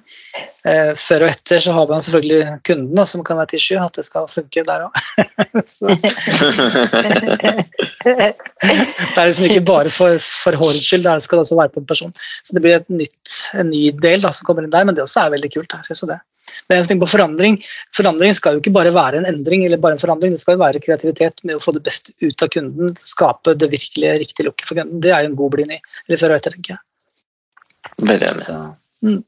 Eh, 0.66 0.92
før 0.98 1.20
og 1.26 1.32
etter 1.32 1.58
så 1.62 1.70
har 1.76 1.86
man 1.90 2.04
selvfølgelig 2.04 2.42
kunden, 2.66 2.94
da, 2.98 3.04
som 3.08 3.24
kan 3.26 3.38
være 3.40 3.50
til 3.54 3.62
sky, 3.62 3.76
at 3.80 3.96
det 3.98 4.06
skal 4.06 4.30
funke 4.30 4.60
der 4.66 4.80
òg. 4.86 4.92
det 8.06 9.16
er 9.16 9.26
liksom 9.26 9.48
ikke 9.48 9.64
bare 9.66 9.92
for, 9.94 10.20
for 10.20 10.58
hårets 10.60 10.86
skyld, 10.86 11.06
det 11.06 11.26
skal 11.26 11.42
også 11.42 11.58
være 11.58 11.74
på 11.74 11.82
en 11.82 11.90
person. 11.90 12.14
Så 12.44 12.56
det 12.56 12.62
blir 12.64 12.86
nytt, 12.92 13.34
en 13.56 13.70
ny 13.72 13.82
del 14.02 14.24
da, 14.24 14.32
som 14.34 14.48
kommer 14.48 14.66
inn 14.66 14.74
der, 14.74 14.86
men 14.88 14.96
det 14.96 15.04
også 15.06 15.24
er 15.24 15.36
veldig 15.36 15.52
kult. 15.56 15.76
Jeg 15.76 15.90
synes 15.90 16.08
det. 16.12 16.20
Men 16.68 16.78
jeg 16.78 16.88
tenker 16.88 17.04
på 17.04 17.12
forandring. 17.16 17.58
Forandring 17.96 18.36
skal 18.38 18.56
jo 18.56 18.62
ikke 18.62 18.74
bare 18.74 18.94
være 18.94 19.20
en 19.20 19.28
endring, 19.28 19.64
eller 19.66 19.80
bare 19.82 19.96
en 19.96 20.02
forandring, 20.02 20.34
det 20.34 20.42
skal 20.42 20.56
jo 20.56 20.62
være 20.62 20.82
kreativitet 20.84 21.42
med 21.46 21.58
å 21.58 21.62
få 21.62 21.74
det 21.76 21.84
beste 21.86 22.14
ut 22.22 22.44
av 22.44 22.52
kunden. 22.54 22.92
Skape 23.00 23.56
det 23.58 23.72
virkelig 23.72 24.18
riktige 24.24 24.48
lukket 24.48 24.68
for 24.68 24.78
kunden. 24.78 25.00
Det 25.02 25.14
er 25.14 25.24
jo 25.24 25.32
en 25.32 25.40
god 25.40 25.56
blind 25.56 25.78
i. 25.78 25.80
Eller 26.06 26.22
før 26.22 26.34
og 26.34 26.40
etter, 26.40 26.56
tenker 26.56 26.76
jeg. 26.76 26.82
Veldig 28.02 28.30
enig. 28.30 28.46
Så, 28.46 28.60
mm. 29.06 29.20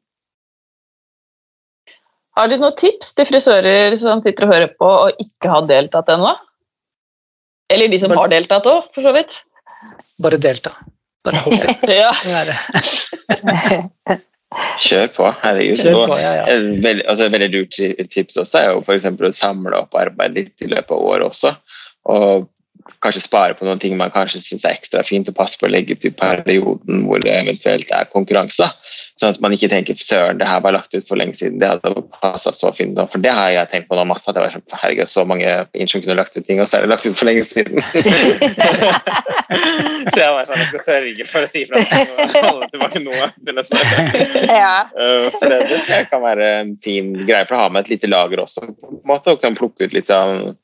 Har 2.39 2.47
du 2.47 2.55
noen 2.61 2.77
tips 2.79 3.17
til 3.19 3.27
frisører 3.27 3.97
som 3.99 4.21
sitter 4.23 4.47
og 4.47 4.53
hører 4.55 4.71
på 4.79 4.89
og 4.89 5.25
ikke 5.25 5.51
har 5.51 5.65
deltatt 5.67 6.13
ennå? 6.15 6.37
Eller 7.75 7.91
de 7.91 7.99
som 7.99 8.13
bare, 8.13 8.21
har 8.23 8.31
deltatt 8.37 8.69
òg, 8.71 8.87
for 8.95 9.03
så 9.05 9.13
vidt? 9.17 9.33
Bare 10.23 10.39
delta. 10.41 10.71
Bare 11.27 11.43
hopp 11.43 11.89
i. 11.91 11.97
ja. 11.99 12.13
Kjør 14.79 15.11
på, 15.17 15.25
herregud. 15.43 15.83
Kjør 15.83 15.99
på, 15.99 16.21
ja, 16.23 16.31
ja. 16.39 16.45
Et 16.55 16.79
veldig, 16.85 17.05
altså, 17.11 17.25
veldig 17.35 17.51
lurt 17.53 17.75
tips 18.15 18.39
også 18.41 18.63
er 18.63 18.67
jo 18.71 18.79
f.eks. 18.87 19.07
å 19.11 19.33
samle 19.35 19.83
opp 19.83 19.93
arbeid 19.99 20.31
litt 20.39 20.57
i 20.65 20.71
løpet 20.71 20.95
av 20.95 21.05
året 21.11 21.27
også. 21.29 21.51
Og 22.15 22.47
kanskje 23.05 23.27
spare 23.27 23.55
på 23.59 23.67
noen 23.67 23.83
ting 23.83 23.95
man 23.99 24.15
kanskje 24.15 24.41
syns 24.41 24.65
er 24.65 24.79
ekstra 24.79 25.03
fint, 25.05 25.29
og 25.29 25.37
passe 25.37 25.59
på 25.61 25.67
å 25.69 25.75
legge 25.75 25.93
ut 25.99 26.07
i 26.07 26.15
perioden 26.15 27.03
hvor 27.05 27.19
det 27.21 27.35
eventuelt 27.35 27.91
er 27.93 28.13
konkurranse. 28.15 28.67
Sånn 29.19 29.33
at 29.35 29.41
man 29.43 29.55
ikke 29.55 29.67
tenker 29.73 29.99
søren, 29.99 30.39
det 30.39 30.47
her 30.47 30.61
var 30.63 30.77
lagt 30.77 30.95
ut 30.95 31.07
for 31.09 31.19
lenge 31.19 31.35
siden, 31.35 31.59
det 31.59 31.67
hadde 31.67 32.05
passa 32.21 32.53
så 32.55 32.71
fint. 32.71 32.99
For 33.11 33.19
det 33.23 33.33
har 33.35 33.51
jeg 33.51 33.71
tenkt 33.73 33.89
på 33.91 33.99
nå 33.99 34.05
masse, 34.07 34.31
at 34.31 34.37
det 34.37 34.45
var 34.45 34.55
sånn, 34.55 34.63
herregud, 34.79 35.11
så 35.11 35.25
mange 35.27 35.55
inn 35.75 35.91
kunne 35.91 36.15
lagt 36.15 36.37
ut 36.39 36.47
ting, 36.47 36.61
og 36.63 36.71
så 36.71 36.79
er 36.79 36.87
det 36.87 36.93
lagt 36.93 37.07
ut 37.09 37.19
for 37.19 37.27
lenge 37.27 37.43
siden. 37.49 37.83
så 40.13 40.21
jeg 40.23 40.33
var 40.37 40.47
sånn, 40.47 40.63
jeg 40.63 40.71
skal 40.71 40.85
sørge 40.87 41.27
for 41.33 41.47
å 41.47 41.51
si 41.51 41.65
fra 41.67 41.83
og 41.83 42.37
holde 42.47 42.71
tilbake 42.77 43.03
noe 43.03 43.31
til 43.35 43.59
neste 43.59 43.81
år. 43.81 43.87
Ja. 44.47 44.75
Uh, 44.95 45.27
for 45.41 45.51
det, 45.51 45.61
det 45.89 46.01
kan 46.13 46.23
være 46.23 46.53
en 46.61 46.73
fin 46.85 47.11
greie 47.19 47.43
for 47.49 47.59
å 47.59 47.65
ha 47.65 47.73
med 47.75 47.87
et 47.87 47.97
lite 47.97 48.11
lager 48.11 48.45
også, 48.45 48.69
på 48.71 48.93
en 48.93 49.03
måte, 49.09 49.35
og 49.35 49.43
kan 49.43 49.59
plukke 49.59 49.89
ut 49.89 49.97
litt 49.99 50.11
sånn 50.11 50.55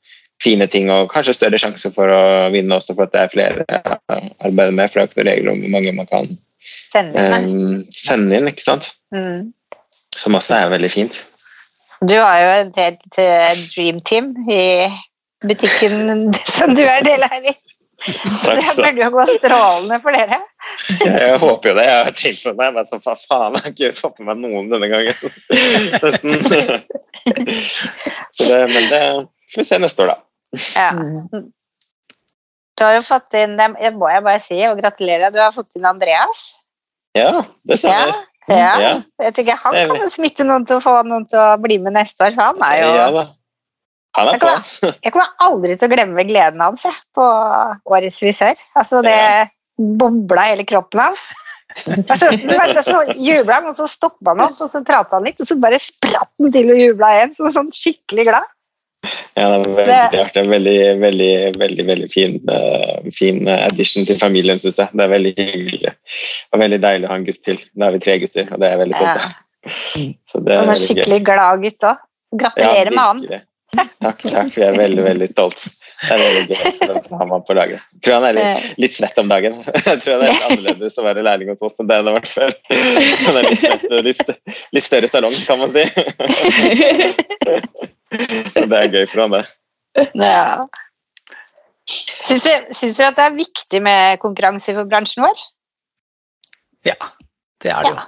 fine 0.43 0.67
ting 0.71 0.89
og 0.91 1.07
kanskje 1.13 1.35
større 1.35 1.59
sjanse 1.59 1.89
for 1.95 2.11
å 2.11 2.23
vinne 2.53 2.75
også 2.75 2.95
for 2.95 3.07
at 3.07 3.13
det 3.13 3.21
er 3.21 3.31
flere 3.31 3.67
jeg 3.67 4.33
arbeider 4.43 4.75
med. 4.75 4.91
For 4.91 4.99
det 4.99 5.05
er 5.05 5.11
ikke 5.11 5.19
noen 5.19 5.31
regler 5.31 5.53
om 5.53 5.63
hvor 5.63 5.75
mange 5.77 5.95
man 5.95 6.11
kan 6.11 6.35
sende 6.65 7.25
inn. 7.25 7.51
Um, 7.51 7.85
sende 7.93 8.39
inn 8.39 8.51
ikke 8.51 8.65
sant? 8.65 8.91
Mm. 9.15 9.51
Som 10.15 10.37
også 10.39 10.59
er 10.59 10.73
veldig 10.73 10.91
fint. 10.91 11.21
Du 12.03 12.15
har 12.19 12.39
jo 12.41 12.49
et 12.61 12.81
helt 12.81 13.05
til 13.15 13.61
dream 13.73 14.01
team 14.05 14.33
i 14.51 14.89
butikken 15.45 16.33
som 16.57 16.75
du 16.75 16.83
er 16.83 17.05
del 17.05 17.23
av 17.27 17.39
i. 17.43 17.55
Så 18.05 18.53
det 18.53 18.73
burde 18.75 19.01
jo 19.01 19.07
gå 19.13 19.23
strålende 19.29 19.97
for 20.03 20.13
dere. 20.13 20.37
Jeg 20.99 21.37
håper 21.41 21.71
jo 21.71 21.75
det. 21.77 21.85
Jeg 21.87 22.03
har 22.03 22.17
tenkt 22.19 22.43
på 22.43 22.51
det, 22.59 22.67
men 22.75 22.89
så 22.89 22.99
faen, 23.01 23.55
jeg 23.55 23.63
har 23.63 23.71
ikke 23.71 23.91
fått 23.97 24.19
med 24.19 24.27
meg 24.29 24.37
noen 24.43 24.69
denne 24.73 24.87
gangen. 24.91 25.15
Så 28.35 28.49
det, 28.49 28.59
men 28.69 28.89
det 28.91 29.01
får 29.53 29.61
vi 29.63 29.65
se 29.65 29.79
neste 29.81 30.05
år, 30.05 30.13
da. 30.13 30.17
Ja. 30.75 30.89
Du 32.75 32.83
har 32.83 32.97
jo 32.97 33.03
fått 33.05 33.35
inn 33.39 33.55
det 33.55 33.69
må 33.95 34.09
jeg 34.11 34.23
bare 34.25 34.41
si, 34.43 34.59
og 34.67 34.79
gratulerer, 34.81 35.31
du 35.31 35.39
har 35.39 35.53
fått 35.55 35.77
inn 35.79 35.87
Andreas. 35.87 36.43
Ja, 37.15 37.39
det 37.63 37.79
stemmer. 37.79 38.11
Ja, 38.49 38.55
ja. 38.55 38.73
ja. 38.81 38.91
Jeg 39.23 39.33
tenker 39.37 39.57
Han 39.63 39.77
kan 39.89 40.03
jo 40.03 40.09
smitte 40.11 40.45
noen 40.45 40.67
til 40.67 40.77
å 40.77 40.83
få 40.83 40.99
noen 41.07 41.23
til 41.29 41.39
å 41.39 41.55
bli 41.61 41.79
med 41.81 41.95
neste 41.95 42.27
år, 42.27 42.35
for 42.35 42.51
han 42.51 42.65
er 42.67 42.81
jo 42.81 42.91
ja, 42.91 43.07
da. 43.15 43.23
Han 44.15 44.29
er 44.29 44.35
jeg, 44.35 44.41
kommer, 44.43 44.99
jeg 45.03 45.13
kommer 45.15 45.31
aldri 45.43 45.75
til 45.75 45.87
å 45.87 45.91
glemme 45.91 46.27
gleden 46.27 46.61
hans 46.63 46.85
jeg, 46.87 46.99
på 47.15 47.25
årets 47.95 48.19
frisør. 48.21 48.61
Altså, 48.79 49.01
det 49.03 49.15
ja. 49.15 49.47
bobla 49.75 50.45
hele 50.51 50.67
kroppen 50.67 51.03
hans. 51.03 51.25
Altså, 51.75 52.29
du 52.31 52.53
vet, 52.53 52.77
så 52.85 53.01
jubla 53.11 53.59
han, 53.59 53.71
og 53.71 53.75
så 53.75 53.89
stoppa 53.91 54.31
han 54.31 54.45
opp, 54.45 54.55
og 54.63 54.71
så 54.71 54.79
prata 54.87 55.17
han 55.17 55.27
litt, 55.27 55.41
og 55.43 55.49
så 55.49 55.57
bare 55.59 55.79
spratt 55.81 56.31
han 56.39 56.53
til 56.53 56.71
og 56.71 56.79
jubla 56.79 57.11
igjen, 57.17 57.35
så 57.35 57.51
sånn 57.51 57.73
skikkelig 57.75 58.27
glad. 58.29 58.54
Ja, 59.37 59.47
det 59.51 59.71
er 59.71 59.77
veldig 59.79 60.19
artig. 60.21 60.43
Veldig, 60.51 60.75
veldig, 61.01 61.31
veldig, 61.61 61.85
veldig 61.89 62.09
fin, 62.11 62.37
uh, 62.49 63.09
fin 63.15 63.41
addition 63.51 64.07
til 64.07 64.19
familien, 64.19 64.61
syns 64.61 64.79
jeg. 64.81 64.91
Det 64.93 65.05
er 65.05 65.11
veldig 65.13 65.33
hyggelig. 65.39 65.95
Og 66.51 66.61
veldig 66.63 66.81
deilig 66.83 67.09
å 67.09 67.13
ha 67.13 67.19
en 67.21 67.27
gutt 67.27 67.41
til. 67.47 67.59
Da 67.73 67.89
er 67.89 67.97
vi 67.97 68.03
tre 68.05 68.19
gutter, 68.23 68.47
og 68.51 68.63
det 68.63 68.71
er 68.71 68.81
veldig 68.83 68.99
stolt 68.99 69.25
av. 69.25 69.25
Ja. 69.25 69.41
Og 70.59 70.69
så 70.69 70.77
skikkelig 70.83 71.21
glad 71.25 71.63
gutt 71.65 71.89
òg. 71.89 72.01
Gratulerer 72.35 72.91
ja, 72.91 72.95
med 72.95 73.05
han. 73.05 73.45
Takk, 73.75 74.21
takk. 74.21 74.55
Vi 74.55 74.63
er 74.65 74.77
veldig, 74.77 75.03
veldig 75.05 75.27
stolt. 75.31 75.65
Det 76.01 76.11
er 76.11 76.17
veldig 76.21 76.43
gøy 76.51 76.59
å 76.93 76.95
ha 77.19 77.25
ham 77.31 77.43
på 77.47 77.53
laget. 77.57 77.79
Jeg 77.95 78.01
tror 78.05 78.15
han 78.17 78.27
er 78.29 78.35
litt, 78.37 78.61
litt 78.83 78.95
svett 78.97 79.17
om 79.21 79.29
dagen. 79.31 79.53
Jeg 79.63 79.97
tror 80.03 80.11
han 80.15 80.23
er 80.25 80.29
litt 80.31 80.47
annerledes 80.49 80.99
å 80.99 81.05
være 81.05 81.25
lærling 81.25 81.49
hos 81.53 81.65
oss 81.65 81.79
enn 81.81 81.89
det 81.89 81.97
han 81.99 82.09
har 82.09 82.17
vært 82.19 82.31
før. 82.31 82.51
Han 83.25 83.35
er 83.41 83.45
litt, 83.49 83.63
litt, 84.09 84.23
litt 84.75 84.85
større 84.85 85.09
salong, 85.11 85.35
kan 85.47 85.57
man 85.61 85.71
si. 85.75 85.83
Så 88.53 88.59
det 88.69 88.77
er 88.79 88.93
gøy 88.93 89.05
for 89.11 89.19
han, 89.25 89.31
det. 89.37 89.45
Ja. 90.21 90.47
Syns 91.85 92.45
dere 92.45 93.09
at 93.11 93.19
det 93.19 93.25
er 93.27 93.37
viktig 93.37 93.79
med 93.85 94.01
konkurranse 94.23 94.69
for 94.75 94.85
bransjen 94.89 95.25
vår? 95.25 95.37
Ja, 96.85 96.97
det 97.63 97.71
er 97.73 97.81
det 97.87 97.93
jo. 97.95 97.97
Ja. 97.97 98.03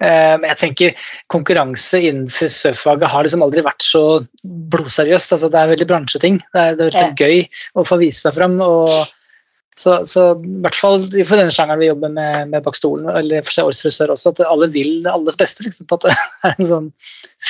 Eh, 0.00 0.34
men 0.40 0.48
jeg 0.54 0.60
tenker 0.62 1.06
konkurranse 1.32 2.00
innen 2.00 2.28
frisørfaget 2.32 3.12
har 3.12 3.26
liksom 3.26 3.44
aldri 3.44 3.64
vært 3.66 3.84
så 3.84 4.04
blodseriøst. 4.42 5.36
Altså, 5.36 5.50
det 5.52 5.60
er 5.60 5.72
veldig 5.74 5.88
bransjeting. 5.90 6.42
Det 6.54 6.60
er, 6.60 6.76
det 6.78 6.86
er 6.86 6.92
veldig 6.94 7.26
gøy 7.26 7.42
å 7.76 7.86
få 7.88 8.00
vise 8.00 8.24
seg 8.24 8.36
fram. 8.38 8.56
Og, 8.64 8.88
så, 9.80 9.98
så, 10.08 10.24
i 10.44 10.56
hvert 10.64 10.76
fall 10.76 11.04
for 11.08 11.36
denne 11.38 11.52
sjangeren 11.54 11.80
vi 11.80 11.88
jobber 11.88 12.12
med, 12.12 12.50
med 12.52 12.64
bak 12.64 12.76
stolen, 12.76 13.08
eller 13.16 13.44
for 13.46 13.54
seg 13.54 13.68
årets 13.68 13.84
frisør 13.84 14.12
også, 14.16 14.34
at 14.34 14.42
alle 14.48 14.68
vil 14.72 15.08
alles 15.08 15.38
beste. 15.40 15.64
Liksom, 15.66 15.88
på 15.88 16.00
at 16.00 16.06
det 16.08 16.16
er 16.48 16.54
en 16.56 16.70
sånn 16.72 16.90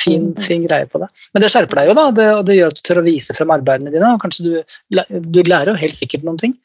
fin, 0.03 0.31
mm. 0.31 0.41
fin 0.43 0.67
greie 0.67 0.87
på 0.91 1.01
det. 1.03 1.11
Men 1.31 1.45
det 1.45 1.51
skjerper 1.53 1.81
deg 1.81 1.91
jo, 1.91 1.99
da, 1.99 2.07
det, 2.19 2.31
og 2.37 2.47
det 2.47 2.59
gjør 2.59 2.75
at 2.75 2.81
du 2.81 2.87
tør 2.87 3.03
å 3.03 3.07
vise 3.07 3.35
frem 3.37 3.55
arbeidene 3.55 3.95
dine. 3.95 4.11
og 4.11 4.23
kanskje 4.23 4.47
du, 4.49 5.05
du 5.23 5.43
lærer 5.47 5.71
jo 5.71 5.83
helt 5.85 5.97
sikkert 5.97 6.27
noen 6.27 6.41
ting. 6.41 6.57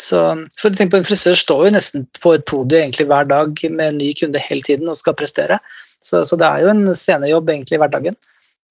Eh, 0.00 0.04
så, 0.06 0.24
for 0.58 0.74
tenk 0.74 0.90
på 0.90 0.98
En 0.98 1.06
frisør 1.06 1.36
står 1.38 1.66
jo 1.66 1.76
nesten 1.76 2.06
på 2.20 2.34
et 2.34 2.44
podium 2.48 2.82
egentlig 2.82 3.06
hver 3.10 3.28
dag 3.30 3.64
med 3.70 3.86
en 3.88 3.98
ny 4.00 4.12
kunde 4.18 4.42
hele 4.42 4.62
tiden 4.66 4.88
og 4.88 4.98
skal 4.98 5.14
prestere. 5.18 5.60
Så, 6.02 6.24
så 6.26 6.36
det 6.36 6.48
er 6.48 6.64
jo 6.64 6.72
en 6.72 6.86
scenejobb 6.94 7.50
egentlig 7.50 7.78
i 7.78 7.82
hverdagen. 7.82 8.18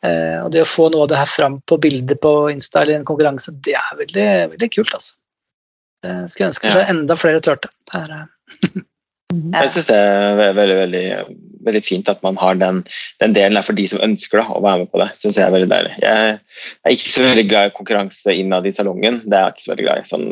Eh, 0.01 0.38
og 0.41 0.49
det 0.51 0.63
å 0.65 0.69
få 0.69 0.89
noe 0.89 1.05
av 1.05 1.12
det 1.12 1.19
her 1.19 1.29
fram 1.29 1.60
på 1.69 1.77
bildet 1.81 2.19
på 2.23 2.34
Insta 2.51 2.81
eller 2.81 2.99
en 2.99 3.07
konkurranse, 3.07 3.53
det 3.63 3.77
er 3.77 3.97
veldig, 3.99 4.29
veldig 4.55 4.71
kult. 4.73 4.95
altså. 4.97 5.17
Jeg 6.01 6.31
skulle 6.34 6.49
ønske 6.49 6.71
ja. 6.71 6.86
enda 6.89 7.17
flere 7.19 7.41
turte. 7.45 7.69
Det 7.91 7.99
eh, 8.01 8.79
Jeg 9.31 9.73
syns 9.75 9.89
det 9.91 9.97
er 9.97 10.39
veldig, 10.60 10.77
veldig, 10.79 11.03
veldig, 11.67 11.84
fint 11.86 12.10
at 12.10 12.23
man 12.25 12.39
har 12.41 12.57
den, 12.57 12.81
den 13.21 13.36
delen 13.38 13.60
der 13.60 13.67
for 13.67 13.77
de 13.77 13.86
som 13.91 14.01
ønsker 14.03 14.41
da, 14.41 14.47
å 14.49 14.63
være 14.65 14.84
med 14.84 14.91
på 14.91 15.03
det. 15.03 15.12
Synes 15.21 15.38
jeg 15.38 15.45
er 15.45 15.53
veldig 15.53 15.69
deilig. 15.71 15.93
Jeg 16.01 16.34
er 16.34 16.97
ikke 16.97 17.13
så 17.13 17.27
veldig 17.27 17.45
glad 17.51 17.69
i 17.69 17.75
konkurranse 17.77 18.36
innad 18.41 18.65
i 18.65 18.73
salongen. 18.75 19.21
Det 19.27 19.38
er 19.38 19.45
jeg 19.45 19.55
ikke 19.55 19.67
så 19.67 19.73
veldig 19.75 19.88
glad 19.88 20.01
i. 20.01 20.10
Sånn, 20.10 20.27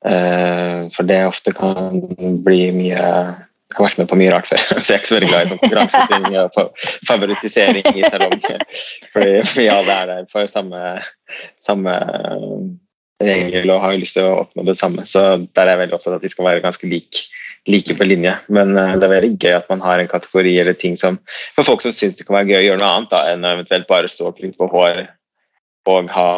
for 0.00 1.04
det 1.04 1.18
ofte 1.28 1.52
kan 1.52 1.98
bli 2.40 2.70
mye 2.72 2.96
Jeg 2.96 3.76
har 3.76 3.84
vært 3.84 3.98
med 4.00 4.08
på 4.08 4.16
mye 4.16 4.30
rart 4.32 4.48
før, 4.48 4.62
så 4.80 4.80
jeg 4.80 4.94
er 4.94 5.02
ikke 5.02 5.10
så 5.10 5.16
veldig 5.18 5.28
glad 5.30 5.42
i 5.42 5.50
sånn 5.50 5.60
konkurranseting 5.60 6.38
og 6.40 6.86
favorittisering 7.06 7.90
i 7.92 8.06
salong. 8.06 8.38
Fordi 9.12 9.42
vi 9.44 9.66
alle 9.70 9.98
er 9.98 10.08
der 10.08 10.30
for 10.32 10.50
samme, 10.50 10.80
samme 11.62 11.98
regel 13.20 13.70
og 13.72 13.82
har 13.84 13.98
lyst 14.00 14.16
til 14.18 14.28
å 14.28 14.40
oppnå 14.44 14.64
det 14.68 14.76
samme. 14.80 15.04
Så 15.08 15.22
der 15.44 15.66
er 15.66 15.74
jeg 15.74 15.82
veldig 15.84 15.96
opptatt 15.98 16.14
av 16.14 16.18
at 16.18 16.26
de 16.26 16.32
skal 16.32 16.48
være 16.48 16.64
ganske 16.64 16.90
like, 16.90 17.24
like 17.68 17.96
på 17.96 18.08
linje. 18.08 18.34
Men 18.52 18.74
uh, 18.78 18.96
det 18.96 19.06
er 19.06 19.14
veldig 19.14 19.32
gøy 19.36 19.56
at 19.58 19.70
man 19.72 19.84
har 19.84 20.00
en 20.00 20.10
kategori 20.10 20.56
eller 20.62 20.78
ting 20.78 20.96
som 21.00 21.20
For 21.56 21.66
folk 21.66 21.84
som 21.84 21.94
syns 21.94 22.18
det 22.18 22.26
kan 22.28 22.38
være 22.38 22.52
gøy 22.52 22.60
å 22.62 22.66
gjøre 22.70 22.82
noe 22.82 22.92
annet 22.96 23.14
da, 23.14 23.22
enn 23.32 23.48
eventuelt 23.52 23.90
bare 23.90 24.12
stå 24.12 24.30
og 24.30 24.40
klippe 24.40 24.70
hår 24.72 25.04
og 25.90 26.10
ha 26.14 26.30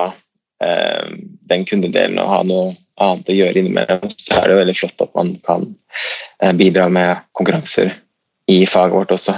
eh, 0.64 1.08
den 1.50 1.64
kundedelen 1.68 2.20
og 2.22 2.30
ha 2.30 2.38
noe 2.46 2.70
annet 3.04 3.30
å 3.32 3.36
gjøre 3.36 3.62
innimellom, 3.62 4.10
så 4.16 4.40
er 4.40 4.50
det 4.50 4.58
veldig 4.60 4.76
flott 4.78 5.04
at 5.04 5.14
man 5.18 5.34
kan 5.46 5.66
eh, 6.42 6.52
bidra 6.58 6.88
med 6.92 7.24
konkurranser 7.36 7.94
i 8.52 8.62
faget 8.66 8.96
vårt 8.96 9.14
også. 9.14 9.36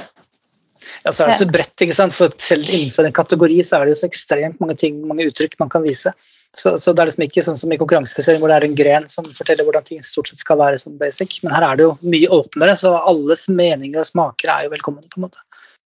Ja, 1.04 1.12
så 1.12 1.24
er 1.24 1.32
det 1.32 1.40
så 1.42 1.48
bredt, 1.52 1.74
ikke 1.84 1.96
sant? 1.96 2.14
for 2.16 2.32
selv 2.40 2.68
innenfor 2.68 3.04
en 3.04 3.16
kategori 3.16 3.58
så 3.66 3.76
er 3.76 3.84
det 3.84 3.92
jo 3.94 4.00
så 4.00 4.08
ekstremt 4.08 4.60
mange 4.62 4.76
ting, 4.80 5.02
mange 5.08 5.26
uttrykk 5.28 5.58
man 5.60 5.72
kan 5.72 5.84
vise. 5.84 6.12
Så, 6.54 6.76
så 6.78 6.94
det 6.94 7.02
er 7.02 7.10
liksom 7.10 7.26
ikke 7.26 7.42
sånn 7.44 7.58
som 7.60 7.72
i 7.74 7.78
konkurransefisering 7.80 8.40
hvor 8.40 8.52
det 8.52 8.56
er 8.56 8.66
en 8.68 8.76
gren 8.78 9.08
som 9.12 9.26
forteller 9.26 9.66
hvordan 9.66 9.84
ting 9.84 10.04
stort 10.06 10.30
sett 10.30 10.40
skal 10.40 10.60
være 10.60 10.78
som 10.80 10.94
basic, 11.00 11.40
men 11.42 11.52
her 11.56 11.66
er 11.66 11.80
det 11.80 11.88
jo 11.88 11.96
mye 12.06 12.30
åpnere, 12.38 12.76
så 12.80 12.94
alles 13.00 13.48
meninger 13.50 14.00
og 14.00 14.08
smaker 14.08 14.52
er 14.54 14.68
jo 14.68 14.72
velkomne. 14.76 15.04
på 15.10 15.20
en 15.20 15.26
måte. 15.26 15.44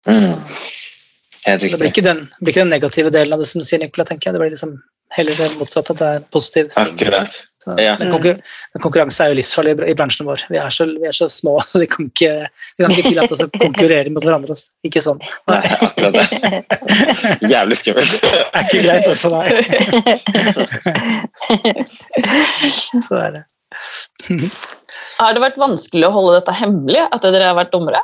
Mm. 0.07 0.35
Det 1.47 1.77
blir 1.79 1.87
ikke, 1.87 2.03
den, 2.03 2.25
blir 2.41 2.51
ikke 2.51 2.65
den 2.65 2.73
negative 2.75 3.11
delen 3.13 3.35
av 3.35 3.39
det 3.39 3.47
som 3.47 3.61
du 3.61 3.67
sier, 3.67 3.79
Nicola, 3.79 4.03
tenker 4.07 4.27
jeg. 4.27 4.35
Det 4.35 4.41
blir 4.43 4.51
liksom 4.51 4.73
heller 5.15 5.37
det 5.39 5.53
motsatte, 5.61 5.95
at 5.95 6.01
det 6.01 6.07
er 6.07 6.19
en 6.19 6.25
positiv 6.33 6.73
ting. 6.73 6.97
Så, 7.67 7.71
Ja. 7.83 7.93
men, 7.99 8.07
konkurran 8.13 8.39
men 8.73 8.79
konkurranse 8.85 9.19
er 9.25 9.29
jo 9.33 9.37
livsfarlig 9.41 9.71
i 9.73 9.77
br- 9.81 9.89
i 9.91 9.97
bransjen 9.99 10.25
vår. 10.29 10.39
Vi 10.53 10.57
er 10.61 10.69
så, 10.71 10.83
vi 10.87 11.07
er 11.09 11.15
så 11.17 11.27
små, 11.31 11.53
så 11.69 11.75
vi 11.83 11.87
kan 11.91 12.01
ikke, 12.07 12.31
vi 12.77 12.81
kan 12.85 12.91
ikke 12.95 13.09
tillate 13.11 13.33
oss 13.35 13.43
å 13.43 13.49
konkurrere 13.59 14.09
mot 14.15 14.23
hverandre. 14.23 14.51
altså. 14.55 14.67
Ikke 14.87 15.01
sånn. 15.03 15.19
Nei, 15.51 15.63
Akkurat 15.89 16.13
det. 16.15 16.27
Jævlig 17.53 17.77
skummelt. 17.81 18.13
det 18.23 18.31
er 18.47 18.63
ikke 18.63 18.85
greit 18.87 19.05
for 19.19 19.31
meg. 19.35 19.47
Så 23.07 23.15
er 23.19 23.31
det. 23.37 23.43
Har 25.17 25.33
det 25.35 25.41
vært 25.43 25.59
vanskelig 25.61 26.05
å 26.07 26.13
holde 26.15 26.37
dette 26.39 26.53
hemmelig, 26.57 27.03
at 27.11 27.21
dere 27.25 27.49
har 27.51 27.57
vært 27.57 27.73
dommere? 27.75 27.99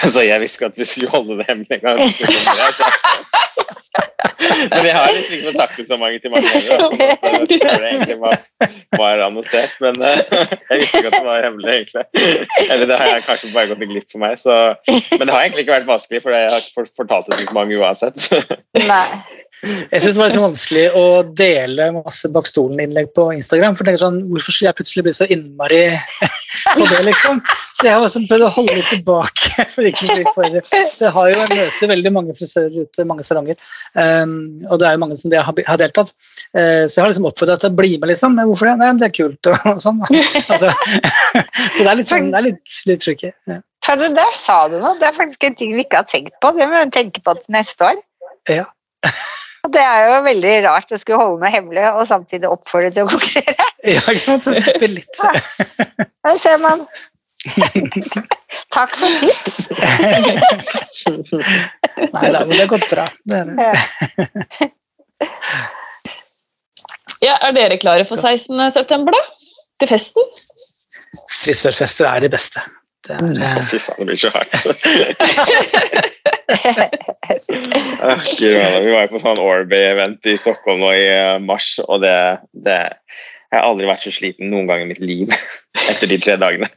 Så 0.14 0.24
jeg 0.24 0.40
visste 0.40 0.60
ikke 0.60 0.72
at 0.72 0.78
vi 0.78 0.84
skulle 0.88 1.10
holde 1.12 1.38
det 1.40 1.46
hemmelig 1.48 1.80
engang. 1.80 1.98
Men 4.70 4.86
jeg 4.86 4.94
har 4.94 5.08
liksom 5.12 5.34
ikke 5.34 5.46
fått 5.46 5.56
kontaktet 5.56 5.88
så 5.88 5.96
mange 6.00 6.20
til 6.22 6.32
mange 6.32 6.50
ganger. 6.52 6.78
det 8.06 8.16
var, 8.20 9.22
annonsert, 9.24 9.74
men 9.84 9.98
eh, 10.04 10.22
jeg 10.70 10.80
visste 10.82 11.00
ikke 11.00 11.10
at 11.10 11.16
det 11.16 11.26
var 11.26 11.44
hemmelig, 11.44 11.74
egentlig. 11.74 12.04
Eller 12.68 12.86
det 12.90 12.98
har 13.00 13.26
kanskje 13.26 13.52
bare 13.54 13.70
gått 13.72 13.84
i 13.84 13.90
glipp 13.90 14.08
for 14.12 14.22
meg. 14.22 14.38
Så. 14.40 14.56
Men 15.16 15.26
det 15.26 15.34
har 15.34 15.44
egentlig 15.44 15.66
ikke 15.66 15.76
vært 15.78 15.90
vanskelig, 15.90 16.22
for 16.24 16.36
jeg 16.36 16.48
har 16.48 16.64
ikke 16.64 16.86
fortalt 17.02 17.30
det 17.30 17.40
til 17.40 17.50
så 17.50 17.58
mange 17.58 17.80
uansett. 17.80 18.16
Nei. 18.78 19.06
Jeg 19.60 20.00
synes 20.00 20.14
det 20.14 20.20
var 20.20 20.30
litt 20.30 20.40
vanskelig 20.40 20.84
å 20.96 21.04
dele 21.36 21.90
masse 21.92 22.28
bak 22.32 22.46
stolen-innlegg 22.48 23.10
på 23.16 23.26
Instagram. 23.36 23.76
for 23.76 23.90
jeg 23.90 24.00
sånn, 24.00 24.22
Hvorfor 24.30 24.54
skulle 24.54 24.70
jeg 24.70 24.78
plutselig 24.78 25.04
bli 25.04 25.12
så 25.16 25.28
innmari 25.28 25.82
på 26.78 26.86
det, 26.86 27.00
liksom? 27.10 27.42
Så 27.76 27.88
jeg 27.88 27.92
har 27.92 28.06
også 28.06 28.22
prøvd 28.30 28.46
å 28.46 28.52
holde 28.54 28.76
litt 28.78 28.88
tilbake. 28.94 29.66
for 29.74 29.88
ikke 29.90 30.06
å 30.06 30.16
bli 30.16 30.24
for... 30.32 30.56
Det 30.96 31.12
har 31.16 31.28
jo 31.28 31.36
jeg 31.36 31.58
møter 31.58 31.92
veldig 31.92 32.12
mange 32.16 32.36
frisører 32.38 32.86
ute, 32.86 33.06
mange 33.08 33.26
salonger. 33.28 33.60
Um, 33.92 34.34
og 34.70 34.80
det 34.80 34.88
er 34.88 34.96
jo 34.96 35.02
mange 35.04 35.20
som 35.20 35.34
det 35.34 35.44
har, 35.44 35.62
har 35.68 35.80
deltatt. 35.82 36.14
Uh, 36.56 36.88
så 36.88 36.96
jeg 36.96 37.02
har 37.02 37.12
liksom 37.12 37.28
oppfordra 37.28 37.58
til 37.60 37.72
å 37.72 37.78
bli 37.82 37.92
med, 37.98 38.14
liksom. 38.14 38.36
Men 38.38 38.48
hvorfor 38.48 38.70
det? 38.70 38.78
Nei, 38.80 38.92
det 39.00 39.10
er 39.10 39.16
kult 39.20 39.50
og 39.52 39.82
sånn. 39.84 40.00
Altså, 40.06 40.72
så 40.72 41.82
det 41.84 41.90
er 41.90 42.00
litt, 42.00 42.08
sånn, 42.08 42.32
det 42.32 42.40
er 42.40 42.48
litt, 42.48 42.78
litt 42.88 43.04
tricky. 43.04 43.34
Ja. 43.50 43.60
For 43.84 44.00
det, 44.00 44.12
der 44.16 44.32
sa 44.36 44.62
du 44.72 44.78
noe. 44.80 44.96
Det 45.00 45.08
er 45.08 45.16
faktisk 45.16 45.44
en 45.48 45.56
ting 45.60 45.76
vi 45.76 45.84
ikke 45.84 46.00
har 46.00 46.08
tenkt 46.08 46.36
på. 46.40 46.52
Det 46.56 46.68
må 46.68 46.80
vi 46.80 46.96
tenke 46.96 47.20
på 47.24 47.36
til 47.36 47.56
neste 47.56 47.92
år. 47.92 48.00
Ja. 48.48 48.66
Og 49.64 49.72
Det 49.74 49.82
er 49.82 50.06
jo 50.08 50.16
veldig 50.24 50.54
rart 50.64 50.92
å 50.94 50.98
skulle 51.00 51.20
holde 51.20 51.40
noe 51.42 51.52
hemmelig 51.52 51.84
og 51.90 52.06
samtidig 52.08 52.48
oppfordre 52.48 52.90
til 52.94 53.06
å 53.06 53.10
konkurrere. 53.12 53.66
Ja, 53.94 54.02
ikke 54.12 54.24
sant? 54.26 54.44
Litt 54.84 55.20
Der 56.26 56.36
ser 56.40 56.58
man. 56.60 56.82
Takk 58.76 58.92
for 59.00 59.14
tips. 59.22 59.56
Nei 62.12 62.28
da, 62.28 62.42
men 62.44 62.52
det 62.52 62.60
har 62.60 62.68
gått 62.74 62.88
bra. 62.92 63.06
Det 63.24 63.40
er 63.40 63.44
det. 63.48 64.68
Ja, 67.24 67.38
Er 67.40 67.56
dere 67.56 67.80
klare 67.80 68.04
for 68.08 68.20
16. 68.20 68.52
september, 68.76 69.16
da? 69.16 69.22
Til 69.80 69.88
festen? 69.92 70.28
Frisørfester 71.40 72.08
er 72.08 72.20
det 72.24 72.30
beste. 72.32 72.62
Det 73.06 73.16
er, 73.16 73.62
Fy 73.64 73.78
faen, 73.80 73.96
det 74.02 74.06
blir 74.10 74.20
så 74.20 74.30
hardt. 74.34 74.52
Vi 78.40 78.92
var 78.92 79.06
jo 79.06 79.12
på 79.14 79.20
sånn 79.22 79.40
Orbay-event 79.40 80.28
i 80.28 80.36
Stockholm 80.40 80.82
nå 80.82 80.90
i 80.96 81.06
eh, 81.08 81.38
mars, 81.40 81.72
og 81.86 82.02
det, 82.04 82.16
det 82.52 82.78
Jeg 82.82 83.56
har 83.56 83.66
aldri 83.66 83.88
vært 83.88 84.04
så 84.04 84.12
sliten 84.14 84.52
noen 84.52 84.68
gang 84.68 84.84
i 84.84 84.90
mitt 84.90 85.00
liv 85.02 85.32
etter 85.90 86.10
de 86.10 86.20
tre 86.20 86.36
dagene. 86.40 86.68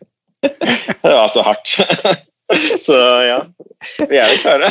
Det 0.44 1.12
var 1.12 1.28
så 1.32 1.44
hardt. 1.46 1.76
Så 2.54 2.94
ja, 3.24 3.38
vi 4.10 4.18
er 4.20 4.34
jo 4.34 4.42
klare. 4.44 4.68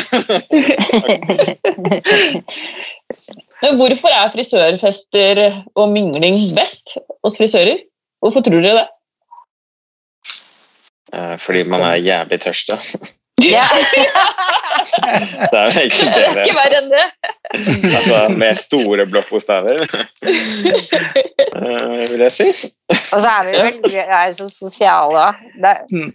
Men 3.63 3.79
Hvorfor 3.81 4.13
er 4.13 4.33
frisørfester 4.35 5.41
og 5.75 5.91
mingling 5.91 6.37
best 6.55 6.95
hos 7.25 7.39
frisører? 7.41 7.81
Hvorfor 8.23 8.45
tror 8.45 8.63
dere 8.63 8.83
det? 8.83 8.87
Eh, 11.13 11.35
Fordi 11.39 11.63
man 11.69 11.81
er 11.87 11.95
jævlig 12.01 12.41
tørst, 12.41 12.73
da. 12.73 12.79
Ja. 13.43 13.65
Det 15.51 15.59
er 15.59 15.65
jo 15.65 15.71
egentlig 15.81 16.09
det 16.15 16.27
det 16.37 16.43
Ikke 16.47 16.59
verre 16.59 16.79
enn 16.79 16.91
det. 16.93 17.07
Altså 17.97 18.19
med 18.39 18.59
store 18.61 19.07
blokkbokstaver, 19.11 19.83
eh, 20.23 22.03
vil 22.13 22.21
jeg 22.23 22.33
si. 22.33 22.49
Og 23.13 23.19
så 23.25 23.29
er 23.33 23.49
vi 23.49 23.53
vel 23.57 23.97
er 24.03 24.27
jo 24.31 24.33
så 24.37 24.49
sosiale 24.53 25.25
òg. 25.27 25.41
Mm. 25.91 26.13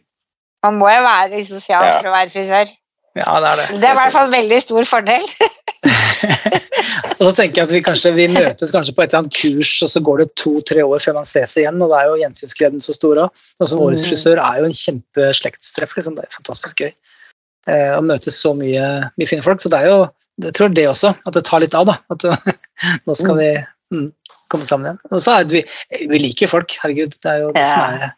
Man 0.66 0.80
må 0.80 0.90
jo 0.94 1.02
være 1.06 1.32
litt 1.36 1.50
sosial 1.50 1.84
Ja. 1.86 1.98
for 2.00 2.10
å 2.12 2.16
være 2.16 2.34
frisør. 2.34 2.72
Ja, 3.18 3.34
det 3.44 3.50
er 3.50 3.60
det. 3.62 3.68
Det 3.82 3.90
er 3.90 3.96
i 3.96 4.00
hvert 4.00 4.16
fall 4.16 4.28
en 4.30 4.36
veldig 4.38 4.60
stor 4.64 4.88
fordel. 4.90 5.26
Og 7.18 7.24
så 7.24 7.32
tenker 7.40 7.62
jeg 7.62 7.66
at 7.66 7.74
vi 7.74 7.82
kanskje 7.86 8.12
vi 8.14 8.28
møtes 8.30 8.74
kanskje 8.74 8.94
på 8.94 9.04
et 9.04 9.10
eller 9.12 9.24
annet 9.24 9.38
kurs, 9.38 9.72
og 9.86 9.90
så 9.90 10.02
går 10.06 10.22
det 10.22 10.28
to-tre 10.38 10.84
år 10.86 11.02
før 11.02 11.16
man 11.18 11.30
ses 11.30 11.56
igjen, 11.58 11.80
og 11.82 11.90
da 11.90 12.02
er 12.04 12.12
jo 12.12 12.20
gjensynsgleden 12.22 12.84
så 12.84 12.94
stor 12.94 13.24
òg. 13.24 13.42
Og 13.62 13.70
som 13.72 13.82
årets 13.82 14.06
Mm. 14.06 14.10
frisør 14.12 14.42
er 14.44 14.60
jo 14.60 14.68
en 14.70 14.78
kjempeslektstreff. 14.82 15.96
Liksom. 15.98 16.18
Det 16.18 16.28
er 16.28 16.38
fantastisk 16.38 16.84
gøy 16.86 16.92
eh, 16.92 17.94
å 17.98 18.04
møte 18.06 18.34
så 18.34 18.54
mye, 18.58 18.86
mye 19.18 19.30
fine 19.30 19.46
folk. 19.46 19.64
Så 19.64 19.74
det 19.74 19.82
er 19.82 19.90
jo 19.92 20.00
jeg 20.46 20.54
tror 20.54 20.70
det 20.70 20.86
også, 20.86 21.16
at 21.26 21.34
det 21.34 21.46
tar 21.48 21.64
litt 21.64 21.74
av. 21.74 21.90
da, 21.90 21.98
at 22.14 22.22
Nå 23.10 23.16
skal 23.18 23.40
vi 23.40 23.50
mm, 23.94 24.12
komme 24.54 24.68
sammen 24.70 24.92
igjen. 24.92 25.02
Og 25.10 25.24
så 25.24 25.40
er 25.40 25.48
det, 25.50 25.64
vi, 25.64 26.06
vi 26.12 26.22
liker 26.22 26.52
folk, 26.52 26.78
herregud. 26.84 27.18
det 27.24 27.32
er 27.32 27.42
jo 27.48 27.54
det 27.56 27.66
som 27.66 27.98
er 27.98 28.12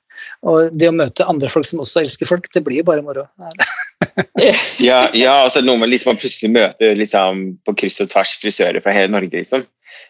Og 0.48 0.76
det 0.76 0.90
å 0.90 0.96
møte 0.96 1.28
andre 1.30 1.50
folk 1.52 1.68
som 1.68 1.82
også 1.84 2.04
elsker 2.04 2.30
folk, 2.30 2.48
det 2.54 2.64
blir 2.66 2.82
jo 2.82 2.90
bare 2.92 3.06
moro. 3.06 3.28
Ja, 4.80 5.10
ja 5.12 5.34
altså 5.44 5.62
noe 5.62 5.80
med 5.82 5.92
liksom 5.92 6.14
å 6.14 6.20
plutselig 6.20 6.54
møte 6.56 6.94
liksom, 6.96 7.42
på 7.68 7.74
kryss 7.82 8.00
og 8.04 8.10
tvers 8.14 8.32
frisører 8.40 8.80
fra 8.84 8.94
hele 8.96 9.12
Norge. 9.12 9.44
liksom. 9.44 9.66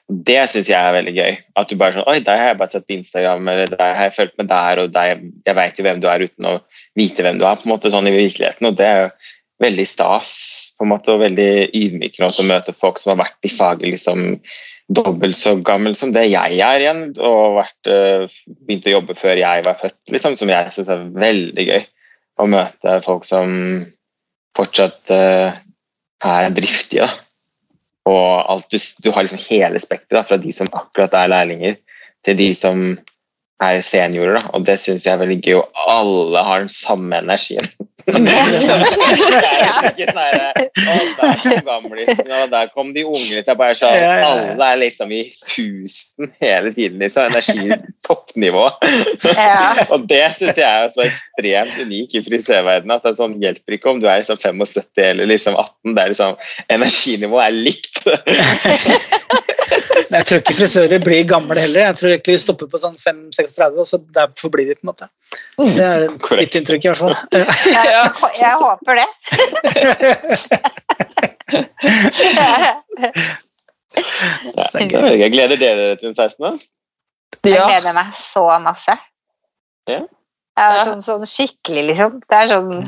Det 0.09 0.39
syns 0.49 0.69
jeg 0.69 0.77
er 0.77 0.95
veldig 0.95 1.13
gøy. 1.13 1.35
At 1.59 1.69
du 1.69 1.77
bare 1.77 1.97
sånn 1.97 2.07
Oi, 2.09 2.19
deg 2.25 2.41
har 2.41 2.51
jeg 2.51 2.59
bare 2.61 2.73
sett 2.73 2.87
på 2.89 2.95
Instagram, 2.97 3.49
eller 3.51 3.73
der 3.73 3.97
har 3.97 4.07
jeg 4.07 4.15
fulgt 4.15 4.37
med 4.41 4.49
der, 4.49 4.83
og 4.83 4.93
der, 4.93 5.25
jeg 5.45 5.57
veit 5.57 5.81
jo 5.81 5.85
hvem 5.85 6.01
du 6.01 6.07
er 6.09 6.25
uten 6.25 6.49
å 6.49 6.55
vite 6.97 7.25
hvem 7.25 7.41
du 7.41 7.45
er, 7.45 7.59
på 7.59 7.67
en 7.67 7.73
måte 7.75 7.91
sånn 7.93 8.09
i 8.09 8.15
virkeligheten. 8.15 8.69
Og 8.69 8.79
det 8.79 8.87
er 8.87 9.03
jo 9.03 9.11
veldig 9.65 9.85
stas, 9.89 10.31
på 10.77 10.87
en 10.87 10.93
måte, 10.93 11.13
og 11.13 11.23
veldig 11.25 11.51
ydmykende 11.75 12.29
også 12.29 12.45
å 12.45 12.49
møte 12.49 12.77
folk 12.77 13.01
som 13.01 13.13
har 13.13 13.21
vært 13.25 13.49
i 13.49 13.53
faget 13.53 13.91
liksom 13.91 14.25
dobbelt 14.89 15.37
så 15.37 15.53
gammel 15.65 15.95
som 15.97 16.11
det 16.15 16.25
jeg 16.31 16.57
er 16.65 16.83
igjen, 16.83 17.01
og 17.21 17.59
vært, 17.59 17.89
øh, 17.93 18.39
begynt 18.65 18.89
å 18.89 18.95
jobbe 18.97 19.15
før 19.19 19.41
jeg 19.41 19.65
var 19.65 19.77
født, 19.77 19.99
liksom, 20.15 20.37
som 20.39 20.51
jeg 20.51 20.73
syns 20.73 20.91
er 20.93 21.07
veldig 21.25 21.65
gøy. 21.69 21.87
Å 22.39 22.47
møte 22.49 22.99
folk 23.05 23.25
som 23.27 23.51
fortsatt 24.55 25.11
uh, 25.11 25.57
er 26.25 26.53
driftige. 26.55 27.03
Da. 27.03 27.25
Og 28.09 28.51
alt, 28.53 28.71
du, 28.71 28.79
du 29.03 29.11
har 29.11 29.25
liksom 29.25 29.41
hele 29.49 29.81
spekteret, 29.83 30.27
fra 30.29 30.39
de 30.41 30.53
som 30.55 30.71
akkurat 30.71 31.13
er 31.19 31.31
lærlinger, 31.33 31.75
til 32.25 32.39
de 32.39 32.49
som 32.57 32.85
er 33.63 33.81
seniorer. 33.85 34.39
Da. 34.39 34.51
Og 34.55 34.65
det 34.67 34.79
syns 34.81 35.05
jeg 35.07 35.15
er 35.15 35.21
veldig 35.23 35.39
gøy, 35.43 35.59
og 35.59 35.85
alle 35.95 36.43
har 36.47 36.65
den 36.65 36.73
samme 36.73 37.23
energien. 37.23 37.69
Er 38.09 39.85
ikke 39.91 40.05
sånn 40.09 40.47
«Å, 40.89 40.95
der 41.19 41.41
kom 41.43 42.49
der 42.49 42.69
kom 42.73 42.93
de 42.95 43.03
unge. 43.05 43.41
Det 43.43 43.51
er 43.51 43.57
bare 43.59 43.75
sånn. 43.77 43.99
Alle 43.99 44.69
er 44.73 44.79
liksom 44.81 45.11
i 45.13 45.21
tusen 45.45 46.31
hele 46.41 46.71
tiden. 46.73 46.97
liksom, 47.03 47.29
Energi 47.29 47.77
toppnivå. 48.07 48.65
Og 49.93 50.07
det 50.09 50.23
syns 50.39 50.57
jeg 50.57 50.65
er 50.65 50.89
så 50.95 51.05
ekstremt 51.05 51.77
unik 51.83 52.17
i 52.17 52.23
frisørverdenen. 52.25 52.95
At 52.97 53.05
det 53.05 53.15
sånn, 53.19 53.37
hjelper 53.43 53.77
ikke 53.77 53.93
om 53.93 54.01
du 54.01 54.09
er 54.09 54.23
liksom 54.23 54.41
75 54.41 55.05
eller 55.05 55.29
liksom 55.29 55.59
18. 55.59 55.93
det 55.93 56.03
er 56.03 56.15
liksom, 56.15 56.35
Energinivået 56.79 57.45
er 57.45 57.61
likt. 57.69 58.03
Men 60.09 60.17
Jeg 60.19 60.25
tror 60.29 60.39
ikke 60.41 60.55
frisører 60.57 61.03
blir 61.03 61.27
gamle 61.29 61.59
heller. 61.59 61.81
Jeg 61.89 61.97
tror 61.99 62.09
egentlig 62.13 62.35
vi 62.35 62.41
stopper 62.43 62.67
på 62.71 62.81
sånn 62.81 62.97
5-36, 62.99 63.79
og 63.83 63.87
så 63.89 63.97
derfor 64.15 64.49
blir 64.53 64.65
vi 64.69 64.77
på 64.77 64.83
en 64.85 64.91
måte. 64.91 65.05
Det 65.59 65.85
er 65.85 66.07
mitt 66.09 66.55
inntrykk 66.59 66.83
i 66.85 66.91
hvert 66.91 67.01
fall. 67.03 67.15
Jeg, 67.35 67.45
jeg 68.39 68.53
håper 68.63 68.93
det. 69.01 69.09
Jeg 73.99 75.31
gleder 75.33 75.57
dere 75.59 75.95
til 75.99 76.09
den 76.09 76.15
16. 76.15 76.59
Jeg 77.45 77.61
gleder 77.61 77.93
meg 77.95 78.13
så 78.17 78.45
masse. 78.63 78.95
Er 79.89 80.05
Ja. 80.57 80.83
sånn, 80.85 81.01
sånn 81.01 81.25
skikkelig, 81.25 81.85
liksom. 81.91 82.19
Det 82.29 82.35
er 82.37 82.47
sånn 82.51 82.83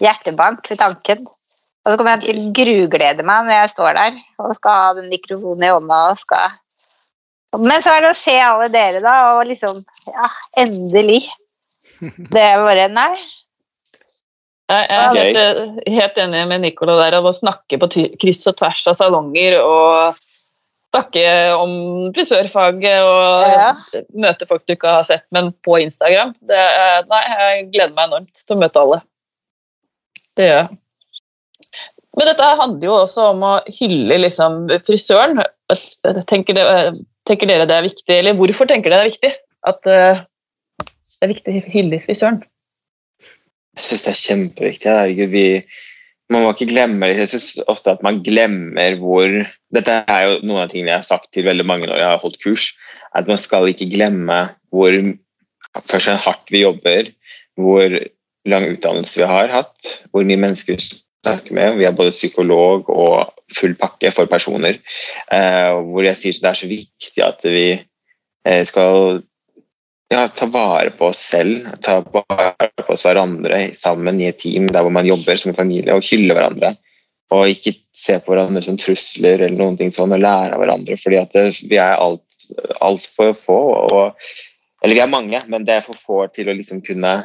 hjertebank 0.00 0.68
ved 0.70 0.78
tanken. 0.78 1.26
Og 1.88 1.94
så 1.94 1.96
kommer 1.96 2.18
jeg 2.18 2.26
til 2.26 2.38
å 2.42 2.52
gruglede 2.52 3.24
meg 3.24 3.46
når 3.46 3.54
jeg 3.62 3.70
står 3.72 3.94
der 3.96 4.16
og 4.44 4.54
skal 4.58 4.74
ha 4.76 4.88
den 4.98 5.06
mikrofonen 5.08 5.64
i 5.64 5.70
hånda 5.72 6.00
og 6.10 6.18
skal 6.20 6.50
Men 7.56 7.80
så 7.80 7.94
er 7.96 8.04
det 8.04 8.10
å 8.12 8.18
se 8.18 8.34
alle 8.44 8.68
dere, 8.68 9.00
da, 9.00 9.14
og 9.38 9.46
liksom 9.48 9.78
Ja, 10.12 10.28
endelig. 10.60 11.22
Det 12.34 12.42
er 12.44 12.60
bare 12.60 12.88
Nei. 12.92 13.12
Jeg 14.68 14.84
er 14.92 15.16
helt, 15.16 15.78
helt 15.88 16.18
enig 16.20 16.42
med 16.50 16.60
Nicola 16.60 16.98
der 17.00 17.14
om 17.22 17.30
å 17.30 17.32
snakke 17.32 17.78
på 17.80 17.88
ty- 17.88 18.10
kryss 18.20 18.44
og 18.50 18.58
tvers 18.60 18.82
av 18.90 18.98
salonger 18.98 19.56
og 19.62 20.18
snakke 20.92 21.22
om 21.56 21.72
frisørfaget 22.16 23.00
og 23.00 23.46
Ja. 23.48 23.70
møte 24.12 24.44
folk 24.48 24.66
du 24.68 24.74
ikke 24.74 24.92
har 24.98 25.06
sett, 25.08 25.24
men 25.32 25.54
på 25.64 25.78
Instagram. 25.80 26.34
Det 26.44 26.60
er, 26.60 27.08
nei, 27.08 27.22
jeg 27.32 27.64
gleder 27.72 27.96
meg 27.96 28.10
enormt 28.10 28.44
til 28.44 28.56
å 28.56 28.60
møte 28.60 28.82
alle. 28.84 29.00
Det 30.36 30.50
gjør 30.50 30.60
jeg. 30.60 30.78
Men 32.18 32.32
dette 32.32 32.46
handler 32.58 32.88
jo 32.88 32.96
også 33.04 33.28
om 33.32 33.44
å 33.46 33.52
hylle 33.70 34.18
liksom, 34.24 34.64
frisøren. 34.86 35.38
Tenker, 36.26 36.56
det, 36.56 36.64
tenker 37.28 37.50
dere 37.50 37.68
det 37.68 37.76
er 37.76 37.86
viktig, 37.86 38.14
eller 38.16 38.38
hvorfor 38.38 38.66
tenker 38.70 38.90
dere 38.90 39.04
det 39.04 39.06
er 39.06 39.12
viktig 39.12 39.32
at 39.68 39.90
uh, 39.90 40.24
det 40.82 41.26
er 41.26 41.32
viktig 41.34 41.54
å 41.54 41.70
hylle 41.74 42.00
frisøren? 42.02 42.40
Jeg 43.78 43.84
syns 43.84 44.04
det 44.04 44.10
er 44.10 44.20
kjempeviktig. 44.24 44.90
Herregud, 44.90 45.30
vi, 45.30 45.44
man 46.34 46.42
må 46.42 46.52
ikke 46.54 46.70
glemme 46.72 47.06
det. 47.06 47.20
Jeg 47.22 47.32
syns 47.36 47.48
ofte 47.70 47.94
at 47.94 48.02
man 48.06 48.22
glemmer 48.26 48.98
hvor 48.98 49.38
Dette 49.74 49.98
er 50.08 50.22
jo 50.24 50.36
noen 50.48 50.62
av 50.64 50.70
tingene 50.72 50.94
jeg 50.94 51.02
har 51.02 51.06
sagt 51.06 51.28
til 51.36 51.44
veldig 51.44 51.66
mange 51.68 51.86
når 51.90 52.00
jeg 52.00 52.08
har 52.08 52.22
holdt 52.22 52.38
kurs. 52.42 52.70
At 53.14 53.28
man 53.30 53.38
skal 53.38 53.68
ikke 53.70 53.90
glemme 53.92 54.38
hvor 54.74 54.96
først 55.84 56.10
og 56.10 56.22
hardt 56.24 56.50
vi 56.50 56.64
jobber, 56.64 57.12
hvor 57.58 57.98
lang 58.48 58.64
utdannelse 58.72 59.20
vi 59.20 59.28
har 59.28 59.52
hatt, 59.52 59.92
hvor 60.10 60.24
mye 60.26 60.40
mennesker 60.40 60.80
snakker 61.26 61.54
med. 61.54 61.76
Vi 61.78 61.84
har 61.84 61.96
både 61.96 62.14
psykolog 62.14 62.90
og 62.90 63.32
full 63.54 63.74
pakke 63.78 64.12
for 64.14 64.30
personer. 64.30 64.78
Eh, 65.32 65.72
hvor 65.90 66.06
jeg 66.06 66.18
sier 66.18 66.36
at 66.36 66.44
det 66.44 66.50
er 66.50 66.60
så 66.60 66.70
viktig 66.70 67.24
at 67.24 67.48
vi 67.48 67.66
eh, 67.74 68.62
skal 68.68 69.22
ja, 70.08 70.28
ta 70.28 70.48
vare 70.52 70.92
på 70.96 71.10
oss 71.10 71.20
selv, 71.34 71.68
ta 71.84 72.00
vare 72.00 72.70
på 72.80 72.94
oss 72.94 73.04
hverandre 73.06 73.68
sammen 73.76 74.20
i 74.20 74.28
et 74.30 74.40
team 74.40 74.68
der 74.70 74.84
hvor 74.84 74.94
man 74.94 75.08
jobber 75.08 75.40
som 75.40 75.52
en 75.52 75.58
familie, 75.58 75.94
og 75.94 76.06
hylle 76.08 76.36
hverandre. 76.36 76.74
Og 77.34 77.50
ikke 77.52 77.74
se 77.92 78.16
på 78.24 78.32
hverandre 78.32 78.62
som 78.64 78.78
trusler 78.80 79.42
eller 79.42 79.58
noen 79.58 79.76
ting 79.76 79.92
sånn, 79.92 80.14
og 80.16 80.22
lære 80.22 80.56
av 80.56 80.62
hverandre. 80.62 80.96
fordi 80.96 81.44
vi 81.68 81.76
er 81.76 81.98
altfor 82.00 83.34
alt 83.34 83.42
få. 83.42 83.58
Og, 83.92 84.30
eller 84.82 84.94
vi 84.94 85.02
er 85.04 85.12
mange, 85.12 85.42
men 85.52 85.66
det 85.68 85.76
er 85.76 85.84
for 85.84 85.98
få 85.98 86.22
til 86.32 86.48
å 86.48 86.56
liksom 86.56 86.80
kunne 86.86 87.18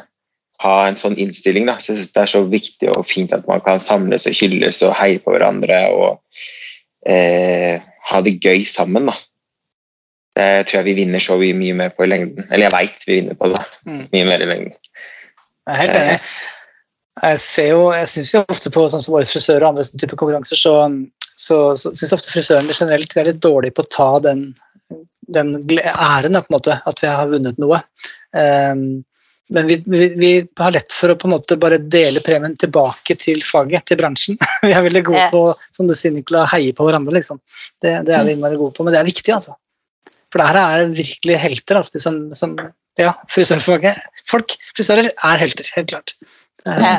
ha 0.62 0.74
en 0.86 0.98
sånn 0.98 1.16
innstilling. 1.20 1.66
Da. 1.68 1.78
Så 1.80 1.92
jeg 1.92 2.00
synes 2.00 2.14
Det 2.14 2.22
er 2.22 2.32
så 2.34 2.42
viktig 2.46 2.90
og 2.94 3.06
fint 3.08 3.34
at 3.36 3.46
man 3.50 3.62
kan 3.64 3.82
samles 3.82 4.28
og 4.30 4.36
hylles 4.38 4.82
og 4.86 4.96
heie 5.00 5.20
på 5.22 5.34
hverandre 5.34 5.80
og 5.92 6.20
eh, 7.06 7.82
ha 8.10 8.20
det 8.24 8.38
gøy 8.38 8.64
sammen. 8.68 9.10
da. 9.10 9.16
Det 10.34 10.66
tror 10.66 10.80
jeg 10.80 10.88
vi 10.88 10.96
vinner 11.02 11.22
så 11.22 11.38
mye 11.38 11.76
mer 11.78 11.94
på 11.94 12.06
i 12.06 12.10
lengden. 12.10 12.48
Eller 12.50 12.68
jeg 12.68 12.74
veit 12.74 13.06
vi 13.06 13.20
vinner 13.20 13.38
på 13.38 13.52
det. 13.52 13.62
Mm. 13.86 14.02
Mye 14.12 14.26
mer 14.30 14.42
i 14.42 14.50
lengden. 14.50 14.74
Jeg 15.64 15.74
er 15.74 15.80
helt 15.80 15.98
enig. 16.00 16.18
Jeg 17.24 17.38
ser 17.40 17.68
jo, 17.70 17.82
jeg 17.94 18.10
syns 18.10 18.32
jo 18.34 18.40
ofte 18.50 18.72
på 18.74 18.84
sånn 18.90 19.02
som 19.04 19.14
våre 19.14 19.28
frisører 19.28 19.62
og 19.62 19.70
andre 19.70 19.84
typer 19.86 20.18
konkurranser, 20.18 20.58
så, 20.58 20.72
så, 21.38 21.58
så 21.78 21.92
syns 21.94 22.10
jeg 22.10 22.18
ofte 22.18 22.32
frisørene 22.32 22.74
generelt 22.74 23.14
er 23.16 23.28
litt 23.30 23.42
dårlige 23.44 23.76
på 23.76 23.84
å 23.84 23.90
ta 23.94 24.08
den, 24.24 24.42
den 25.36 25.54
æren, 25.78 26.34
på 26.40 26.50
en 26.50 26.56
måte, 26.56 26.80
at 26.82 27.02
vi 27.02 27.08
har 27.08 27.30
vunnet 27.30 27.60
noe. 27.62 27.78
Ehm, 28.36 29.04
men 29.48 29.66
vi, 29.66 29.82
vi, 29.86 30.08
vi 30.08 30.30
har 30.56 30.72
lett 30.72 30.92
for 30.92 31.12
å 31.12 31.16
på 31.20 31.28
en 31.28 31.34
måte 31.34 31.58
bare 31.60 31.78
dele 31.78 32.22
premien 32.24 32.54
tilbake 32.56 33.16
til 33.20 33.42
faget, 33.44 33.84
til 33.90 33.98
bransjen. 34.00 34.38
Vi 34.64 34.72
er 34.72 34.84
veldig 34.86 35.02
gode 35.04 35.26
på 35.32 35.42
som 35.76 35.90
du 35.90 35.92
sier, 35.96 36.14
Nicola, 36.14 36.46
heie 36.48 36.72
på 36.76 36.86
hverandre. 36.86 37.12
liksom. 37.18 37.42
Det, 37.82 37.92
det 38.08 38.14
er 38.16 38.24
vi 38.24 38.32
innmari 38.38 38.56
gode 38.56 38.72
på, 38.76 38.86
men 38.86 38.96
det 38.96 39.02
er 39.02 39.10
viktig, 39.10 39.34
altså. 39.36 39.58
For 40.32 40.40
det 40.40 40.46
her 40.48 40.60
er 40.62 40.94
virkelig 40.96 41.36
helter. 41.42 41.80
Altså, 41.82 42.00
som, 42.00 42.16
som, 42.38 42.56
ja, 42.98 43.12
frisørfaget. 43.30 44.00
Folk, 44.30 44.56
frisører 44.72 45.10
er 45.12 45.42
helter, 45.44 45.68
helt 45.76 45.92
klart. 45.92 46.16
Ja. 46.64 46.96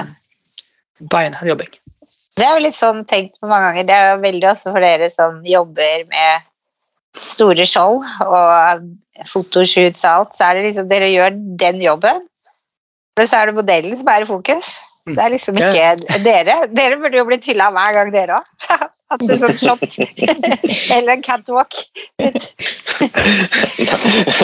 Beinhard 1.01 1.49
jobbing. 1.49 1.73
Det 2.35 2.45
er 2.45 2.59
jo 2.59 2.65
litt 2.67 2.77
sånn 2.77 3.01
tenkt 3.09 3.39
på 3.39 3.49
mange 3.49 3.71
ganger. 3.71 3.87
Det 3.89 3.95
er 3.95 4.11
jo 4.11 4.21
veldig 4.27 4.51
også 4.51 4.75
for 4.75 4.85
dere 4.85 5.09
som 5.11 5.41
jobber 5.47 6.05
med 6.11 6.45
store 7.15 7.65
show 7.67 8.01
og 8.03 8.87
fotoshoots 9.29 10.03
og 10.03 10.11
alt, 10.11 10.33
så 10.35 10.49
er 10.49 10.57
det 10.57 10.65
liksom 10.69 10.89
dere 10.91 11.11
gjør 11.11 11.37
den 11.61 11.79
jobben, 11.83 12.25
så 13.23 13.39
er 13.39 13.45
det 13.49 13.55
modellen 13.55 13.95
som 13.97 14.07
er 14.11 14.25
i 14.25 14.27
fokus. 14.27 14.67
Det 15.07 15.21
er 15.21 15.29
liksom 15.29 15.57
Ja. 15.57 15.69
ikke 15.71 16.23
dere. 16.25 16.67
Dere 16.73 16.97
burde 16.97 17.17
jo 17.17 17.25
blitt 17.25 17.45
hylla 17.45 17.69
hver 17.71 17.93
gang, 17.93 18.13
dere 18.13 18.41
òg. 18.41 18.45
At 19.13 19.21
det 19.21 19.35
er 19.35 19.37
sånn 19.37 19.57
shot. 19.61 19.83
Eller 20.95 21.11
en 21.13 21.21
catwalk. 21.21 21.73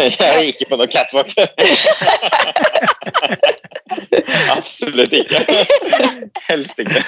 jeg 0.06 0.28
er 0.28 0.44
ikke 0.46 0.68
på 0.70 0.78
noe 0.78 0.86
catwalk. 0.86 1.34
Absolutt 4.54 5.14
ikke. 5.18 5.42
Helst 6.46 6.78
ikke. 6.84 7.02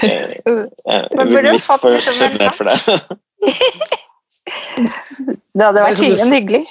Jeg 0.00 0.48
er 0.88 1.28
burde 1.28 1.52
litt 1.52 1.66
fått 1.66 1.84
for 1.84 1.92
det 1.92 2.00
det. 2.00 2.78
Det 5.54 5.64
hadde 5.68 5.84
vært 5.84 6.00
hyggelig. 6.08 6.64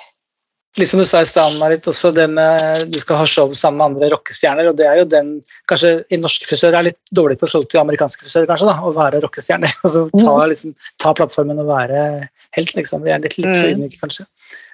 Litt 0.80 0.90
som 0.90 0.98
du 1.00 1.06
sa 1.06 1.20
i 1.22 1.26
stad, 1.30 1.54
Marit, 1.62 1.86
også 1.86 2.10
det 2.16 2.24
med 2.34 2.88
du 2.90 2.98
skal 2.98 3.20
ha 3.20 3.26
show 3.30 3.52
sammen 3.54 3.78
med 3.78 3.86
andre 3.92 4.08
rockestjerner. 4.16 4.72
og 4.72 4.78
det 4.80 4.88
er 4.90 4.98
jo 5.04 5.06
den, 5.06 5.28
Kanskje 5.70 5.92
i 6.10 6.18
norske 6.18 6.48
frisører 6.50 6.80
er 6.80 6.88
litt 6.88 6.98
dårlig 7.14 7.38
på 7.38 7.46
forhold 7.46 7.68
til 7.70 7.82
amerikanske 7.84 8.26
frisører, 8.26 8.48
kanskje, 8.50 8.72
da, 8.72 8.80
å 8.82 8.94
være 8.96 9.22
rockestjerner. 9.22 9.70
altså 9.86 10.08
ta, 10.18 10.34
liksom, 10.50 10.74
ta 10.98 11.14
plattformen 11.14 11.62
og 11.62 11.70
være 11.70 12.28
helt, 12.58 12.74
liksom. 12.80 13.04
Vi 13.06 13.14
er 13.14 13.22
litt, 13.22 13.38
litt 13.38 13.52
for 13.52 13.68
Mm. 13.70 13.76
ydmyke, 13.76 14.00
kanskje. 14.02 14.26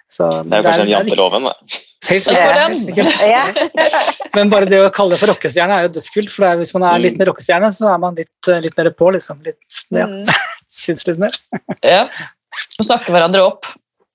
Så 0.09 0.25
Det 0.31 0.55
er 0.55 0.63
jo 0.63 0.69
kanskje 0.69 0.85
en 0.87 0.93
janteloven, 0.95 1.43
da. 1.49 1.53
Helt 2.09 2.23
sikkert, 2.23 3.11
er. 3.19 3.29
Ja. 3.29 3.43
Men 4.39 4.49
bare 4.55 4.65
det 4.71 4.79
å 4.81 4.89
kalle 4.95 5.13
det 5.17 5.19
for 5.21 5.33
rockestjerne 5.33 5.75
er 5.81 5.87
jo 5.89 5.91
dødskult. 5.99 6.31
For 6.31 6.45
det 6.45 6.49
er, 6.53 6.61
hvis 6.63 6.73
man 6.79 6.87
er 6.89 7.03
litt 7.03 7.19
mer 7.19 7.29
rockestjerne, 7.33 7.69
så 7.75 7.91
er 7.93 7.99
man 8.01 8.15
litt, 8.17 8.31
eh, 8.47 8.61
litt 8.63 8.77
mer 8.79 8.89
på, 8.95 9.11
liksom. 9.19 9.43
Litt, 9.45 9.59
ja, 9.91 10.07
Mm. 10.07 10.31
syns 10.71 11.03
litt 11.11 11.19
mer. 11.19 11.35
Ja. 11.83 12.05
Må 12.79 12.87
snakke 12.87 13.11
hverandre 13.11 13.43
opp. 13.51 13.67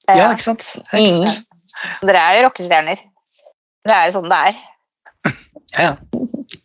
Ja, 0.08 0.16
Ja. 0.16 0.30
ikke 0.32 0.48
sant? 0.48 0.64
Helt. 0.90 1.28
Mm. 1.28 1.44
Dere 2.04 2.20
er 2.20 2.38
jo 2.38 2.46
rockestjerner. 2.48 3.02
Det 3.84 3.94
er 3.94 4.06
jo 4.08 4.14
sånn 4.18 4.30
det 4.32 4.40
er. 4.50 4.62
Ja, 5.74 5.88
ja. 5.88 5.94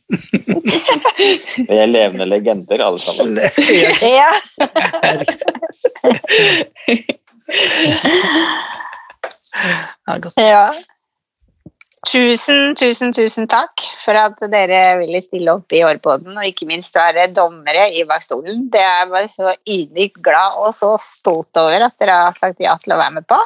Vi 0.10 1.78
er 1.78 1.90
levende 1.90 2.26
legender, 2.30 2.82
alle 2.84 3.02
sammen. 3.02 3.40
Ja, 4.02 4.32
Ja. 10.38 10.64
Tusen, 12.08 12.76
tusen, 12.80 13.12
tusen 13.12 13.48
takk 13.52 13.84
for 14.00 14.16
at 14.16 14.40
dere 14.54 15.02
ville 15.02 15.20
stille 15.22 15.52
opp 15.52 15.74
i 15.76 15.82
Årpodden, 15.84 16.38
og 16.40 16.48
ikke 16.48 16.68
minst 16.70 16.96
være 16.96 17.28
dommere 17.36 17.90
i 17.92 18.06
Bakstolen. 18.08 18.70
Det 18.72 18.80
er 18.80 19.02
jeg 19.02 19.10
bare 19.12 19.28
så 19.30 19.52
ydmykt 19.68 20.22
glad 20.24 20.62
og 20.64 20.72
så 20.78 20.94
stolt 21.04 21.60
over 21.60 21.90
at 21.90 21.98
dere 22.00 22.16
har 22.24 22.38
sagt 22.38 22.64
ja 22.64 22.78
til 22.80 22.96
å 22.96 23.02
være 23.02 23.18
med 23.20 23.28
på. 23.28 23.40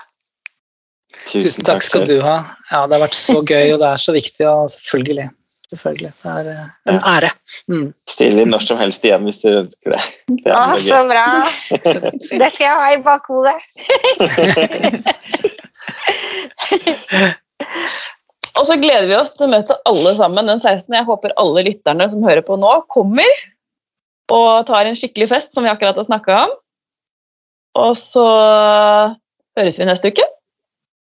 Tusen 1.30 1.64
takk 1.68 1.84
skal 1.86 2.07
du 2.09 2.18
ha. 2.24 2.36
Ja, 2.72 2.84
det 2.88 2.97
har 2.97 3.03
vært 3.05 3.18
så 3.18 3.39
gøy, 3.53 3.74
og 3.76 3.80
det 3.84 3.89
er 3.89 3.97
så 4.01 4.11
viktig. 4.16 4.45
Og 4.49 4.70
selvfølgelig. 4.74 5.28
Selvfølgelig. 5.74 6.11
Det 6.22 6.30
er 6.32 6.45
eh, 6.51 6.66
en 6.93 6.99
ære. 7.09 7.32
Mm. 7.72 7.88
Still 8.09 8.39
inn 8.43 8.51
når 8.53 8.61
som 8.66 8.78
helst 8.82 9.05
igjen 9.07 9.24
hvis 9.26 9.41
du 9.41 9.49
ønsker 9.51 9.89
det. 9.95 10.03
det 10.43 10.51
Å, 10.53 10.55
så 10.74 10.80
så 10.84 10.99
gøy. 11.01 11.07
bra! 11.14 11.28
Det 12.43 12.49
skal 12.53 12.66
jeg 12.68 12.76
ha 12.82 12.86
i 12.93 13.01
bakhodet. 13.05 13.57
Og 18.53 18.68
så 18.70 18.76
gleder 18.78 19.07
vi 19.09 19.16
oss 19.18 19.34
til 19.34 19.47
å 19.47 19.53
møte 19.55 19.80
alle 19.89 20.11
sammen 20.18 20.49
den 20.51 20.59
16. 20.61 20.93
Jeg 20.93 21.07
håper 21.07 21.34
alle 21.41 21.64
lytterne 21.66 22.05
som 22.11 22.26
hører 22.26 22.43
på 22.45 22.53
nå, 22.61 22.74
kommer 22.93 23.32
og 24.34 24.66
tar 24.70 24.88
en 24.88 24.97
skikkelig 24.97 25.28
fest, 25.34 25.53
som 25.53 25.66
vi 25.66 25.72
akkurat 25.72 25.97
har 25.99 26.05
snakka 26.07 26.38
om. 26.45 26.53
Og 27.82 27.97
så 27.99 28.24
høres 29.57 29.80
vi 29.82 29.89
neste 29.89 30.14
uke. 30.14 30.26